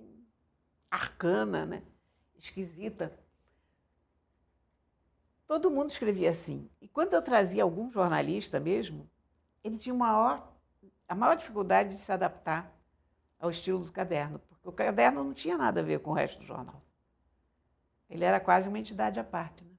arcana, 0.89 1.65
né? 1.65 1.83
esquisita. 2.37 3.17
Todo 5.47 5.71
mundo 5.71 5.89
escrevia 5.89 6.29
assim. 6.29 6.69
E 6.81 6.87
quando 6.87 7.13
eu 7.13 7.21
trazia 7.21 7.63
algum 7.63 7.91
jornalista 7.91 8.59
mesmo, 8.59 9.09
ele 9.63 9.77
tinha 9.77 9.93
maior, 9.93 10.53
a 11.07 11.15
maior 11.15 11.35
dificuldade 11.35 11.89
de 11.89 11.97
se 11.97 12.11
adaptar 12.11 12.73
ao 13.39 13.49
estilo 13.49 13.79
do 13.79 13.91
caderno, 13.91 14.39
porque 14.39 14.67
o 14.67 14.71
caderno 14.71 15.23
não 15.23 15.33
tinha 15.33 15.57
nada 15.57 15.81
a 15.81 15.83
ver 15.83 15.99
com 15.99 16.11
o 16.11 16.13
resto 16.13 16.39
do 16.39 16.45
jornal. 16.45 16.81
Ele 18.09 18.23
era 18.23 18.39
quase 18.39 18.67
uma 18.67 18.79
entidade 18.79 19.19
à 19.19 19.23
parte. 19.23 19.63
Né? 19.63 19.74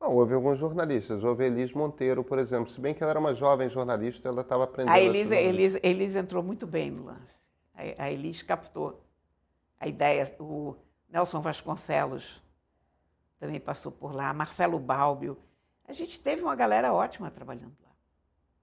Não, 0.00 0.14
houve 0.14 0.34
alguns 0.34 0.58
jornalistas. 0.58 1.24
Houve 1.24 1.44
Elis 1.44 1.72
Monteiro, 1.72 2.22
por 2.22 2.38
exemplo. 2.38 2.70
Se 2.70 2.80
bem 2.80 2.94
que 2.94 3.02
ela 3.02 3.10
era 3.10 3.18
uma 3.18 3.34
jovem 3.34 3.68
jornalista, 3.68 4.28
ela 4.28 4.42
estava 4.42 4.64
aprendendo. 4.64 4.94
A 4.94 5.00
Elis, 5.00 5.30
Elis, 5.30 5.76
Elis 5.82 6.16
entrou 6.16 6.42
muito 6.42 6.66
bem 6.66 6.90
no 6.90 7.04
lance. 7.04 7.34
A, 7.74 8.04
a 8.04 8.10
Elis 8.10 8.42
captou 8.42 9.02
a 9.78 9.88
ideia. 9.88 10.32
O 10.38 10.76
Nelson 11.08 11.40
Vasconcelos 11.40 12.42
também 13.40 13.58
passou 13.58 13.90
por 13.90 14.14
lá, 14.14 14.32
Marcelo 14.32 14.78
Balbio. 14.78 15.36
A 15.86 15.92
gente 15.92 16.20
teve 16.20 16.42
uma 16.42 16.54
galera 16.54 16.92
ótima 16.92 17.30
trabalhando 17.30 17.76
lá. 17.82 17.90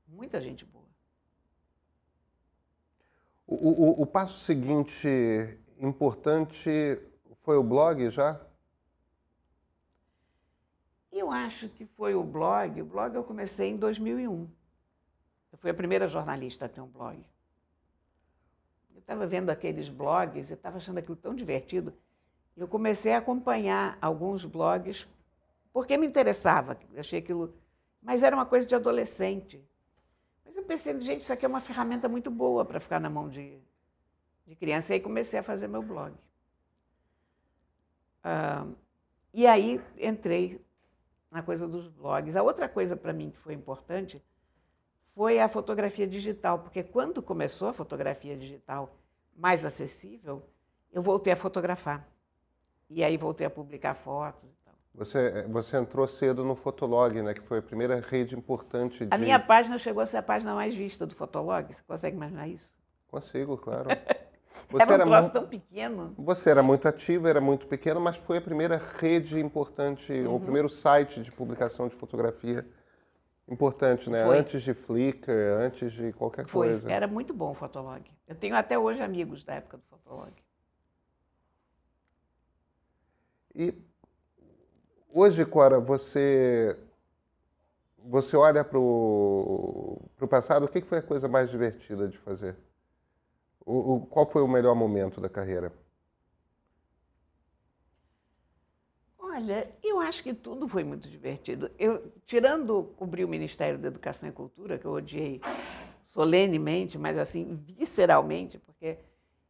Muita 0.08 0.40
gente 0.40 0.64
boa. 0.64 0.86
O, 3.48 3.56
o, 3.56 4.02
o 4.04 4.06
passo 4.06 4.40
seguinte 4.40 5.08
importante 5.80 7.00
foi 7.44 7.58
o 7.58 7.64
blog 7.64 8.10
já? 8.10 8.40
Eu 11.16 11.32
acho 11.32 11.70
que 11.70 11.86
foi 11.86 12.13
o 12.13 12.22
blog. 12.22 12.82
O 12.82 12.86
blog 12.86 13.16
eu 13.16 13.24
comecei 13.24 13.70
em 13.70 13.78
2001. 13.78 14.49
Eu 15.49 15.57
fui 15.57 15.72
a 15.72 15.74
primeira 15.74 16.09
jornalista 16.09 16.66
a 16.66 16.70
ter 16.70 16.82
um 16.82 16.88
blog. 16.88 17.18
Eu 18.93 18.99
estava 18.99 19.26
vendo 19.26 19.49
aqueles 19.49 19.88
blogs 19.88 20.51
e 20.51 20.55
estava 20.55 20.76
achando 20.76 20.97
aquilo 20.97 21.16
tão 21.16 21.34
divertido. 21.34 21.93
Eu 22.57 22.68
comecei 22.68 23.13
a 23.13 23.20
acompanhar 23.20 23.97
alguns 24.01 24.43
blogs 24.43 25.07
porque 25.72 25.95
me 25.95 26.05
interessava. 26.05 26.78
Achei 26.97 27.20
aquilo. 27.20 27.55
Mas 28.01 28.22
era 28.22 28.36
uma 28.36 28.45
coisa 28.45 28.68
de 28.68 28.76
adolescente. 28.76 29.63
Mas 30.43 30.53
eu 30.57 30.63
pensei, 30.63 30.99
gente, 30.99 31.22
isso 31.22 31.32
aqui 31.32 31.45
é 31.45 31.47
uma 31.47 31.61
ferramenta 31.61 32.09
muito 32.09 32.30
boa 32.30 32.66
para 32.66 32.82
ficar 32.82 32.99
na 32.99 33.09
mão 33.09 33.30
de, 33.30 33.57
de 34.45 34.53
criança. 34.53 34.91
E 34.91 34.95
aí 34.95 34.99
comecei 34.99 35.39
a 35.39 35.43
fazer 35.43 35.70
meu 35.70 35.82
blog. 35.82 36.13
Ah, 38.22 38.68
e 39.34 39.47
aí 39.47 39.82
entrei 39.97 40.64
na 41.36 41.44
coisa 41.44 41.68
dos 41.68 41.90
blogs. 41.90 42.34
A 42.38 42.42
outra 42.42 42.70
coisa 42.70 42.96
para 42.96 43.12
mim 43.12 43.30
que 43.30 43.38
foi 43.38 43.54
importante 43.54 44.24
foi 45.14 45.38
a 45.38 45.50
fotografia 45.50 46.08
digital, 46.08 46.60
porque 46.60 46.82
quando 46.82 47.22
começou 47.22 47.68
a 47.68 47.74
fotografia 47.74 48.38
digital 48.38 48.96
mais 49.36 49.66
acessível, 49.66 50.42
eu 50.94 51.02
voltei 51.02 51.34
a 51.34 51.36
fotografar. 51.36 52.08
E 52.90 53.04
aí 53.04 53.18
voltei 53.18 53.46
a 53.46 53.50
publicar 53.50 53.96
fotos. 53.96 54.50
Você, 54.94 55.46
você 55.50 55.76
entrou 55.76 56.08
cedo 56.08 56.46
no 56.46 56.56
Fotolog, 56.56 57.22
né? 57.22 57.34
Que 57.34 57.42
foi 57.42 57.60
a 57.60 57.62
primeira 57.62 58.00
rede 58.00 58.34
importante 58.34 59.06
de... 59.06 59.14
A 59.14 59.18
minha 59.18 59.38
página 59.38 59.78
chegou 59.78 60.02
a 60.02 60.06
ser 60.06 60.18
a 60.18 60.24
página 60.24 60.56
mais 60.56 60.74
vista 60.74 61.06
do 61.06 61.14
Fotolog. 61.14 61.74
Você 61.74 61.84
consegue 61.86 62.16
imaginar 62.16 62.48
isso? 62.48 62.74
Consigo, 63.08 63.58
claro. 63.58 63.90
Você 64.70 64.84
era 64.84 64.91
um 64.91 64.95
era 64.95 65.06
troço 65.06 65.30
tão 65.32 65.47
pequeno. 65.47 66.14
Você 66.18 66.49
era 66.49 66.64
muito 66.64 66.88
ativo, 66.88 67.28
era 67.28 67.41
muito 67.41 67.68
pequeno, 67.68 67.99
mas 67.99 68.16
foi 68.18 68.38
a 68.38 68.41
primeira 68.41 68.82
rede 68.99 69.39
importante, 69.39 70.12
uhum. 70.12 70.36
o 70.36 70.39
primeiro 70.39 70.70
site 70.70 71.22
de 71.22 71.32
publicação 71.32 71.88
de 71.88 71.95
fotografia 71.95 72.66
Importante, 73.47 74.10
né? 74.10 74.26
Foi. 74.26 74.39
Antes 74.39 74.64
de 74.64 74.74
Flickr, 74.74 75.32
antes 75.32 75.91
de 75.91 76.12
qualquer 76.14 76.47
Foi, 76.47 76.70
coisa. 76.70 76.91
era 76.91 77.08
muito 77.08 77.34
bom 77.34 77.51
o 77.51 77.53
Fotolog. 77.53 78.03
Eu 78.28 78.36
tenho 78.36 78.56
até 78.56 78.78
hoje 78.78 79.01
amigos 79.01 79.43
da 79.43 79.53
época 79.53 79.78
do 79.78 79.84
Fotolog. 79.84 80.34
E 83.53 83.74
hoje, 85.14 85.45
Cora, 85.45 85.80
você 85.80 86.76
você 88.08 88.36
olha 88.36 88.64
para 88.64 88.80
o 88.80 90.28
passado, 90.30 90.66
o 90.66 90.68
que 90.68 90.82
foi 90.82 90.99
a 90.99 91.03
coisa 91.03 91.28
mais 91.28 91.49
divertida 91.49 92.08
de 92.08 92.18
fazer? 92.18 92.56
O, 93.66 93.76
o- 93.95 94.05
qual 94.07 94.26
foi 94.26 94.41
o 94.41 94.47
melhor 94.47 94.74
momento 94.76 95.22
da 95.22 95.30
carreira? 95.30 95.72
Olha, 99.20 99.70
eu 99.84 99.99
acho 99.99 100.24
que 100.24 100.34
tudo 100.34 100.68
foi 100.68 100.84
muito 100.84 101.09
divertido. 101.09 101.70
Eu, 101.78 102.11
tirando 102.26 102.93
cobrir 102.97 103.26
o 103.26 103.28
Ministério 103.28 103.78
da 103.78 103.88
Educação 103.88 104.30
e 104.30 104.32
Cultura, 104.32 104.78
que 104.78 104.86
eu 104.86 104.91
odiei 104.93 105.41
solenemente, 106.05 106.97
mas 106.97 107.18
assim, 107.18 107.55
visceralmente, 107.55 108.57
porque 108.59 108.97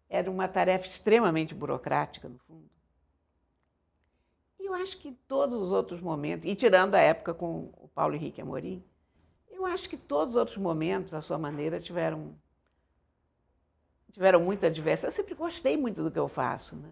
era 0.10 0.30
uma 0.32 0.48
tarefa 0.48 0.88
extremamente 0.88 1.54
burocrática, 1.56 2.30
no 2.30 2.40
fundo. 2.40 2.70
E 4.60 4.66
eu 4.66 4.74
acho 4.74 4.98
que 4.98 5.12
todos 5.28 5.58
os 5.62 5.72
outros 5.72 6.02
momentos, 6.02 6.50
e 6.50 6.56
tirando 6.56 6.96
a 6.96 7.00
época 7.00 7.34
com 7.34 7.70
o 7.78 7.88
Paulo 7.94 8.16
Henrique 8.16 8.42
Amorim, 8.42 8.84
eu 9.50 9.66
acho 9.66 9.90
que 9.90 9.98
todos 9.98 10.36
os 10.36 10.40
outros 10.40 10.58
momentos, 10.58 11.14
à 11.14 11.22
sua 11.22 11.38
maneira, 11.38 11.80
tiveram, 11.80 12.36
tiveram 14.16 14.40
muita 14.40 14.72
diversão. 14.72 15.10
Eu 15.10 15.12
sempre 15.12 15.36
gostei 15.36 15.76
muito 15.76 16.02
do 16.02 16.10
que 16.10 16.18
eu 16.18 16.30
faço, 16.30 16.74
né? 16.78 16.90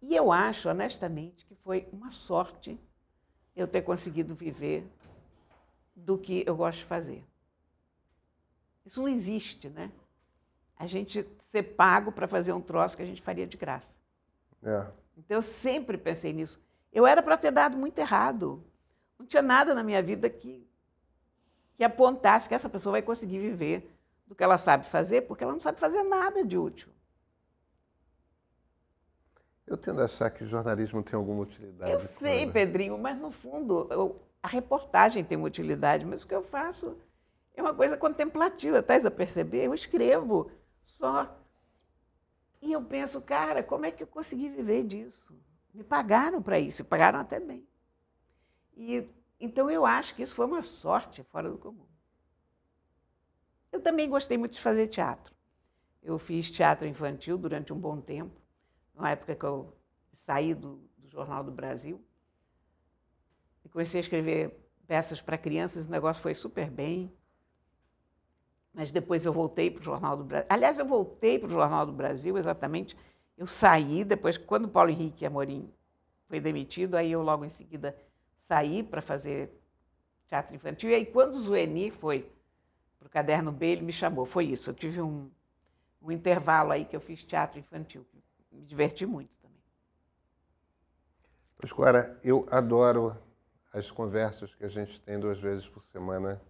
E 0.00 0.16
eu 0.16 0.32
acho, 0.32 0.70
honestamente, 0.70 1.44
que 1.44 1.54
foi 1.54 1.86
uma 1.92 2.10
sorte 2.10 2.80
eu 3.54 3.68
ter 3.68 3.82
conseguido 3.82 4.34
viver 4.34 4.86
do 5.94 6.16
que 6.16 6.42
eu 6.46 6.56
gosto 6.56 6.78
de 6.78 6.84
fazer. 6.86 7.22
Isso 8.86 9.00
não 9.02 9.08
existe, 9.08 9.68
né? 9.68 9.92
A 10.78 10.86
gente 10.86 11.28
ser 11.38 11.62
pago 11.62 12.10
para 12.10 12.26
fazer 12.26 12.54
um 12.54 12.60
troço 12.60 12.96
que 12.96 13.02
a 13.02 13.06
gente 13.06 13.20
faria 13.20 13.46
de 13.46 13.58
graça. 13.58 13.98
É. 14.62 14.86
Então 15.14 15.36
eu 15.36 15.42
sempre 15.42 15.98
pensei 15.98 16.32
nisso. 16.32 16.58
Eu 16.90 17.06
era 17.06 17.22
para 17.22 17.36
ter 17.36 17.50
dado 17.50 17.76
muito 17.76 17.98
errado. 17.98 18.64
Não 19.18 19.26
tinha 19.26 19.42
nada 19.42 19.74
na 19.74 19.82
minha 19.82 20.02
vida 20.02 20.30
que, 20.30 20.66
que 21.76 21.84
apontasse 21.84 22.48
que 22.48 22.54
essa 22.54 22.68
pessoa 22.68 22.92
vai 22.92 23.02
conseguir 23.02 23.40
viver 23.40 23.94
do 24.26 24.34
que 24.34 24.42
ela 24.42 24.58
sabe 24.58 24.86
fazer, 24.86 25.22
porque 25.22 25.44
ela 25.44 25.52
não 25.52 25.60
sabe 25.60 25.78
fazer 25.78 26.02
nada 26.02 26.44
de 26.44 26.58
útil. 26.58 26.88
Eu 29.66 29.76
tendo 29.76 30.00
a 30.00 30.04
achar 30.04 30.30
que 30.30 30.44
o 30.44 30.46
jornalismo 30.46 31.02
tem 31.02 31.16
alguma 31.16 31.42
utilidade. 31.42 31.90
Eu 31.90 31.98
sei. 31.98 32.50
Pedrinho, 32.50 32.96
mas 32.98 33.18
no 33.18 33.30
fundo 33.30 33.88
eu- 33.90 34.20
a 34.42 34.48
reportagem 34.48 35.24
tem 35.24 35.36
uma 35.36 35.46
utilidade, 35.48 36.04
mas 36.04 36.22
o 36.22 36.26
que 36.26 36.34
eu 36.34 36.42
faço 36.42 36.96
é 37.54 37.62
uma 37.62 37.74
coisa 37.74 37.96
contemplativa, 37.96 38.78
estás 38.78 39.04
a 39.04 39.10
perceber? 39.10 39.64
Eu 39.64 39.74
escrevo 39.74 40.50
só. 40.84 41.36
E 42.62 42.72
eu 42.72 42.82
penso, 42.82 43.20
cara, 43.20 43.62
como 43.62 43.86
é 43.86 43.90
que 43.90 44.02
eu 44.02 44.06
consegui 44.06 44.48
viver 44.48 44.84
disso? 44.84 45.34
Me 45.74 45.82
pagaram 45.82 46.40
para 46.40 46.58
isso, 46.58 46.82
e 46.82 46.84
pagaram 46.84 47.18
até 47.18 47.40
bem. 47.40 47.66
E, 48.76 49.06
então 49.40 49.68
eu 49.70 49.84
acho 49.84 50.14
que 50.14 50.22
isso 50.22 50.34
foi 50.34 50.46
uma 50.46 50.62
sorte 50.62 51.22
fora 51.24 51.50
do 51.50 51.58
comum. 51.58 51.86
Eu 53.72 53.80
também 53.80 54.08
gostei 54.08 54.36
muito 54.38 54.52
de 54.52 54.60
fazer 54.60 54.88
teatro. 54.88 55.34
Eu 56.02 56.18
fiz 56.18 56.50
teatro 56.50 56.86
infantil 56.86 57.36
durante 57.36 57.72
um 57.72 57.78
bom 57.78 58.00
tempo, 58.00 58.40
na 58.94 59.10
época 59.10 59.34
que 59.34 59.44
eu 59.44 59.76
saí 60.12 60.54
do, 60.54 60.80
do 60.96 61.08
Jornal 61.10 61.42
do 61.42 61.50
Brasil. 61.50 62.00
E 63.64 63.68
comecei 63.68 63.98
a 63.98 64.02
escrever 64.02 64.56
peças 64.86 65.20
para 65.20 65.36
crianças, 65.36 65.86
o 65.86 65.90
negócio 65.90 66.22
foi 66.22 66.34
super 66.34 66.70
bem. 66.70 67.12
Mas 68.72 68.90
depois 68.90 69.26
eu 69.26 69.32
voltei 69.32 69.70
para 69.70 69.80
o 69.80 69.84
Jornal 69.84 70.16
do 70.16 70.24
Brasil. 70.24 70.46
Aliás, 70.48 70.78
eu 70.78 70.86
voltei 70.86 71.38
para 71.38 71.48
o 71.48 71.50
Jornal 71.50 71.86
do 71.86 71.92
Brasil 71.92 72.36
exatamente. 72.38 72.96
Eu 73.36 73.46
saí 73.46 74.04
depois, 74.04 74.36
quando 74.36 74.68
Paulo 74.68 74.90
Henrique 74.90 75.26
Amorim 75.26 75.72
foi 76.28 76.40
demitido, 76.40 76.94
aí 76.94 77.10
eu 77.10 77.22
logo 77.22 77.44
em 77.44 77.48
seguida 77.48 77.96
saí 78.36 78.82
para 78.82 79.02
fazer 79.02 79.50
teatro 80.26 80.54
infantil. 80.54 80.90
E 80.90 80.94
aí, 80.94 81.06
quando 81.06 81.34
o 81.34 81.40
Zueni 81.40 81.90
foi 81.90 82.30
para 83.06 83.08
o 83.08 83.10
Caderno 83.10 83.52
B, 83.52 83.66
ele 83.66 83.82
me 83.82 83.92
chamou. 83.92 84.26
Foi 84.26 84.44
isso. 84.44 84.70
Eu 84.70 84.74
tive 84.74 85.00
um, 85.00 85.30
um 86.02 86.10
intervalo 86.10 86.72
aí 86.72 86.84
que 86.84 86.94
eu 86.96 87.00
fiz 87.00 87.22
teatro 87.22 87.58
infantil. 87.58 88.04
Me 88.52 88.64
diverti 88.64 89.06
muito 89.06 89.30
também. 89.40 89.56
Pois, 91.56 91.72
Cora, 91.72 92.18
eu 92.22 92.46
adoro 92.50 93.16
as 93.72 93.90
conversas 93.90 94.54
que 94.54 94.64
a 94.64 94.68
gente 94.68 95.00
tem 95.02 95.18
duas 95.20 95.38
vezes 95.38 95.68
por 95.68 95.82
semana. 95.84 96.40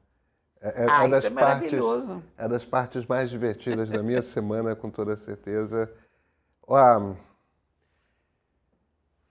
É, 0.61 0.85
é- 0.85 0.87
ah, 0.89 1.05
é 1.05 1.09
das 1.09 1.25
é 1.25 1.31
partes, 1.31 1.73
é 2.39 2.49
das 2.49 2.65
partes 2.65 3.07
mais 3.07 3.29
divertidas 3.29 3.91
da 3.91 4.03
minha 4.03 4.23
semana, 4.23 4.75
com 4.75 4.91
toda 4.91 5.17
certeza. 5.17 5.93
Ó, 6.67 7.15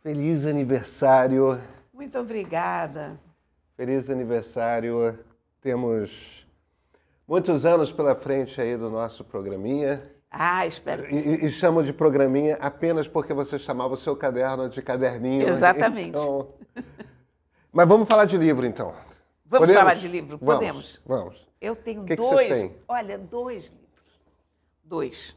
feliz 0.02 0.46
aniversário, 0.46 1.60
Muito 1.94 2.20
obrigada. 2.20 3.18
feliz 3.76 4.10
aniversário. 4.10 5.18
Temos 5.60 6.45
muitos 7.28 7.66
anos 7.66 7.92
pela 7.92 8.16
frente 8.16 8.60
aí 8.62 8.76
do 8.78 8.90
nosso 8.90 9.24
programinha. 9.24 10.12
Ah, 10.30 10.66
espero 10.68 11.08
que 11.08 11.16
E, 11.16 11.22
sim. 11.22 11.46
e- 11.46 11.50
chamo 11.50 11.82
de 11.84 11.94
programinha 11.94 12.58
apenas 12.58 13.08
porque 13.08 13.34
você 13.34 13.58
chamava 13.58 13.94
o 13.94 13.98
seu 13.98 14.16
caderno 14.16 14.70
de 14.70 14.82
caderninho. 14.82 15.48
Exatamente. 15.48 16.10
Então... 16.10 16.54
Mas 17.72 17.88
vamos 17.88 18.08
falar 18.08 18.26
de 18.26 18.38
livro, 18.38 18.66
então. 18.66 18.90
Vamos 19.46 19.68
Podemos? 19.68 19.76
falar 19.76 19.94
de 19.96 20.08
livro? 20.08 20.38
Vamos, 20.38 20.54
Podemos. 20.56 21.02
Vamos. 21.06 21.48
Eu 21.62 21.76
tenho 21.76 22.02
que 22.04 22.10
que 22.10 22.22
dois. 22.22 22.48
tem? 22.50 22.76
Olha, 22.88 23.18
dois 23.18 23.64
livros. 23.66 24.22
Dois. 24.84 25.36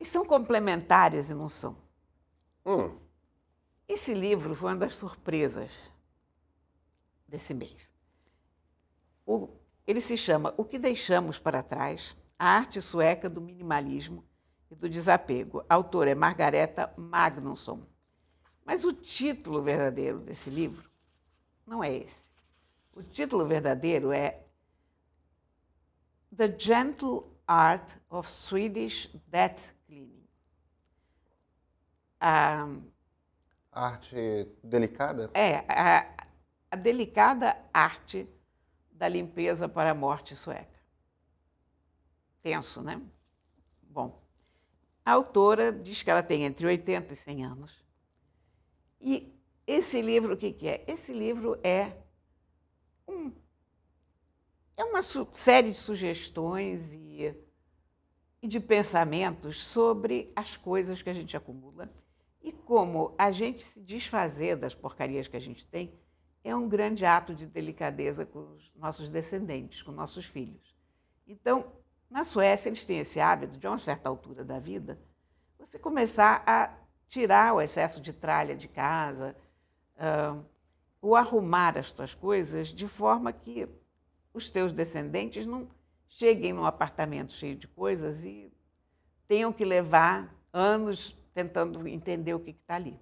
E 0.00 0.04
são 0.06 0.24
complementares 0.24 1.30
e 1.30 1.34
não 1.34 1.48
são. 1.48 1.76
Hum, 2.64 2.96
Esse 3.88 4.12
livro 4.14 4.54
foi 4.54 4.70
uma 4.70 4.76
das 4.76 4.94
surpresas 4.94 5.70
desse 7.26 7.54
mês. 7.54 7.90
O- 9.26 9.48
ele 9.88 10.02
se 10.02 10.18
chama 10.18 10.52
O 10.58 10.66
que 10.66 10.78
Deixamos 10.78 11.38
para 11.38 11.62
Trás? 11.62 12.14
A 12.38 12.46
Arte 12.46 12.82
Sueca 12.82 13.28
do 13.28 13.40
Minimalismo 13.40 14.22
e 14.70 14.74
do 14.74 14.86
Desapego. 14.86 15.64
A 15.66 15.74
autora 15.74 16.10
é 16.10 16.14
Margareta 16.14 16.92
Magnusson. 16.94 17.80
Mas 18.66 18.84
o 18.84 18.92
título 18.92 19.62
verdadeiro 19.62 20.20
desse 20.20 20.50
livro 20.50 20.90
não 21.66 21.82
é 21.82 21.90
esse. 21.96 22.28
O 22.92 23.02
título 23.02 23.46
verdadeiro 23.46 24.12
é 24.12 24.44
The 26.36 26.54
Gentle 26.58 27.24
Art 27.46 27.88
of 28.10 28.30
Swedish 28.30 29.08
Death 29.26 29.74
Cleaning. 29.86 30.28
Ah, 32.20 32.68
arte 33.72 34.48
delicada? 34.62 35.30
é, 35.32 35.64
a, 35.66 36.26
a 36.70 36.76
delicada 36.76 37.56
arte 37.72 38.28
da 38.98 39.08
limpeza 39.08 39.68
para 39.68 39.92
a 39.92 39.94
morte 39.94 40.34
sueca. 40.34 40.78
Tenso, 42.42 42.82
né? 42.82 43.00
Bom, 43.80 44.20
a 45.04 45.12
autora 45.12 45.72
diz 45.72 46.02
que 46.02 46.10
ela 46.10 46.22
tem 46.22 46.44
entre 46.44 46.66
80 46.66 47.12
e 47.12 47.16
100 47.16 47.44
anos. 47.44 47.84
E 49.00 49.32
esse 49.64 50.02
livro, 50.02 50.34
o 50.34 50.36
que, 50.36 50.52
que 50.52 50.66
é? 50.66 50.84
Esse 50.88 51.12
livro 51.12 51.60
é 51.62 51.92
um, 53.06 53.32
é 54.76 54.82
uma 54.82 55.00
série 55.00 55.70
de 55.70 55.76
sugestões 55.76 56.92
e, 56.92 57.32
e 58.42 58.48
de 58.48 58.58
pensamentos 58.58 59.62
sobre 59.62 60.32
as 60.34 60.56
coisas 60.56 61.00
que 61.00 61.08
a 61.08 61.14
gente 61.14 61.36
acumula 61.36 61.88
e 62.42 62.50
como 62.50 63.14
a 63.16 63.30
gente 63.30 63.60
se 63.60 63.80
desfazer 63.80 64.56
das 64.56 64.74
porcarias 64.74 65.28
que 65.28 65.36
a 65.36 65.40
gente 65.40 65.64
tem 65.68 65.96
é 66.48 66.56
um 66.56 66.68
grande 66.68 67.04
ato 67.04 67.34
de 67.34 67.46
delicadeza 67.46 68.24
com 68.24 68.54
os 68.54 68.72
nossos 68.74 69.10
descendentes, 69.10 69.82
com 69.82 69.92
nossos 69.92 70.24
filhos. 70.24 70.74
Então, 71.26 71.72
na 72.10 72.24
Suécia, 72.24 72.68
eles 72.68 72.84
têm 72.84 73.00
esse 73.00 73.20
hábito, 73.20 73.58
de 73.58 73.66
uma 73.66 73.78
certa 73.78 74.08
altura 74.08 74.44
da 74.44 74.58
vida, 74.58 74.98
você 75.58 75.78
começar 75.78 76.42
a 76.46 76.72
tirar 77.08 77.54
o 77.54 77.60
excesso 77.60 78.00
de 78.00 78.12
tralha 78.12 78.56
de 78.56 78.68
casa, 78.68 79.36
ah, 79.98 80.36
ou 81.00 81.14
arrumar 81.14 81.76
as 81.76 81.92
tuas 81.92 82.14
coisas 82.14 82.68
de 82.68 82.88
forma 82.88 83.32
que 83.32 83.68
os 84.32 84.50
teus 84.50 84.72
descendentes 84.72 85.46
não 85.46 85.68
cheguem 86.08 86.52
num 86.52 86.64
apartamento 86.64 87.32
cheio 87.32 87.56
de 87.56 87.68
coisas 87.68 88.24
e 88.24 88.52
tenham 89.26 89.52
que 89.52 89.64
levar 89.64 90.34
anos 90.52 91.16
tentando 91.34 91.86
entender 91.86 92.34
o 92.34 92.40
que 92.40 92.50
está 92.50 92.76
ali. 92.76 92.98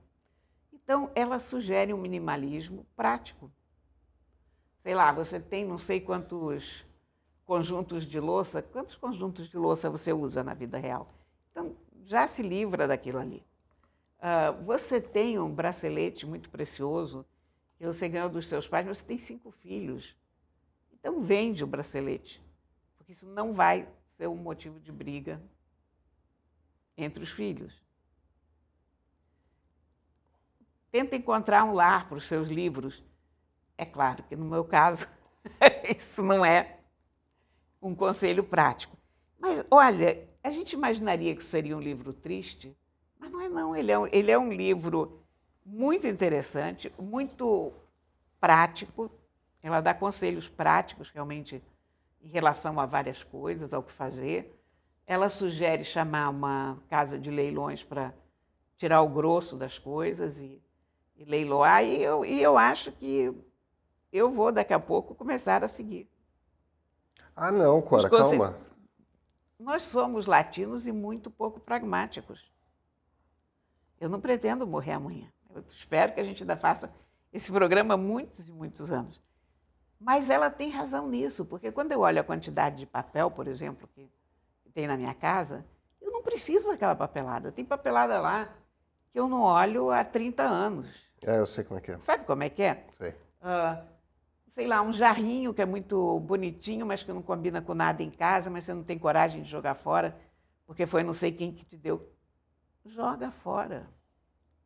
Então, 0.87 1.11
ela 1.17 1.41
sugere 1.41 1.93
um 1.93 1.99
minimalismo 1.99 2.87
prático. 2.95 3.51
Sei 4.85 4.95
lá, 4.95 5.11
você 5.11 5.41
tem 5.41 5.65
não 5.65 5.79
sei 5.79 6.01
quantos 6.01 6.87
conjuntos 7.45 8.07
de 8.07 8.21
louça. 8.21 8.63
Quantos 8.63 8.95
conjuntos 8.95 9.49
de 9.49 9.57
louça 9.57 9.91
você 9.91 10.13
usa 10.13 10.45
na 10.45 10.55
vida 10.55 10.79
real? 10.79 11.13
Então, 11.51 11.77
já 12.05 12.29
se 12.29 12.41
livra 12.41 12.87
daquilo 12.87 13.19
ali. 13.19 13.45
Ah, 14.21 14.53
você 14.53 15.01
tem 15.01 15.41
um 15.41 15.53
bracelete 15.53 16.25
muito 16.25 16.51
precioso 16.51 17.27
que 17.77 17.85
você 17.85 18.09
ganhou 18.09 18.29
dos 18.29 18.47
seus 18.47 18.69
pais, 18.69 18.87
mas 18.87 18.99
você 18.99 19.05
tem 19.05 19.19
cinco 19.19 19.51
filhos. 19.51 20.15
Então 20.93 21.21
vende 21.21 21.65
o 21.65 21.67
bracelete, 21.67 22.41
porque 22.97 23.11
isso 23.11 23.27
não 23.27 23.53
vai 23.53 23.89
ser 24.07 24.29
um 24.29 24.37
motivo 24.37 24.79
de 24.79 24.93
briga 24.93 25.43
entre 26.97 27.25
os 27.25 27.31
filhos. 27.31 27.86
Tenta 30.97 31.15
encontrar 31.15 31.63
um 31.63 31.75
lar 31.75 32.09
para 32.09 32.17
os 32.17 32.27
seus 32.27 32.49
livros. 32.49 33.05
É 33.77 33.85
claro 33.85 34.23
que 34.23 34.35
no 34.35 34.47
meu 34.47 34.65
caso 34.65 35.07
isso 35.95 36.23
não 36.23 36.43
é 36.43 36.79
um 37.83 37.95
conselho 37.95 38.43
prático. 38.43 38.97
Mas 39.39 39.63
olha, 39.71 40.27
a 40.43 40.51
gente 40.51 40.73
imaginaria 40.73 41.37
que 41.37 41.45
seria 41.45 41.77
um 41.77 41.81
livro 41.83 42.15
triste, 42.15 42.75
mas 43.19 43.31
não 43.31 43.43
é 43.43 43.49
não. 43.51 43.77
Ele 43.77 43.93
é 43.93 43.99
um, 43.99 44.07
ele 44.07 44.31
é 44.31 44.39
um 44.39 44.51
livro 44.51 45.23
muito 45.67 46.07
interessante, 46.07 46.91
muito 46.99 47.75
prático. 48.41 49.11
Ela 49.63 49.83
dá 49.83 49.93
conselhos 49.93 50.49
práticos 50.49 51.11
realmente 51.11 51.63
em 52.23 52.29
relação 52.29 52.81
a 52.81 52.87
várias 52.87 53.23
coisas, 53.23 53.75
ao 53.75 53.83
que 53.83 53.93
fazer. 53.93 54.59
Ela 55.07 55.29
sugere 55.29 55.85
chamar 55.85 56.31
uma 56.31 56.83
casa 56.89 57.19
de 57.19 57.31
leilões 57.31 57.83
para 57.83 58.15
tirar 58.79 59.03
o 59.03 59.11
grosso 59.11 59.59
das 59.59 59.79
coisas 59.79 60.41
e 60.41 60.65
e 61.17 61.25
leiloar, 61.25 61.85
e 61.85 62.03
eu, 62.03 62.25
e 62.25 62.43
eu 62.43 62.59
acho 62.59 62.93
que 62.93 63.35
eu 64.13 64.31
vou 64.31 64.53
daqui 64.53 64.73
a 64.73 64.81
pouco 64.81 65.15
começar 65.15 65.65
a 65.65 65.69
seguir. 65.69 66.09
Ah, 67.35 67.51
não, 67.51 67.83
Cora, 67.83 68.09
calma. 68.09 68.57
Nós 69.59 69.83
somos 69.83 70.27
latinos 70.27 70.87
e 70.87 70.93
muito 70.93 71.31
pouco 71.31 71.59
pragmáticos. 71.59 72.51
Eu 73.99 74.09
não 74.09 74.21
pretendo 74.21 74.67
morrer 74.67 74.93
amanhã. 74.93 75.33
Eu 75.55 75.65
espero 75.71 76.13
que 76.13 76.21
a 76.21 76.25
gente 76.25 76.43
ainda 76.43 76.57
faça 76.57 76.93
esse 77.33 77.51
programa 77.51 77.97
muitos 77.97 78.49
e 78.49 78.53
muitos 78.53 78.93
anos. 78.93 79.23
Mas 79.99 80.29
ela 80.29 80.51
tem 80.51 80.69
razão 80.69 81.09
nisso, 81.09 81.45
porque 81.45 81.73
quando 81.73 81.93
eu 81.93 82.01
olho 82.01 82.21
a 82.21 82.25
quantidade 82.25 82.77
de 82.77 82.87
papel, 82.87 83.31
por 83.31 83.47
exemplo, 83.47 83.89
que 83.95 84.11
tem 84.75 84.87
na 84.87 84.97
minha 84.97 85.15
casa, 85.15 85.65
eu 86.03 86.11
não 86.13 86.23
preciso 86.23 86.69
daquela 86.69 86.95
papelada. 86.95 87.51
Tem 87.51 87.65
papelada 87.65 88.21
lá 88.21 88.55
que 89.11 89.19
eu 89.19 89.27
não 89.27 89.41
olho 89.41 89.91
há 89.91 90.05
30 90.05 90.43
anos. 90.43 91.06
É, 91.23 91.39
eu 91.39 91.47
sei 91.47 91.65
como 91.65 91.79
é 91.79 91.83
que 91.83 91.93
é. 91.93 91.99
Sabe 92.01 92.25
como 92.25 92.43
é 92.43 92.51
que 92.51 92.63
é? 92.63 92.87
Sei. 92.99 93.11
Uh, 93.11 93.85
sei 94.55 94.67
lá, 94.67 94.83
um 94.83 94.93
jarrinho 94.93 95.55
que 95.55 95.63
é 95.63 95.67
muito 95.67 96.21
bonitinho, 96.21 96.87
mas 96.87 97.03
que 97.03 97.13
não 97.13 97.23
combina 97.23 97.61
com 97.61 97.75
nada 97.75 98.03
em 98.03 98.11
casa, 98.11 98.51
mas 98.51 98.65
você 98.65 98.75
não 98.75 98.83
tem 98.83 98.99
coragem 98.99 99.43
de 99.43 99.51
jogar 99.51 99.75
fora, 99.75 100.17
porque 100.67 100.87
foi 100.87 101.03
não 101.03 101.13
sei 101.13 101.33
quem 101.33 101.53
que 101.53 101.65
te 101.65 101.77
deu. 101.77 102.11
Joga 102.85 103.31
fora. 103.31 103.89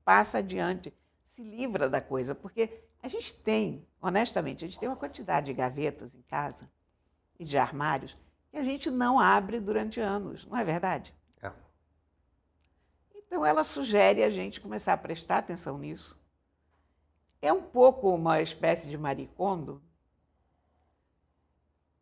Passa 0.05 0.39
adiante. 0.39 0.93
Se 1.27 1.43
livra 1.43 1.89
da 1.89 2.01
coisa, 2.01 2.35
porque 2.35 2.83
a 3.03 3.09
gente 3.09 3.35
tem, 3.35 3.87
honestamente, 4.01 4.65
a 4.65 4.69
gente 4.69 4.79
tem 4.79 4.89
uma 4.89 4.97
quantidade 4.97 5.47
de 5.47 5.53
gavetas 5.53 6.15
em 6.15 6.23
casa 6.23 6.71
e 7.39 7.45
de 7.45 7.57
armários 7.57 8.17
que 8.51 8.57
a 8.57 8.63
gente 8.65 8.91
não 8.91 9.19
abre 9.19 9.61
durante 9.61 10.01
anos, 10.01 10.45
não 10.47 10.57
é 10.57 10.65
verdade? 10.65 11.15
É. 11.41 11.53
Então 13.15 13.47
ela 13.47 13.63
sugere 13.63 14.25
a 14.25 14.31
gente 14.31 14.61
começar 14.61 14.93
a 14.93 14.99
prestar 14.99 15.39
atenção 15.39 15.79
nisso 15.79 16.20
é 17.43 17.53
um 17.53 17.63
pouco 17.63 18.15
uma 18.15 18.41
espécie 18.41 18.89
de 18.89 18.99
maricondo, 18.99 19.83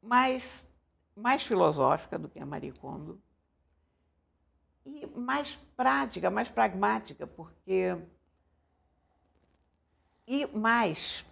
mas 0.02 0.68
mais 1.14 1.42
filosófica 1.42 2.18
do 2.18 2.28
que 2.28 2.38
a 2.38 2.46
maricondo 2.46 3.20
e 4.84 5.06
mais 5.06 5.56
prática, 5.76 6.30
mais 6.30 6.48
pragmática, 6.48 7.26
porque 7.26 7.96
e 10.26 10.46
mais 10.46 11.24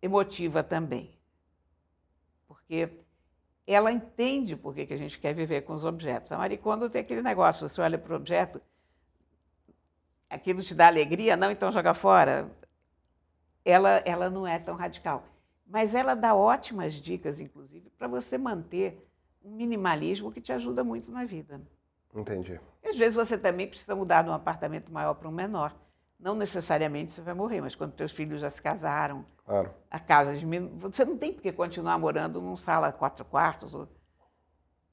emotiva 0.00 0.62
também, 0.62 1.18
porque 2.46 3.04
ela 3.66 3.90
entende 3.90 4.54
por 4.54 4.74
que, 4.74 4.92
a 4.92 4.96
gente 4.96 5.18
quer 5.18 5.34
viver 5.34 5.62
com 5.62 5.72
os 5.72 5.84
objetos. 5.84 6.30
A 6.30 6.38
maricondo 6.38 6.88
tem 6.88 7.00
aquele 7.00 7.22
negócio, 7.22 7.68
você 7.68 7.80
olha 7.80 7.98
para 7.98 8.12
o 8.12 8.16
objeto, 8.16 8.60
aquilo 10.30 10.62
te 10.62 10.74
dá 10.74 10.86
alegria, 10.86 11.36
não, 11.36 11.50
então 11.50 11.72
joga 11.72 11.92
fora 11.92 12.50
ela, 13.66 14.00
ela 14.04 14.30
não 14.30 14.46
é 14.46 14.58
tão 14.60 14.76
radical. 14.76 15.24
Mas 15.66 15.94
ela 15.94 16.14
dá 16.14 16.34
ótimas 16.34 16.94
dicas, 16.94 17.40
inclusive, 17.40 17.90
para 17.98 18.06
você 18.06 18.38
manter 18.38 19.04
um 19.44 19.50
minimalismo 19.50 20.30
que 20.30 20.40
te 20.40 20.52
ajuda 20.52 20.84
muito 20.84 21.10
na 21.10 21.24
vida. 21.24 21.60
Entendi. 22.14 22.60
E, 22.82 22.88
às 22.88 22.96
vezes 22.96 23.16
você 23.16 23.36
também 23.36 23.66
precisa 23.66 23.96
mudar 23.96 24.22
de 24.22 24.30
um 24.30 24.32
apartamento 24.32 24.92
maior 24.92 25.14
para 25.14 25.28
um 25.28 25.32
menor. 25.32 25.74
Não 26.18 26.36
necessariamente 26.36 27.12
você 27.12 27.20
vai 27.20 27.34
morrer, 27.34 27.60
mas 27.60 27.74
quando 27.74 27.92
teus 27.92 28.12
filhos 28.12 28.40
já 28.40 28.48
se 28.48 28.62
casaram, 28.62 29.24
claro. 29.44 29.70
a 29.90 29.98
casa 29.98 30.36
diminui, 30.36 30.70
você 30.78 31.04
não 31.04 31.18
tem 31.18 31.32
por 31.32 31.42
que 31.42 31.52
continuar 31.52 31.98
morando 31.98 32.40
num 32.40 32.56
sala 32.56 32.92
quatro 32.92 33.24
quartos. 33.24 33.74
Ou... 33.74 33.88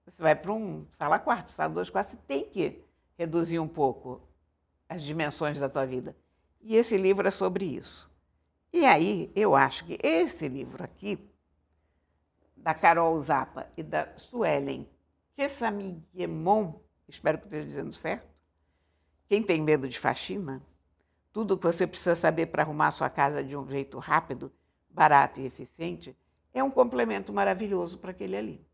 Você 0.06 0.22
vai 0.22 0.36
para 0.36 0.52
um 0.52 0.86
sala 0.92 1.20
quarto, 1.20 1.50
sala 1.52 1.72
dois 1.72 1.90
quartos, 1.90 2.14
você 2.14 2.18
tem 2.28 2.44
que 2.44 2.84
reduzir 3.18 3.60
um 3.60 3.68
pouco 3.68 4.28
as 4.90 5.02
dimensões 5.02 5.60
da 5.60 5.70
tua 5.70 5.86
vida. 5.86 6.16
E 6.60 6.76
esse 6.76 6.98
livro 6.98 7.28
é 7.28 7.32
sobre 7.32 7.66
isso. 7.66 8.12
E 8.74 8.86
aí, 8.88 9.32
eu 9.36 9.56
acho 9.56 9.86
que 9.86 10.00
esse 10.02 10.48
livro 10.48 10.84
aqui, 10.84 11.20
da 12.58 12.74
Carol 12.74 13.20
Zappa 13.20 13.72
e 13.78 13.84
da 13.84 14.18
Suelen 14.18 14.90
Kessamiguemon, 15.36 16.74
espero 17.08 17.38
que 17.38 17.46
esteja 17.46 17.68
dizendo 17.68 17.94
certo, 17.94 18.42
quem 19.30 19.44
tem 19.44 19.62
medo 19.62 19.88
de 19.88 20.00
faxina, 20.00 20.60
tudo 21.32 21.58
que 21.58 21.68
você 21.68 21.86
precisa 21.86 22.16
saber 22.16 22.48
para 22.48 22.64
arrumar 22.64 22.90
sua 22.90 23.12
casa 23.12 23.44
de 23.44 23.56
um 23.56 23.68
jeito 23.70 24.00
rápido, 24.00 24.52
barato 24.90 25.40
e 25.40 25.46
eficiente, 25.46 26.18
é 26.52 26.64
um 26.64 26.72
complemento 26.72 27.32
maravilhoso 27.32 28.00
para 28.00 28.10
aquele 28.10 28.36
ali. 28.36 28.68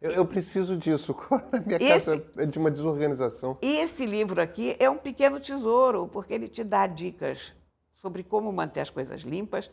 Eu, 0.00 0.12
eu 0.12 0.26
preciso 0.26 0.76
disso. 0.76 1.14
Minha 1.66 1.78
esse, 1.80 2.06
casa 2.06 2.24
é 2.36 2.46
de 2.46 2.58
uma 2.58 2.70
desorganização. 2.70 3.58
E 3.60 3.76
esse 3.78 4.06
livro 4.06 4.40
aqui 4.40 4.76
é 4.78 4.88
um 4.88 4.98
pequeno 4.98 5.40
tesouro, 5.40 6.08
porque 6.08 6.32
ele 6.32 6.48
te 6.48 6.62
dá 6.62 6.86
dicas 6.86 7.52
sobre 7.90 8.22
como 8.22 8.52
manter 8.52 8.80
as 8.80 8.90
coisas 8.90 9.22
limpas. 9.22 9.70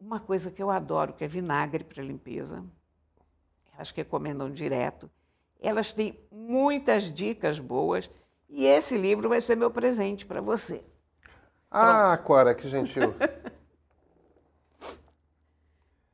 Uma 0.00 0.18
coisa 0.18 0.50
que 0.50 0.62
eu 0.62 0.70
adoro, 0.70 1.12
que 1.12 1.24
é 1.24 1.28
vinagre 1.28 1.84
para 1.84 2.02
limpeza. 2.02 2.64
Elas 3.74 3.90
recomendam 3.90 4.50
direto. 4.50 5.10
Elas 5.60 5.92
têm 5.92 6.18
muitas 6.32 7.12
dicas 7.12 7.58
boas. 7.58 8.10
E 8.48 8.66
esse 8.66 8.96
livro 8.98 9.28
vai 9.28 9.40
ser 9.40 9.56
meu 9.56 9.70
presente 9.70 10.26
para 10.26 10.40
você. 10.40 10.82
Ah, 11.70 12.14
Pronto. 12.16 12.26
Cora, 12.26 12.54
que 12.54 12.68
gentil. 12.68 13.14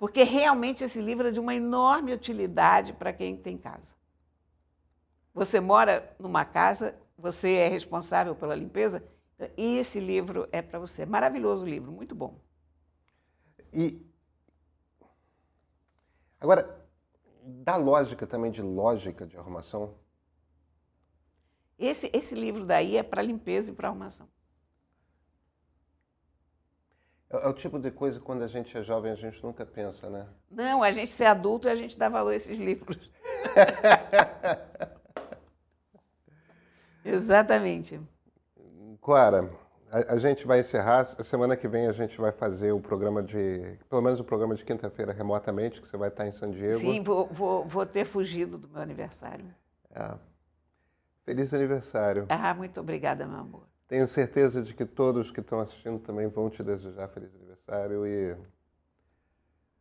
Porque 0.06 0.22
realmente 0.22 0.84
esse 0.84 1.00
livro 1.00 1.26
é 1.26 1.30
de 1.32 1.40
uma 1.40 1.52
enorme 1.52 2.12
utilidade 2.12 2.92
para 2.92 3.12
quem 3.12 3.36
tem 3.36 3.58
casa. 3.58 3.92
Você 5.34 5.58
mora 5.58 6.14
numa 6.16 6.44
casa, 6.44 6.96
você 7.18 7.54
é 7.54 7.66
responsável 7.66 8.32
pela 8.36 8.54
limpeza, 8.54 9.02
e 9.56 9.78
esse 9.78 9.98
livro 9.98 10.48
é 10.52 10.62
para 10.62 10.78
você. 10.78 11.04
Maravilhoso 11.04 11.66
livro, 11.66 11.90
muito 11.90 12.14
bom. 12.14 12.40
E 13.72 14.00
agora, 16.38 16.88
da 17.42 17.74
lógica 17.74 18.28
também 18.28 18.52
de 18.52 18.62
lógica 18.62 19.26
de 19.26 19.36
arrumação? 19.36 19.98
Esse, 21.76 22.08
esse 22.12 22.36
livro 22.36 22.64
daí 22.64 22.96
é 22.96 23.02
para 23.02 23.22
limpeza 23.22 23.72
e 23.72 23.74
para 23.74 23.88
arrumação. 23.88 24.28
É, 27.30 27.46
é 27.46 27.48
o 27.48 27.52
tipo 27.52 27.78
de 27.78 27.90
coisa 27.90 28.18
que 28.18 28.24
quando 28.24 28.42
a 28.42 28.46
gente 28.46 28.76
é 28.76 28.82
jovem 28.82 29.12
a 29.12 29.16
gente 29.16 29.42
nunca 29.42 29.64
pensa, 29.64 30.08
né? 30.08 30.26
Não, 30.50 30.82
a 30.82 30.90
gente 30.90 31.10
ser 31.10 31.26
adulto 31.26 31.68
e 31.68 31.70
a 31.70 31.74
gente 31.74 31.98
dá 31.98 32.08
valor 32.08 32.30
a 32.30 32.36
esses 32.36 32.58
livros. 32.58 33.10
Exatamente. 37.04 38.00
Clara, 39.00 39.48
a, 39.90 40.14
a, 40.14 40.16
gente 40.16 40.46
vai 40.46 40.60
encerrar. 40.60 41.00
A 41.00 41.22
semana 41.22 41.56
que 41.56 41.68
vem 41.68 41.86
a 41.86 41.92
gente 41.92 42.20
vai 42.20 42.32
fazer 42.32 42.72
o 42.72 42.80
programa 42.80 43.22
de. 43.22 43.78
Pelo 43.88 44.02
menos 44.02 44.18
o 44.18 44.24
programa 44.24 44.54
de 44.54 44.64
quinta-feira 44.64 45.12
remotamente, 45.12 45.80
que 45.80 45.86
você 45.86 45.96
vai 45.96 46.08
estar 46.08 46.26
em 46.26 46.32
San 46.32 46.50
Diego. 46.50 46.78
Sim, 46.78 47.02
vou, 47.02 47.26
vou, 47.28 47.64
vou 47.64 47.86
ter 47.86 48.04
fugido 48.04 48.58
do 48.58 48.68
meu 48.68 48.82
aniversário. 48.82 49.46
É. 49.94 50.14
Feliz 51.24 51.54
aniversário. 51.54 52.26
Ah, 52.28 52.52
muito 52.54 52.80
obrigada, 52.80 53.26
meu 53.26 53.38
amor. 53.38 53.75
Tenho 53.88 54.06
certeza 54.08 54.62
de 54.62 54.74
que 54.74 54.84
todos 54.84 55.30
que 55.30 55.40
estão 55.40 55.60
assistindo 55.60 55.98
também 56.00 56.26
vão 56.26 56.50
te 56.50 56.62
desejar 56.62 57.08
feliz 57.08 57.34
aniversário 57.34 58.06
e 58.06 58.36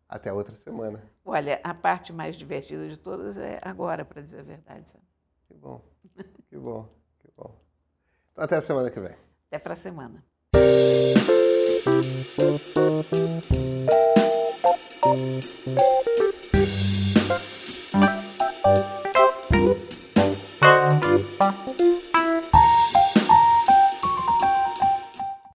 até 0.08 0.32
outra 0.32 0.53
semana. 0.56 1.03
Olha, 1.24 1.60
a 1.64 1.74
parte 1.74 2.14
mais 2.14 2.36
divertida 2.36 2.88
de 2.88 2.97
todas 2.97 3.38
é 3.38 3.60
agora, 3.64 4.06
para 4.06 4.22
dizer 4.22 4.41
a 4.41 4.43
verdade. 4.43 4.91
Sabe? 4.91 5.03
Que 5.47 5.53
bom, 5.56 5.82
que 6.49 6.58
bom, 6.58 6.88
que 7.20 7.28
bom. 7.36 7.56
Então, 8.32 8.43
até 8.43 8.58
a 8.58 8.62
semana 8.62 8.91
que 8.91 8.99
vem. 8.99 9.16
Até 9.47 9.60
para 9.60 9.74
a 9.74 9.78
semana. 9.78 10.24
Thank 15.06 16.20
you. 16.20 16.24